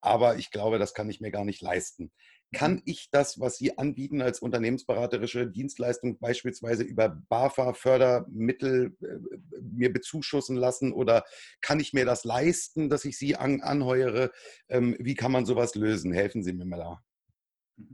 Aber 0.00 0.36
ich 0.36 0.50
glaube, 0.50 0.78
das 0.78 0.92
kann 0.92 1.08
ich 1.08 1.20
mir 1.20 1.30
gar 1.30 1.46
nicht 1.46 1.62
leisten 1.62 2.12
kann 2.54 2.80
ich 2.84 3.10
das, 3.10 3.38
was 3.40 3.58
Sie 3.58 3.76
anbieten 3.76 4.22
als 4.22 4.40
unternehmensberaterische 4.40 5.46
Dienstleistung, 5.46 6.18
beispielsweise 6.18 6.82
über 6.82 7.08
BAFA-Fördermittel 7.28 8.96
äh, 9.02 9.60
mir 9.60 9.92
bezuschussen 9.92 10.56
lassen 10.56 10.92
oder 10.92 11.24
kann 11.60 11.80
ich 11.80 11.92
mir 11.92 12.06
das 12.06 12.24
leisten, 12.24 12.88
dass 12.88 13.04
ich 13.04 13.18
Sie 13.18 13.36
an, 13.36 13.60
anheuere? 13.60 14.30
Ähm, 14.68 14.96
wie 14.98 15.14
kann 15.14 15.32
man 15.32 15.44
sowas 15.44 15.74
lösen? 15.74 16.12
Helfen 16.12 16.42
Sie 16.42 16.52
mir 16.52 16.64
mal 16.64 16.78
da. 16.78 17.02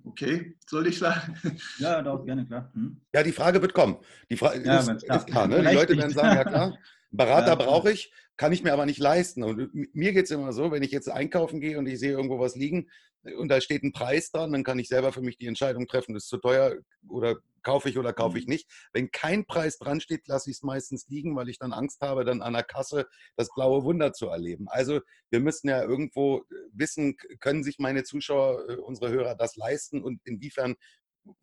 Okay, 0.05 0.57
soll 0.69 0.87
ich 0.89 0.99
sagen? 0.99 1.37
Ja, 1.79 2.03
doch, 2.03 2.25
gerne, 2.25 2.47
klar. 2.47 2.71
Hm. 2.75 3.01
Ja, 3.15 3.23
die 3.23 3.33
Frage 3.33 3.63
wird 3.63 3.73
kommen. 3.73 3.97
Die 4.29 4.37
Frage 4.37 4.63
ja, 4.65 4.79
ist, 4.81 5.05
klar. 5.05 5.19
ist 5.19 5.27
klar 5.27 5.49
ne? 5.49 5.63
Die 5.63 5.75
Leute 5.75 5.97
werden 5.97 6.13
sagen, 6.13 6.37
ja 6.37 6.45
klar. 6.45 6.79
Berater 7.11 7.49
ja, 7.49 7.55
brauche 7.57 7.91
ich, 7.91 8.13
kann 8.37 8.53
ich 8.53 8.63
mir 8.63 8.73
aber 8.73 8.87
nicht 8.87 8.99
leisten. 8.99 9.43
Und 9.43 9.95
mir 9.95 10.13
geht 10.13 10.27
es 10.27 10.31
immer 10.31 10.53
so, 10.53 10.71
wenn 10.71 10.83
ich 10.83 10.93
jetzt 10.93 11.11
einkaufen 11.11 11.61
gehe 11.61 11.79
und 11.79 11.87
ich 11.87 11.99
sehe 11.99 12.13
irgendwo 12.13 12.39
was 12.39 12.55
liegen 12.55 12.89
und 13.37 13.49
da 13.49 13.61
steht 13.61 13.83
ein 13.83 13.93
Preis 13.93 14.31
dran, 14.31 14.53
dann 14.53 14.65
kann 14.65 14.79
ich 14.79 14.89
selber 14.89 15.13
für 15.13 15.21
mich 15.21 15.37
die 15.37 15.47
Entscheidung 15.47 15.87
treffen, 15.87 16.15
das 16.15 16.25
ist 16.25 16.31
zu 16.31 16.39
teuer 16.39 16.77
oder 17.09 17.37
kaufe 17.63 17.89
ich 17.91 17.99
oder 17.99 18.13
kaufe 18.13 18.39
ich 18.39 18.47
mhm. 18.47 18.53
nicht. 18.53 18.89
Wenn 18.93 19.11
kein 19.11 19.45
Preis 19.45 19.79
dran 19.79 20.01
steht, 20.01 20.27
lasse 20.29 20.51
ich 20.51 20.57
es 20.57 20.63
meistens 20.63 21.07
liegen, 21.09 21.37
weil 21.37 21.49
ich 21.49 21.59
dann 21.59 21.73
Angst 21.73 22.01
habe, 22.01 22.25
dann 22.25 22.41
an 22.43 22.55
der 22.55 22.63
Kasse 22.63 23.07
das 23.37 23.51
blaue 23.55 23.85
Wunder 23.85 24.13
zu 24.13 24.29
erleben. 24.29 24.69
Also 24.69 25.01
wir 25.31 25.41
müssen 25.41 25.69
ja 25.69 25.83
irgendwo 25.83 26.45
wissen, 26.73 27.17
können 27.41 27.63
sich 27.63 27.79
meine 27.79 28.05
Zuschauer, 28.05 28.69
äh, 28.69 28.77
unsere 28.77 29.11
Hörer 29.11 29.35
das 29.35 29.57
leisten 29.57 30.03
und 30.03 30.21
inwiefern 30.25 30.77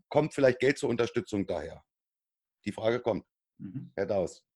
kommt 0.09 0.33
vielleicht 0.33 0.59
Geld 0.59 0.77
zur 0.77 0.89
Unterstützung 0.89 1.45
daher? 1.45 1.83
Die 2.65 2.71
Frage 2.71 2.99
kommt. 2.99 3.25
Mhm. 3.59 3.91
Herr 3.95 4.07
Daus. 4.07 4.46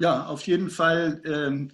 Ja, 0.00 0.26
auf 0.26 0.42
jeden 0.42 0.70
Fall 0.70 1.22
ähm, 1.24 1.70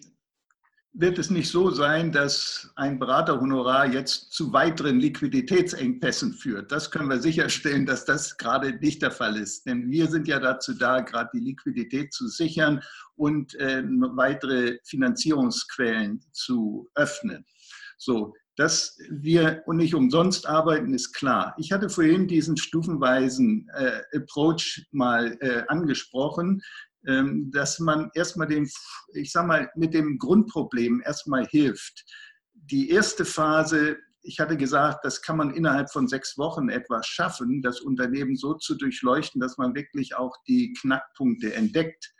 wird 0.92 1.18
es 1.18 1.30
nicht 1.30 1.48
so 1.48 1.70
sein, 1.70 2.10
dass 2.10 2.70
ein 2.74 2.98
Beraterhonorar 2.98 3.86
jetzt 3.86 4.32
zu 4.32 4.52
weiteren 4.52 4.98
Liquiditätsengpässen 4.98 6.34
führt. 6.34 6.72
Das 6.72 6.90
können 6.90 7.08
wir 7.08 7.20
sicherstellen, 7.20 7.86
dass 7.86 8.04
das 8.04 8.36
gerade 8.36 8.72
nicht 8.74 9.00
der 9.02 9.12
Fall 9.12 9.36
ist. 9.36 9.66
Denn 9.66 9.88
wir 9.88 10.08
sind 10.08 10.26
ja 10.26 10.40
dazu 10.40 10.74
da, 10.74 11.00
gerade 11.00 11.30
die 11.32 11.40
Liquidität 11.40 12.12
zu 12.12 12.26
sichern 12.28 12.82
und 13.14 13.54
äh, 13.54 13.84
weitere 13.86 14.78
Finanzierungsquellen 14.84 16.20
zu 16.32 16.88
öffnen. 16.94 17.44
So, 17.96 18.34
dass 18.56 18.98
wir 19.08 19.62
nicht 19.68 19.94
umsonst 19.94 20.46
arbeiten, 20.46 20.92
ist 20.92 21.12
klar. 21.12 21.54
Ich 21.56 21.72
hatte 21.72 21.88
vorhin 21.88 22.26
diesen 22.26 22.56
stufenweisen 22.56 23.70
äh, 23.74 24.02
Approach 24.16 24.86
mal 24.90 25.36
äh, 25.40 25.62
angesprochen, 25.68 26.60
dass 27.02 27.78
man 27.78 28.10
erstmal 28.14 28.46
den, 28.46 28.68
ich 29.14 29.32
sag 29.32 29.46
mal, 29.46 29.70
mit 29.74 29.94
dem 29.94 30.18
Grundproblem 30.18 31.02
erstmal 31.04 31.46
hilft. 31.46 32.04
Die 32.54 32.90
erste 32.90 33.24
Phase, 33.24 33.96
ich 34.22 34.38
hatte 34.38 34.56
gesagt, 34.56 35.04
das 35.04 35.22
kann 35.22 35.38
man 35.38 35.54
innerhalb 35.54 35.90
von 35.90 36.08
sechs 36.08 36.36
Wochen 36.36 36.68
etwas 36.68 37.06
schaffen, 37.06 37.62
das 37.62 37.80
Unternehmen 37.80 38.36
so 38.36 38.54
zu 38.54 38.74
durchleuchten, 38.76 39.40
dass 39.40 39.56
man 39.56 39.74
wirklich 39.74 40.14
auch 40.14 40.36
die 40.46 40.74
Knackpunkte 40.80 41.54
entdeckt 41.54 42.12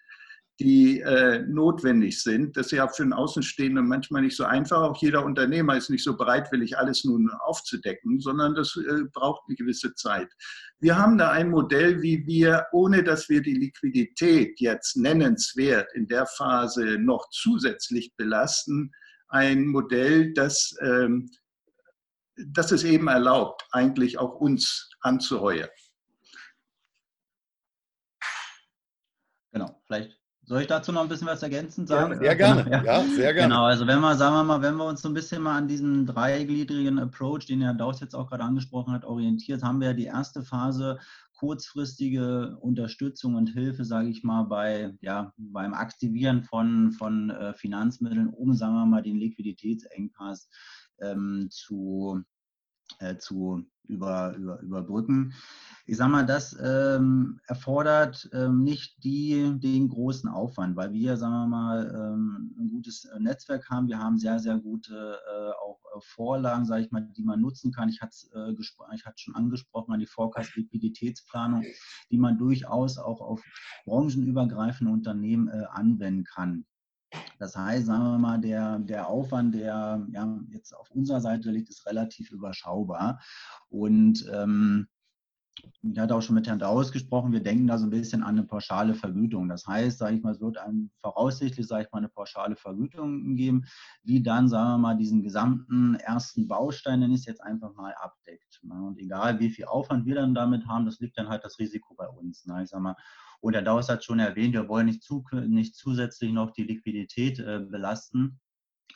die 0.60 1.00
äh, 1.00 1.38
notwendig 1.48 2.22
sind. 2.22 2.54
Das 2.54 2.66
ist 2.66 2.72
ja 2.72 2.86
für 2.86 3.02
einen 3.02 3.14
Außenstehenden 3.14 3.88
manchmal 3.88 4.20
nicht 4.20 4.36
so 4.36 4.44
einfach. 4.44 4.82
Auch 4.82 5.00
jeder 5.00 5.24
Unternehmer 5.24 5.74
ist 5.76 5.88
nicht 5.88 6.04
so 6.04 6.16
bereitwillig, 6.16 6.76
alles 6.76 7.04
nun 7.04 7.30
aufzudecken, 7.30 8.20
sondern 8.20 8.54
das 8.54 8.76
äh, 8.76 9.04
braucht 9.10 9.44
eine 9.48 9.56
gewisse 9.56 9.94
Zeit. 9.94 10.28
Wir 10.78 10.98
haben 10.98 11.16
da 11.16 11.30
ein 11.30 11.48
Modell, 11.48 12.02
wie 12.02 12.26
wir, 12.26 12.66
ohne 12.72 13.02
dass 13.02 13.30
wir 13.30 13.40
die 13.40 13.54
Liquidität 13.54 14.60
jetzt 14.60 14.98
nennenswert 14.98 15.88
in 15.94 16.06
der 16.06 16.26
Phase 16.26 16.98
noch 16.98 17.30
zusätzlich 17.30 18.14
belasten, 18.16 18.92
ein 19.28 19.66
Modell, 19.66 20.34
das, 20.34 20.76
ähm, 20.82 21.30
das 22.36 22.70
es 22.70 22.84
eben 22.84 23.08
erlaubt, 23.08 23.66
eigentlich 23.70 24.18
auch 24.18 24.34
uns 24.34 24.90
anzuheuern. 25.00 25.70
Genau, 29.52 29.82
vielleicht 29.86 30.19
soll 30.50 30.62
ich 30.62 30.66
dazu 30.66 30.90
noch 30.90 31.02
ein 31.02 31.08
bisschen 31.08 31.28
was 31.28 31.44
ergänzend 31.44 31.86
sagen? 31.86 32.20
Ja, 32.24 32.34
gerne. 32.34 32.68
Ja. 32.68 32.82
ja. 32.82 33.04
sehr 33.04 33.32
gerne. 33.34 33.54
Genau, 33.54 33.66
also 33.66 33.86
wenn 33.86 34.00
wir, 34.00 34.16
sagen 34.16 34.34
wir 34.34 34.42
mal, 34.42 34.60
wenn 34.60 34.74
wir 34.74 34.84
uns 34.84 35.00
so 35.00 35.08
ein 35.08 35.14
bisschen 35.14 35.42
mal 35.42 35.56
an 35.56 35.68
diesen 35.68 36.06
dreigliedrigen 36.06 36.98
Approach, 36.98 37.46
den 37.46 37.62
Herr 37.62 37.72
Daus 37.72 38.00
jetzt 38.00 38.16
auch 38.16 38.28
gerade 38.28 38.42
angesprochen 38.42 38.92
hat, 38.92 39.04
orientiert, 39.04 39.62
haben 39.62 39.80
wir 39.80 39.90
ja 39.90 39.94
die 39.94 40.06
erste 40.06 40.42
Phase 40.42 40.98
kurzfristige 41.34 42.56
Unterstützung 42.60 43.36
und 43.36 43.50
Hilfe, 43.50 43.84
sage 43.84 44.08
ich 44.08 44.24
mal, 44.24 44.42
bei, 44.42 44.92
ja, 45.02 45.32
beim 45.36 45.72
Aktivieren 45.72 46.42
von, 46.42 46.90
von 46.90 47.30
äh, 47.30 47.54
Finanzmitteln, 47.54 48.30
um, 48.30 48.52
sagen 48.52 48.74
wir 48.74 48.86
mal, 48.86 49.02
den 49.02 49.18
Liquiditätsengpass 49.18 50.48
ähm, 51.00 51.46
zu, 51.48 52.24
äh, 53.00 53.16
zu 53.16 53.64
über, 53.88 54.34
über, 54.36 54.60
überbrücken 54.60 55.34
ich 55.90 55.96
sage 55.96 56.12
mal, 56.12 56.24
das 56.24 56.56
ähm, 56.62 57.40
erfordert 57.48 58.30
ähm, 58.32 58.62
nicht 58.62 59.02
die, 59.02 59.58
den 59.58 59.88
großen 59.88 60.30
Aufwand, 60.30 60.76
weil 60.76 60.92
wir, 60.92 61.16
sagen 61.16 61.32
wir 61.32 61.46
mal, 61.48 61.92
ähm, 61.92 62.54
ein 62.60 62.68
gutes 62.68 63.06
äh, 63.06 63.18
Netzwerk 63.18 63.68
haben. 63.68 63.88
Wir 63.88 63.98
haben 63.98 64.16
sehr, 64.16 64.38
sehr 64.38 64.56
gute 64.58 64.94
äh, 64.94 65.50
auch 65.60 65.80
äh, 65.96 66.00
Vorlagen, 66.00 66.64
sage 66.64 66.84
ich 66.84 66.92
mal, 66.92 67.00
die 67.16 67.24
man 67.24 67.40
nutzen 67.40 67.72
kann. 67.72 67.88
Ich 67.88 68.00
hatte 68.00 68.12
es 68.12 68.30
äh, 68.32 68.54
ich 68.94 69.04
schon 69.16 69.34
angesprochen 69.34 69.92
an 69.92 69.98
die 69.98 70.06
Forecast-Liquiditätsplanung, 70.06 71.64
die 72.12 72.18
man 72.18 72.38
durchaus 72.38 72.96
auch 72.96 73.20
auf 73.20 73.42
branchenübergreifende 73.84 74.92
Unternehmen 74.92 75.48
äh, 75.48 75.64
anwenden 75.72 76.22
kann. 76.22 76.66
Das 77.38 77.56
heißt, 77.56 77.86
sagen 77.86 78.04
wir 78.04 78.18
mal, 78.18 78.40
der, 78.40 78.78
der 78.78 79.08
Aufwand, 79.08 79.54
der 79.54 80.06
ja, 80.12 80.40
jetzt 80.50 80.74
auf 80.76 80.90
unserer 80.90 81.20
Seite 81.20 81.50
liegt, 81.50 81.70
ist 81.70 81.86
relativ 81.86 82.30
überschaubar. 82.30 83.20
Und 83.68 84.26
ähm, 84.32 84.88
ich 85.82 85.98
hatte 85.98 86.14
auch 86.14 86.20
schon 86.20 86.34
mit 86.34 86.46
Herrn 86.46 86.58
Daus 86.58 86.92
gesprochen, 86.92 87.32
wir 87.32 87.42
denken 87.42 87.66
da 87.66 87.78
so 87.78 87.86
ein 87.86 87.90
bisschen 87.90 88.22
an 88.22 88.38
eine 88.38 88.46
pauschale 88.46 88.94
Vergütung. 88.94 89.48
Das 89.48 89.66
heißt, 89.66 89.98
sage 89.98 90.16
ich 90.16 90.22
mal, 90.22 90.32
es 90.32 90.40
wird 90.40 90.58
einem 90.58 90.90
voraussichtlich, 91.00 91.66
sage 91.66 91.84
ich 91.84 91.92
mal, 91.92 91.98
eine 91.98 92.08
pauschale 92.08 92.56
Vergütung 92.56 93.36
geben, 93.36 93.64
die 94.02 94.22
dann, 94.22 94.48
sagen 94.48 94.70
wir 94.70 94.78
mal, 94.78 94.96
diesen 94.96 95.22
gesamten 95.22 95.94
ersten 95.94 96.48
Baustein, 96.48 97.00
den 97.00 97.12
ich 97.12 97.24
jetzt 97.24 97.42
einfach 97.42 97.74
mal 97.74 97.94
abdeckt. 97.94 98.60
Und 98.62 98.98
egal, 98.98 99.40
wie 99.40 99.50
viel 99.50 99.64
Aufwand 99.64 100.06
wir 100.06 100.16
dann 100.16 100.34
damit 100.34 100.66
haben, 100.66 100.84
das 100.84 101.00
liegt 101.00 101.18
dann 101.18 101.28
halt 101.28 101.44
das 101.44 101.58
Risiko 101.58 101.94
bei 101.94 102.08
uns. 102.08 102.46
Ich 102.62 102.68
sag 102.68 102.80
mal, 102.80 102.96
und 103.40 103.54
Herr 103.54 103.62
Daus 103.62 103.88
hat 103.88 104.04
schon 104.04 104.18
erwähnt, 104.18 104.54
wir 104.54 104.68
wollen 104.68 104.86
nicht, 104.86 105.02
zu, 105.02 105.24
nicht 105.32 105.74
zusätzlich 105.74 106.32
noch 106.32 106.50
die 106.50 106.64
Liquidität 106.64 107.38
äh, 107.38 107.60
belasten. 107.60 108.38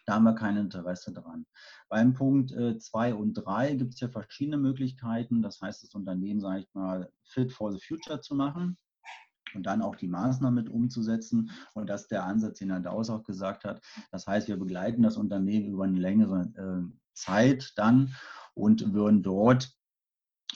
Da 0.04 0.14
haben 0.14 0.24
wir 0.24 0.34
kein 0.34 0.56
Interesse 0.56 1.12
dran. 1.12 1.46
Beim 1.88 2.14
Punkt 2.14 2.50
2 2.50 3.08
äh, 3.08 3.12
und 3.12 3.34
3 3.34 3.74
gibt 3.74 3.94
es 3.94 4.00
ja 4.00 4.08
verschiedene 4.08 4.58
Möglichkeiten. 4.58 5.42
Das 5.42 5.60
heißt, 5.60 5.82
das 5.82 5.94
Unternehmen, 5.94 6.40
sage 6.40 6.60
ich 6.60 6.74
mal, 6.74 7.10
fit 7.22 7.52
for 7.52 7.72
the 7.72 7.80
future 7.80 8.20
zu 8.20 8.34
machen 8.34 8.76
und 9.54 9.64
dann 9.64 9.82
auch 9.82 9.96
die 9.96 10.08
Maßnahmen 10.08 10.62
mit 10.62 10.72
umzusetzen. 10.72 11.50
Und 11.74 11.88
das 11.88 12.02
ist 12.02 12.10
der 12.10 12.24
Ansatz, 12.24 12.58
den 12.58 12.70
Herr 12.70 12.80
Daus 12.80 13.10
auch 13.10 13.22
gesagt 13.22 13.64
hat. 13.64 13.80
Das 14.10 14.26
heißt, 14.26 14.48
wir 14.48 14.56
begleiten 14.56 15.02
das 15.02 15.16
Unternehmen 15.16 15.68
über 15.68 15.84
eine 15.84 15.98
längere 15.98 16.42
äh, 16.56 16.96
Zeit 17.14 17.72
dann 17.76 18.14
und 18.54 18.92
würden 18.92 19.22
dort 19.22 19.72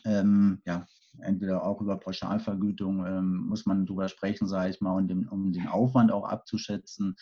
ähm, 0.04 0.60
ja, 0.64 0.86
entweder 1.22 1.64
auch 1.64 1.80
über 1.80 1.98
Pauschalvergütung 1.98 3.06
ähm, 3.06 3.36
muss 3.48 3.66
man 3.66 3.86
drüber 3.86 4.08
sprechen, 4.08 4.46
sage 4.46 4.70
ich 4.70 4.80
mal, 4.80 4.92
und 4.92 5.08
den, 5.08 5.28
um 5.28 5.52
den 5.52 5.66
Aufwand 5.68 6.12
auch 6.12 6.28
abzuschätzen, 6.28 7.16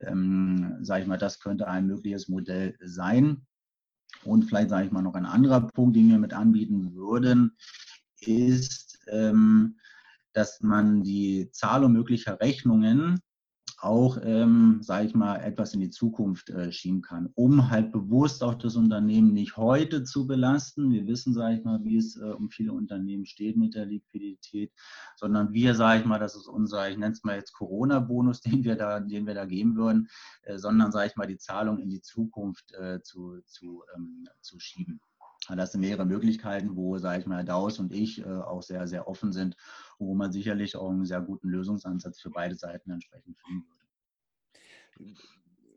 ähm, 0.00 0.78
sage 0.80 1.02
ich 1.02 1.08
mal, 1.08 1.18
das 1.18 1.40
könnte 1.40 1.68
ein 1.68 1.86
mögliches 1.86 2.28
Modell 2.28 2.76
sein. 2.80 3.46
Und 4.24 4.44
vielleicht 4.44 4.70
sage 4.70 4.86
ich 4.86 4.92
mal 4.92 5.02
noch 5.02 5.14
ein 5.14 5.26
anderer 5.26 5.60
Punkt, 5.68 5.96
den 5.96 6.08
wir 6.08 6.18
mit 6.18 6.32
anbieten 6.32 6.94
würden, 6.94 7.56
ist, 8.20 8.98
ähm, 9.08 9.78
dass 10.32 10.60
man 10.60 11.02
die 11.02 11.50
Zahlung 11.52 11.92
möglicher 11.92 12.40
Rechnungen 12.40 13.20
auch, 13.82 14.18
ähm, 14.22 14.78
sage 14.80 15.06
ich 15.06 15.14
mal, 15.14 15.36
etwas 15.38 15.74
in 15.74 15.80
die 15.80 15.90
Zukunft 15.90 16.50
äh, 16.50 16.70
schieben 16.70 17.02
kann, 17.02 17.30
um 17.34 17.70
halt 17.70 17.90
bewusst 17.90 18.42
auch 18.44 18.54
das 18.54 18.76
Unternehmen 18.76 19.32
nicht 19.32 19.56
heute 19.56 20.04
zu 20.04 20.26
belasten. 20.26 20.92
Wir 20.92 21.06
wissen, 21.06 21.34
sage 21.34 21.56
ich 21.56 21.64
mal, 21.64 21.82
wie 21.84 21.96
es 21.96 22.16
äh, 22.16 22.24
um 22.24 22.48
viele 22.48 22.72
Unternehmen 22.72 23.26
steht 23.26 23.56
mit 23.56 23.74
der 23.74 23.86
Liquidität, 23.86 24.72
sondern 25.16 25.52
wir, 25.52 25.74
sage 25.74 26.00
ich 26.00 26.06
mal, 26.06 26.20
das 26.20 26.36
ist 26.36 26.46
unser, 26.46 26.88
ich 26.90 26.96
nenne 26.96 27.12
es 27.12 27.24
mal 27.24 27.36
jetzt 27.36 27.52
Corona-Bonus, 27.54 28.40
den 28.42 28.64
wir 28.64 28.76
da, 28.76 29.00
den 29.00 29.26
wir 29.26 29.34
da 29.34 29.46
geben 29.46 29.76
würden, 29.76 30.08
äh, 30.42 30.58
sondern, 30.58 30.92
sage 30.92 31.08
ich 31.08 31.16
mal, 31.16 31.26
die 31.26 31.38
Zahlung 31.38 31.78
in 31.78 31.90
die 31.90 32.02
Zukunft 32.02 32.72
äh, 32.74 33.02
zu, 33.02 33.40
zu, 33.46 33.82
ähm, 33.96 34.28
zu 34.40 34.60
schieben. 34.60 35.00
Das 35.48 35.72
sind 35.72 35.80
mehrere 35.80 36.06
Möglichkeiten, 36.06 36.76
wo, 36.76 36.98
sage 36.98 37.20
ich 37.20 37.26
mal, 37.26 37.44
Daus 37.44 37.78
und 37.78 37.92
ich 37.92 38.20
äh, 38.20 38.24
auch 38.24 38.62
sehr, 38.62 38.86
sehr 38.86 39.08
offen 39.08 39.32
sind, 39.32 39.56
wo 39.98 40.14
man 40.14 40.32
sicherlich 40.32 40.76
auch 40.76 40.90
einen 40.90 41.04
sehr 41.04 41.20
guten 41.20 41.48
Lösungsansatz 41.48 42.20
für 42.20 42.30
beide 42.30 42.54
Seiten 42.54 42.90
entsprechend 42.90 43.36
finden 43.38 43.64
würde. 43.68 45.16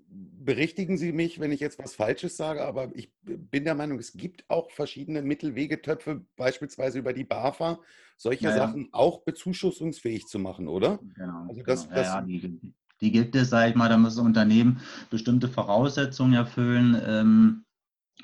Berichtigen 0.07 0.97
Sie 0.97 1.11
mich, 1.11 1.39
wenn 1.39 1.51
ich 1.51 1.59
jetzt 1.59 1.79
was 1.79 1.95
Falsches 1.95 2.37
sage, 2.37 2.63
aber 2.63 2.95
ich 2.95 3.11
bin 3.23 3.65
der 3.65 3.75
Meinung, 3.75 3.99
es 3.99 4.13
gibt 4.13 4.45
auch 4.49 4.71
verschiedene 4.71 5.21
Mittelwegetöpfe, 5.21 6.25
beispielsweise 6.37 6.99
über 6.99 7.11
die 7.11 7.25
BAFA, 7.25 7.79
solche 8.15 8.45
ja, 8.45 8.55
Sachen 8.55 8.87
auch 8.93 9.23
bezuschussungsfähig 9.23 10.27
zu 10.27 10.39
machen, 10.39 10.67
oder? 10.67 10.99
Genau. 11.15 11.47
Also 11.49 11.63
das, 11.63 11.83
genau. 11.83 11.95
Das, 11.95 12.07
ja, 12.07 12.21
die, 12.21 12.73
die, 13.01 13.11
gibt 13.11 13.35
es, 13.35 13.49
sage 13.49 13.71
ich 13.71 13.75
mal, 13.75 13.89
da 13.89 13.97
das 13.97 14.17
Unternehmen 14.17 14.79
bestimmte 15.09 15.49
Voraussetzungen 15.49 16.33
erfüllen. 16.33 17.01
Ähm, 17.05 17.65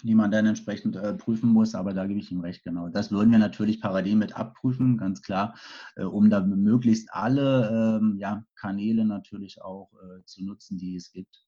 die 0.03 0.15
man 0.15 0.31
dann 0.31 0.45
entsprechend 0.45 0.95
äh, 0.95 1.13
prüfen 1.13 1.49
muss. 1.49 1.75
Aber 1.75 1.93
da 1.93 2.05
gebe 2.05 2.19
ich 2.19 2.31
Ihnen 2.31 2.41
recht, 2.41 2.63
genau. 2.63 2.89
Das 2.89 3.11
würden 3.11 3.31
wir 3.31 3.39
natürlich 3.39 3.81
parallel 3.81 4.15
mit 4.15 4.35
abprüfen, 4.35 4.97
ganz 4.97 5.21
klar, 5.21 5.55
äh, 5.95 6.03
um 6.03 6.29
da 6.29 6.41
möglichst 6.41 7.13
alle 7.13 7.99
ähm, 7.99 8.15
ja, 8.17 8.45
Kanäle 8.55 9.05
natürlich 9.05 9.61
auch 9.61 9.91
äh, 9.93 10.23
zu 10.25 10.43
nutzen, 10.43 10.77
die 10.77 10.95
es 10.95 11.11
gibt. 11.11 11.45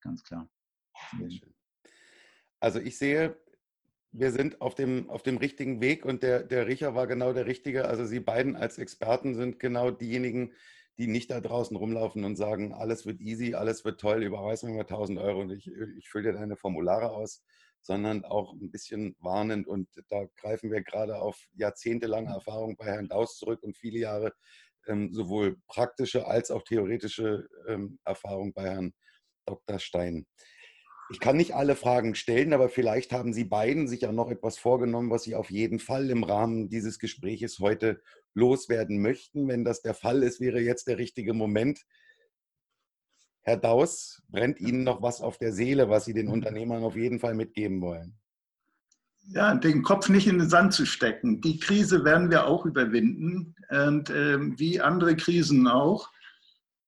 Ganz 0.00 0.22
klar. 0.24 0.48
Sehr 1.18 1.30
schön. 1.30 1.54
Also 2.60 2.78
ich 2.78 2.98
sehe, 2.98 3.36
wir 4.12 4.30
sind 4.30 4.60
auf 4.60 4.74
dem, 4.74 5.08
auf 5.08 5.22
dem 5.22 5.38
richtigen 5.38 5.80
Weg 5.80 6.04
und 6.04 6.22
der, 6.22 6.42
der 6.42 6.66
Riecher 6.66 6.94
war 6.94 7.06
genau 7.06 7.32
der 7.32 7.46
Richtige. 7.46 7.86
Also 7.86 8.04
Sie 8.04 8.20
beiden 8.20 8.56
als 8.56 8.78
Experten 8.78 9.34
sind 9.34 9.58
genau 9.58 9.90
diejenigen, 9.90 10.52
die 10.98 11.06
nicht 11.06 11.30
da 11.30 11.40
draußen 11.40 11.76
rumlaufen 11.76 12.24
und 12.24 12.36
sagen, 12.36 12.72
alles 12.72 13.06
wird 13.06 13.20
easy, 13.20 13.54
alles 13.54 13.84
wird 13.84 14.00
toll, 14.00 14.22
überweis 14.22 14.62
mir 14.62 14.72
mal 14.72 14.80
1000 14.80 15.18
Euro 15.18 15.40
und 15.40 15.50
ich, 15.50 15.70
ich 15.98 16.08
fülle 16.08 16.32
dir 16.32 16.38
deine 16.38 16.56
Formulare 16.56 17.10
aus, 17.10 17.42
sondern 17.80 18.24
auch 18.24 18.52
ein 18.54 18.70
bisschen 18.70 19.16
warnend. 19.18 19.66
Und 19.66 19.88
da 20.08 20.26
greifen 20.36 20.70
wir 20.70 20.82
gerade 20.82 21.20
auf 21.20 21.48
jahrzehntelange 21.54 22.30
Erfahrung 22.30 22.76
bei 22.76 22.86
Herrn 22.86 23.08
Daus 23.08 23.38
zurück 23.38 23.62
und 23.62 23.76
viele 23.76 23.98
Jahre 23.98 24.32
ähm, 24.86 25.12
sowohl 25.12 25.56
praktische 25.66 26.26
als 26.26 26.50
auch 26.50 26.62
theoretische 26.62 27.48
ähm, 27.68 27.98
Erfahrung 28.04 28.52
bei 28.52 28.64
Herrn 28.64 28.92
Dr. 29.46 29.78
Stein. 29.78 30.26
Ich 31.12 31.20
kann 31.20 31.36
nicht 31.36 31.54
alle 31.54 31.76
Fragen 31.76 32.14
stellen, 32.14 32.54
aber 32.54 32.70
vielleicht 32.70 33.12
haben 33.12 33.34
Sie 33.34 33.44
beiden 33.44 33.86
sich 33.86 34.00
ja 34.00 34.12
noch 34.12 34.30
etwas 34.30 34.58
vorgenommen, 34.58 35.10
was 35.10 35.24
Sie 35.24 35.34
auf 35.34 35.50
jeden 35.50 35.78
Fall 35.78 36.08
im 36.08 36.24
Rahmen 36.24 36.70
dieses 36.70 36.98
Gespräches 36.98 37.58
heute 37.58 38.00
loswerden 38.34 39.02
möchten. 39.02 39.46
Wenn 39.46 39.62
das 39.62 39.82
der 39.82 39.92
Fall 39.92 40.22
ist, 40.22 40.40
wäre 40.40 40.60
jetzt 40.60 40.88
der 40.88 40.96
richtige 40.96 41.34
Moment. 41.34 41.82
Herr 43.42 43.58
Daus, 43.58 44.22
brennt 44.28 44.58
Ihnen 44.58 44.84
noch 44.84 45.02
was 45.02 45.20
auf 45.20 45.36
der 45.36 45.52
Seele, 45.52 45.90
was 45.90 46.06
Sie 46.06 46.14
den 46.14 46.28
Unternehmern 46.28 46.82
auf 46.82 46.96
jeden 46.96 47.20
Fall 47.20 47.34
mitgeben 47.34 47.82
wollen? 47.82 48.18
Ja, 49.24 49.54
den 49.54 49.82
Kopf 49.82 50.08
nicht 50.08 50.26
in 50.26 50.38
den 50.38 50.48
Sand 50.48 50.72
zu 50.72 50.86
stecken. 50.86 51.42
Die 51.42 51.58
Krise 51.58 52.04
werden 52.04 52.30
wir 52.30 52.46
auch 52.46 52.64
überwinden 52.64 53.54
und 53.68 54.08
äh, 54.08 54.38
wie 54.58 54.80
andere 54.80 55.14
Krisen 55.14 55.68
auch. 55.68 56.10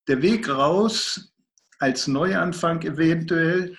Der 0.09 0.23
Weg 0.23 0.49
raus 0.49 1.33
als 1.79 2.07
Neuanfang 2.09 2.83
eventuell 2.83 3.77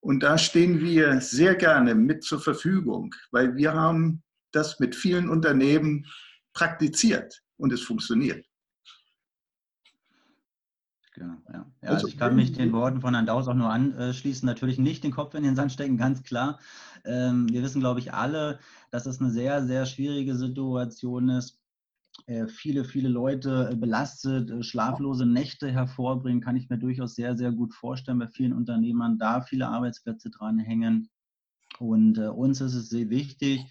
und 0.00 0.22
da 0.22 0.38
stehen 0.38 0.80
wir 0.80 1.20
sehr 1.20 1.54
gerne 1.54 1.94
mit 1.94 2.24
zur 2.24 2.40
Verfügung, 2.40 3.14
weil 3.30 3.56
wir 3.56 3.74
haben 3.74 4.22
das 4.52 4.80
mit 4.80 4.94
vielen 4.94 5.28
Unternehmen 5.28 6.06
praktiziert 6.52 7.42
und 7.56 7.72
es 7.72 7.82
funktioniert. 7.82 8.44
Genau, 11.14 11.34
ja. 11.52 11.66
ja 11.82 11.88
also, 11.88 12.06
ich 12.06 12.16
kann 12.16 12.36
mich 12.36 12.52
den 12.52 12.72
Worten 12.72 13.00
von 13.00 13.14
Herrn 13.14 13.26
Daus 13.26 13.48
auch 13.48 13.54
nur 13.54 13.70
anschließen. 13.70 14.46
Natürlich 14.46 14.78
nicht 14.78 15.02
den 15.02 15.10
Kopf 15.10 15.34
in 15.34 15.42
den 15.42 15.56
Sand 15.56 15.72
stecken, 15.72 15.96
ganz 15.96 16.22
klar. 16.22 16.60
Ähm, 17.04 17.48
wir 17.50 17.62
wissen, 17.62 17.80
glaube 17.80 17.98
ich, 17.98 18.14
alle, 18.14 18.60
dass 18.90 19.06
es 19.06 19.20
eine 19.20 19.30
sehr, 19.30 19.66
sehr 19.66 19.84
schwierige 19.84 20.36
Situation 20.36 21.28
ist. 21.28 21.58
Äh, 22.28 22.46
viele, 22.46 22.84
viele 22.84 23.08
Leute 23.08 23.74
belastet, 23.76 24.50
äh, 24.50 24.62
schlaflose 24.62 25.24
Nächte 25.24 25.72
hervorbringen, 25.72 26.42
kann 26.42 26.56
ich 26.56 26.68
mir 26.68 26.76
durchaus 26.76 27.14
sehr, 27.14 27.38
sehr 27.38 27.52
gut 27.52 27.72
vorstellen 27.72 28.18
bei 28.18 28.28
vielen 28.28 28.52
Unternehmern, 28.52 29.18
da 29.18 29.40
viele 29.40 29.68
Arbeitsplätze 29.68 30.28
dran 30.28 30.58
hängen. 30.58 31.08
Und 31.78 32.18
äh, 32.18 32.26
uns 32.26 32.60
ist 32.60 32.74
es 32.74 32.90
sehr 32.90 33.08
wichtig, 33.08 33.64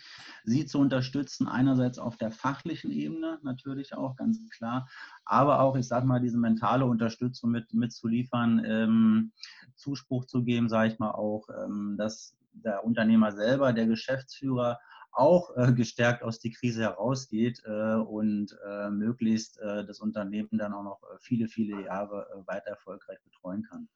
sie 0.44 0.66
zu 0.66 0.80
unterstützen, 0.80 1.48
einerseits 1.48 2.00
auf 2.00 2.18
der 2.18 2.32
fachlichen 2.32 2.90
Ebene 2.90 3.38
natürlich 3.44 3.94
auch, 3.94 4.16
ganz 4.16 4.40
klar, 4.50 4.90
aber 5.24 5.60
auch, 5.60 5.76
ich 5.76 5.88
sage 5.88 6.08
mal, 6.08 6.20
diese 6.20 6.40
mentale 6.40 6.86
Unterstützung 6.86 7.52
mit, 7.52 7.72
mit 7.76 7.94
ähm, 8.04 9.34
Zuspruch 9.76 10.26
zu 10.26 10.44
geben, 10.44 10.68
sage 10.68 10.94
ich 10.94 10.98
mal 10.98 11.12
auch, 11.12 11.48
ähm, 11.50 11.96
dass 11.96 12.36
der 12.54 12.84
Unternehmer 12.84 13.32
selber, 13.34 13.72
der 13.72 13.86
Geschäftsführer 13.86 14.80
auch 15.18 15.56
äh, 15.58 15.74
gestärkt 15.74 16.24
aus 16.24 16.40
der 16.40 16.52
Krise 16.52 16.82
herausgeht 16.82 17.62
äh, 17.66 17.96
und 17.96 18.58
äh, 18.68 18.90
möglichst 18.90 19.60
äh, 19.60 19.86
das 19.86 20.00
Unternehmen 20.00 20.58
dann 20.58 20.74
auch 20.74 20.84
noch 20.84 21.04
äh, 21.04 21.18
viele, 21.20 21.48
viele 21.48 21.84
Jahre 21.84 22.28
äh, 22.32 22.48
weiter 22.48 22.70
erfolgreich 22.70 23.20
betreuen 23.24 23.64
kann. 23.64 23.90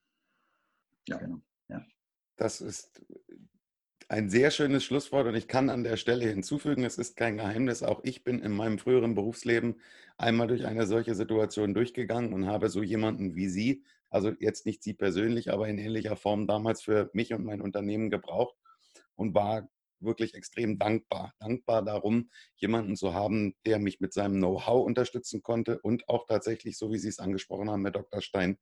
Ja, 1.08 1.18
genau. 1.18 1.42
Ja. 1.68 1.86
Das 2.38 2.62
ist 2.62 3.02
ein 4.08 4.30
sehr 4.30 4.52
schönes 4.52 4.84
Schlusswort 4.84 5.28
und 5.28 5.36
ich 5.36 5.48
kann 5.48 5.70
an 5.70 5.84
der 5.84 5.96
Stelle 5.96 6.26
hinzufügen, 6.26 6.84
es 6.84 6.98
ist 6.98 7.16
kein 7.16 7.38
Geheimnis, 7.38 7.82
auch 7.82 8.02
ich 8.04 8.24
bin 8.24 8.40
in 8.40 8.52
meinem 8.52 8.78
früheren 8.78 9.16
Berufsleben 9.16 9.80
einmal 10.18 10.48
durch 10.48 10.66
eine 10.66 10.86
solche 10.86 11.16
Situation 11.16 11.74
durchgegangen 11.74 12.34
und 12.34 12.48
habe 12.48 12.70
so 12.70 12.84
jemanden 12.84 13.36
wie 13.36 13.48
Sie, 13.48 13.86
also 14.10 14.32
jetzt 14.40 14.66
nicht 14.66 14.84
Sie 14.84 14.94
persönlich, 14.94 15.54
aber 15.54 15.70
in 15.70 15.78
ähnlicher 15.78 16.18
Form 16.18 16.46
damals 16.46 16.82
für 16.82 17.10
mich 17.14 17.34
und 17.34 17.46
mein 17.46 17.62
Unternehmen 17.62 18.10
gebraucht 18.10 18.58
und 19.16 19.34
war 19.34 19.70
wirklich 20.02 20.34
extrem 20.34 20.78
dankbar. 20.78 21.34
Dankbar 21.40 21.84
darum, 21.84 22.30
jemanden 22.56 22.96
zu 22.96 23.14
haben, 23.14 23.56
der 23.66 23.80
mich 23.80 24.00
mit 24.00 24.14
seinem 24.14 24.38
Know-how 24.38 24.86
unterstützen 24.86 25.42
konnte 25.42 25.80
und 25.80 26.08
auch 26.10 26.26
tatsächlich, 26.28 26.78
so 26.78 26.92
wie 26.92 26.98
Sie 26.98 27.10
es 27.10 27.20
angesprochen 27.20 27.70
haben, 27.70 27.84
Herr 27.84 27.92
Dr. 27.92 28.22
Stein, 28.22 28.58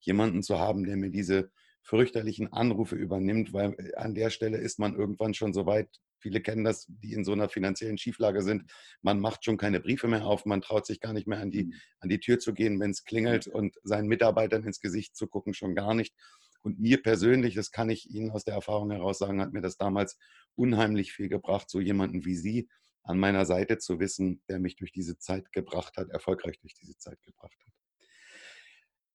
jemanden 0.00 0.42
zu 0.42 0.58
haben, 0.58 0.84
der 0.84 0.96
mir 0.96 1.10
diese 1.10 1.50
fürchterlichen 1.84 2.52
Anrufe 2.52 2.96
übernimmt, 2.96 3.52
weil 3.52 3.74
äh, 3.78 3.94
an 3.96 4.14
der 4.14 4.30
Stelle 4.30 4.56
ist 4.56 4.78
man 4.78 4.96
irgendwann 4.96 5.34
schon 5.34 5.52
so 5.52 5.66
weit, 5.66 5.88
viele 6.18 6.40
kennen 6.40 6.64
das, 6.64 6.86
die 6.88 7.12
in 7.12 7.24
so 7.24 7.32
einer 7.32 7.50
finanziellen 7.50 7.98
Schieflage 7.98 8.40
sind, 8.40 8.72
man 9.02 9.20
macht 9.20 9.44
schon 9.44 9.58
keine 9.58 9.80
Briefe 9.80 10.08
mehr 10.08 10.24
auf, 10.24 10.46
man 10.46 10.62
traut 10.62 10.86
sich 10.86 11.00
gar 11.00 11.12
nicht 11.12 11.26
mehr 11.28 11.40
an 11.40 11.50
die, 11.50 11.64
mhm. 11.64 11.74
an 12.00 12.08
die 12.08 12.20
Tür 12.20 12.38
zu 12.38 12.54
gehen, 12.54 12.80
wenn 12.80 12.90
es 12.90 13.04
klingelt 13.04 13.46
und 13.46 13.76
seinen 13.82 14.08
Mitarbeitern 14.08 14.64
ins 14.64 14.80
Gesicht 14.80 15.14
zu 15.14 15.26
gucken, 15.26 15.52
schon 15.52 15.74
gar 15.74 15.94
nicht. 15.94 16.14
Und 16.64 16.80
mir 16.80 17.02
persönlich, 17.02 17.54
das 17.54 17.70
kann 17.70 17.90
ich 17.90 18.10
Ihnen 18.10 18.30
aus 18.30 18.44
der 18.44 18.54
Erfahrung 18.54 18.90
heraus 18.90 19.18
sagen, 19.18 19.40
hat 19.40 19.52
mir 19.52 19.60
das 19.60 19.76
damals 19.76 20.18
unheimlich 20.56 21.12
viel 21.12 21.28
gebracht, 21.28 21.68
so 21.68 21.78
jemanden 21.78 22.24
wie 22.24 22.36
Sie 22.36 22.68
an 23.02 23.18
meiner 23.18 23.44
Seite 23.44 23.76
zu 23.76 24.00
wissen, 24.00 24.42
der 24.48 24.58
mich 24.60 24.76
durch 24.76 24.90
diese 24.90 25.18
Zeit 25.18 25.52
gebracht 25.52 25.98
hat, 25.98 26.08
erfolgreich 26.08 26.58
durch 26.60 26.72
diese 26.74 26.96
Zeit 26.96 27.22
gebracht 27.22 27.58
hat. 27.66 27.83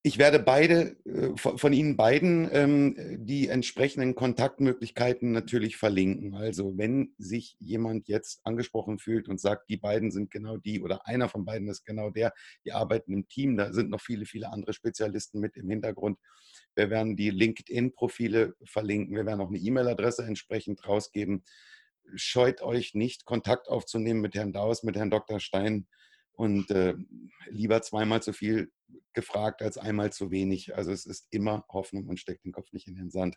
Ich 0.01 0.17
werde 0.17 0.39
beide, 0.39 0.95
äh, 1.03 1.35
von 1.35 1.73
Ihnen 1.73 1.97
beiden 1.97 2.49
ähm, 2.53 2.95
die 3.25 3.49
entsprechenden 3.49 4.15
Kontaktmöglichkeiten 4.15 5.33
natürlich 5.33 5.75
verlinken. 5.75 6.35
Also 6.35 6.77
wenn 6.77 7.13
sich 7.17 7.57
jemand 7.59 8.07
jetzt 8.07 8.39
angesprochen 8.45 8.97
fühlt 8.97 9.27
und 9.27 9.41
sagt, 9.41 9.69
die 9.69 9.75
beiden 9.75 10.11
sind 10.11 10.31
genau 10.31 10.55
die 10.55 10.81
oder 10.81 11.05
einer 11.05 11.27
von 11.27 11.43
beiden 11.43 11.67
ist 11.67 11.83
genau 11.83 12.11
der, 12.11 12.33
die 12.63 12.71
arbeiten 12.71 13.11
im 13.11 13.27
Team, 13.27 13.57
da 13.57 13.73
sind 13.73 13.89
noch 13.89 13.99
viele, 13.99 14.25
viele 14.25 14.53
andere 14.53 14.71
Spezialisten 14.71 15.41
mit 15.41 15.57
im 15.57 15.69
Hintergrund. 15.69 16.17
Wir 16.75 16.89
werden 16.89 17.17
die 17.17 17.31
LinkedIn-Profile 17.31 18.55
verlinken, 18.63 19.17
wir 19.17 19.25
werden 19.25 19.41
auch 19.41 19.49
eine 19.49 19.59
E-Mail-Adresse 19.59 20.23
entsprechend 20.23 20.87
rausgeben. 20.87 21.43
Scheut 22.15 22.61
euch 22.61 22.93
nicht, 22.93 23.25
Kontakt 23.25 23.67
aufzunehmen 23.67 24.21
mit 24.21 24.33
Herrn 24.33 24.53
Daus, 24.53 24.81
mit 24.83 24.95
Herrn 24.95 25.11
Dr. 25.11 25.41
Stein 25.41 25.87
und 26.39 26.71
äh, 26.71 26.95
lieber 27.49 27.81
zweimal 27.81 28.23
zu 28.23 28.31
viel 28.31 28.71
gefragt 29.13 29.61
als 29.61 29.77
einmal 29.77 30.13
zu 30.13 30.31
wenig. 30.31 30.73
Also 30.73 30.93
es 30.93 31.05
ist 31.05 31.27
immer 31.31 31.65
Hoffnung 31.67 32.07
und 32.07 32.17
steckt 32.17 32.45
den 32.45 32.53
Kopf 32.53 32.71
nicht 32.71 32.87
in 32.87 32.95
den 32.95 33.11
Sand. 33.11 33.35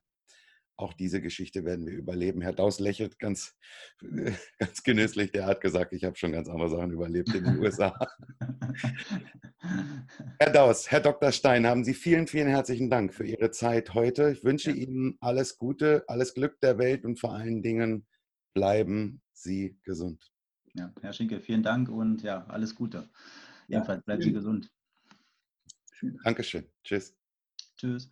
Auch 0.77 0.93
diese 0.93 1.21
Geschichte 1.21 1.65
werden 1.65 1.85
wir 1.85 1.95
überleben. 1.95 2.43
Herr 2.43 2.53
Daus 2.53 2.79
lächelt 2.79 3.19
ganz, 3.19 3.57
ganz 4.59 4.85
genüsslich. 4.85 5.33
Der 5.33 5.47
hat 5.47 5.61
gesagt, 5.61 5.95
ich 5.95 6.05
habe 6.05 6.17
schon 6.17 6.31
ganz 6.31 6.49
andere 6.49 6.71
Sachen 6.71 6.93
überlebt 6.93 7.35
in 7.35 7.43
den 7.43 7.59
USA. 7.59 7.93
Herr 10.39 10.53
Daus, 10.53 10.93
Herr 10.93 11.01
Dr. 11.01 11.33
Stein, 11.33 11.67
haben 11.67 11.83
Sie 11.83 11.95
vielen, 11.95 12.29
vielen 12.29 12.49
herzlichen 12.49 12.89
Dank 12.89 13.13
für 13.13 13.27
Ihre 13.27 13.51
Zeit 13.51 13.95
heute. 13.95 14.31
Ich 14.31 14.45
wünsche 14.45 14.71
ja. 14.71 14.77
Ihnen 14.77 15.19
alles 15.21 15.59
Gute, 15.59 16.05
alles 16.07 16.35
Glück 16.35 16.61
der 16.61 16.79
Welt 16.79 17.05
und 17.05 17.19
vor 17.19 17.33
allen 17.33 17.63
Dingen 17.63 18.07
bleiben 18.55 19.23
Sie 19.33 19.77
gesund. 19.83 20.32
Ja, 20.75 20.93
Herr 21.03 21.13
Schinke, 21.13 21.41
vielen 21.41 21.63
Dank 21.63 21.89
und 21.89 22.23
ja, 22.23 22.45
alles 22.47 22.75
Gute. 22.75 23.09
Jedenfalls 23.69 24.03
bleiben 24.05 24.23
Sie 24.23 24.33
gesund. 24.33 24.71
Dankeschön. 26.25 26.67
Tschüss. 26.83 27.15
Tschüss. 27.77 28.11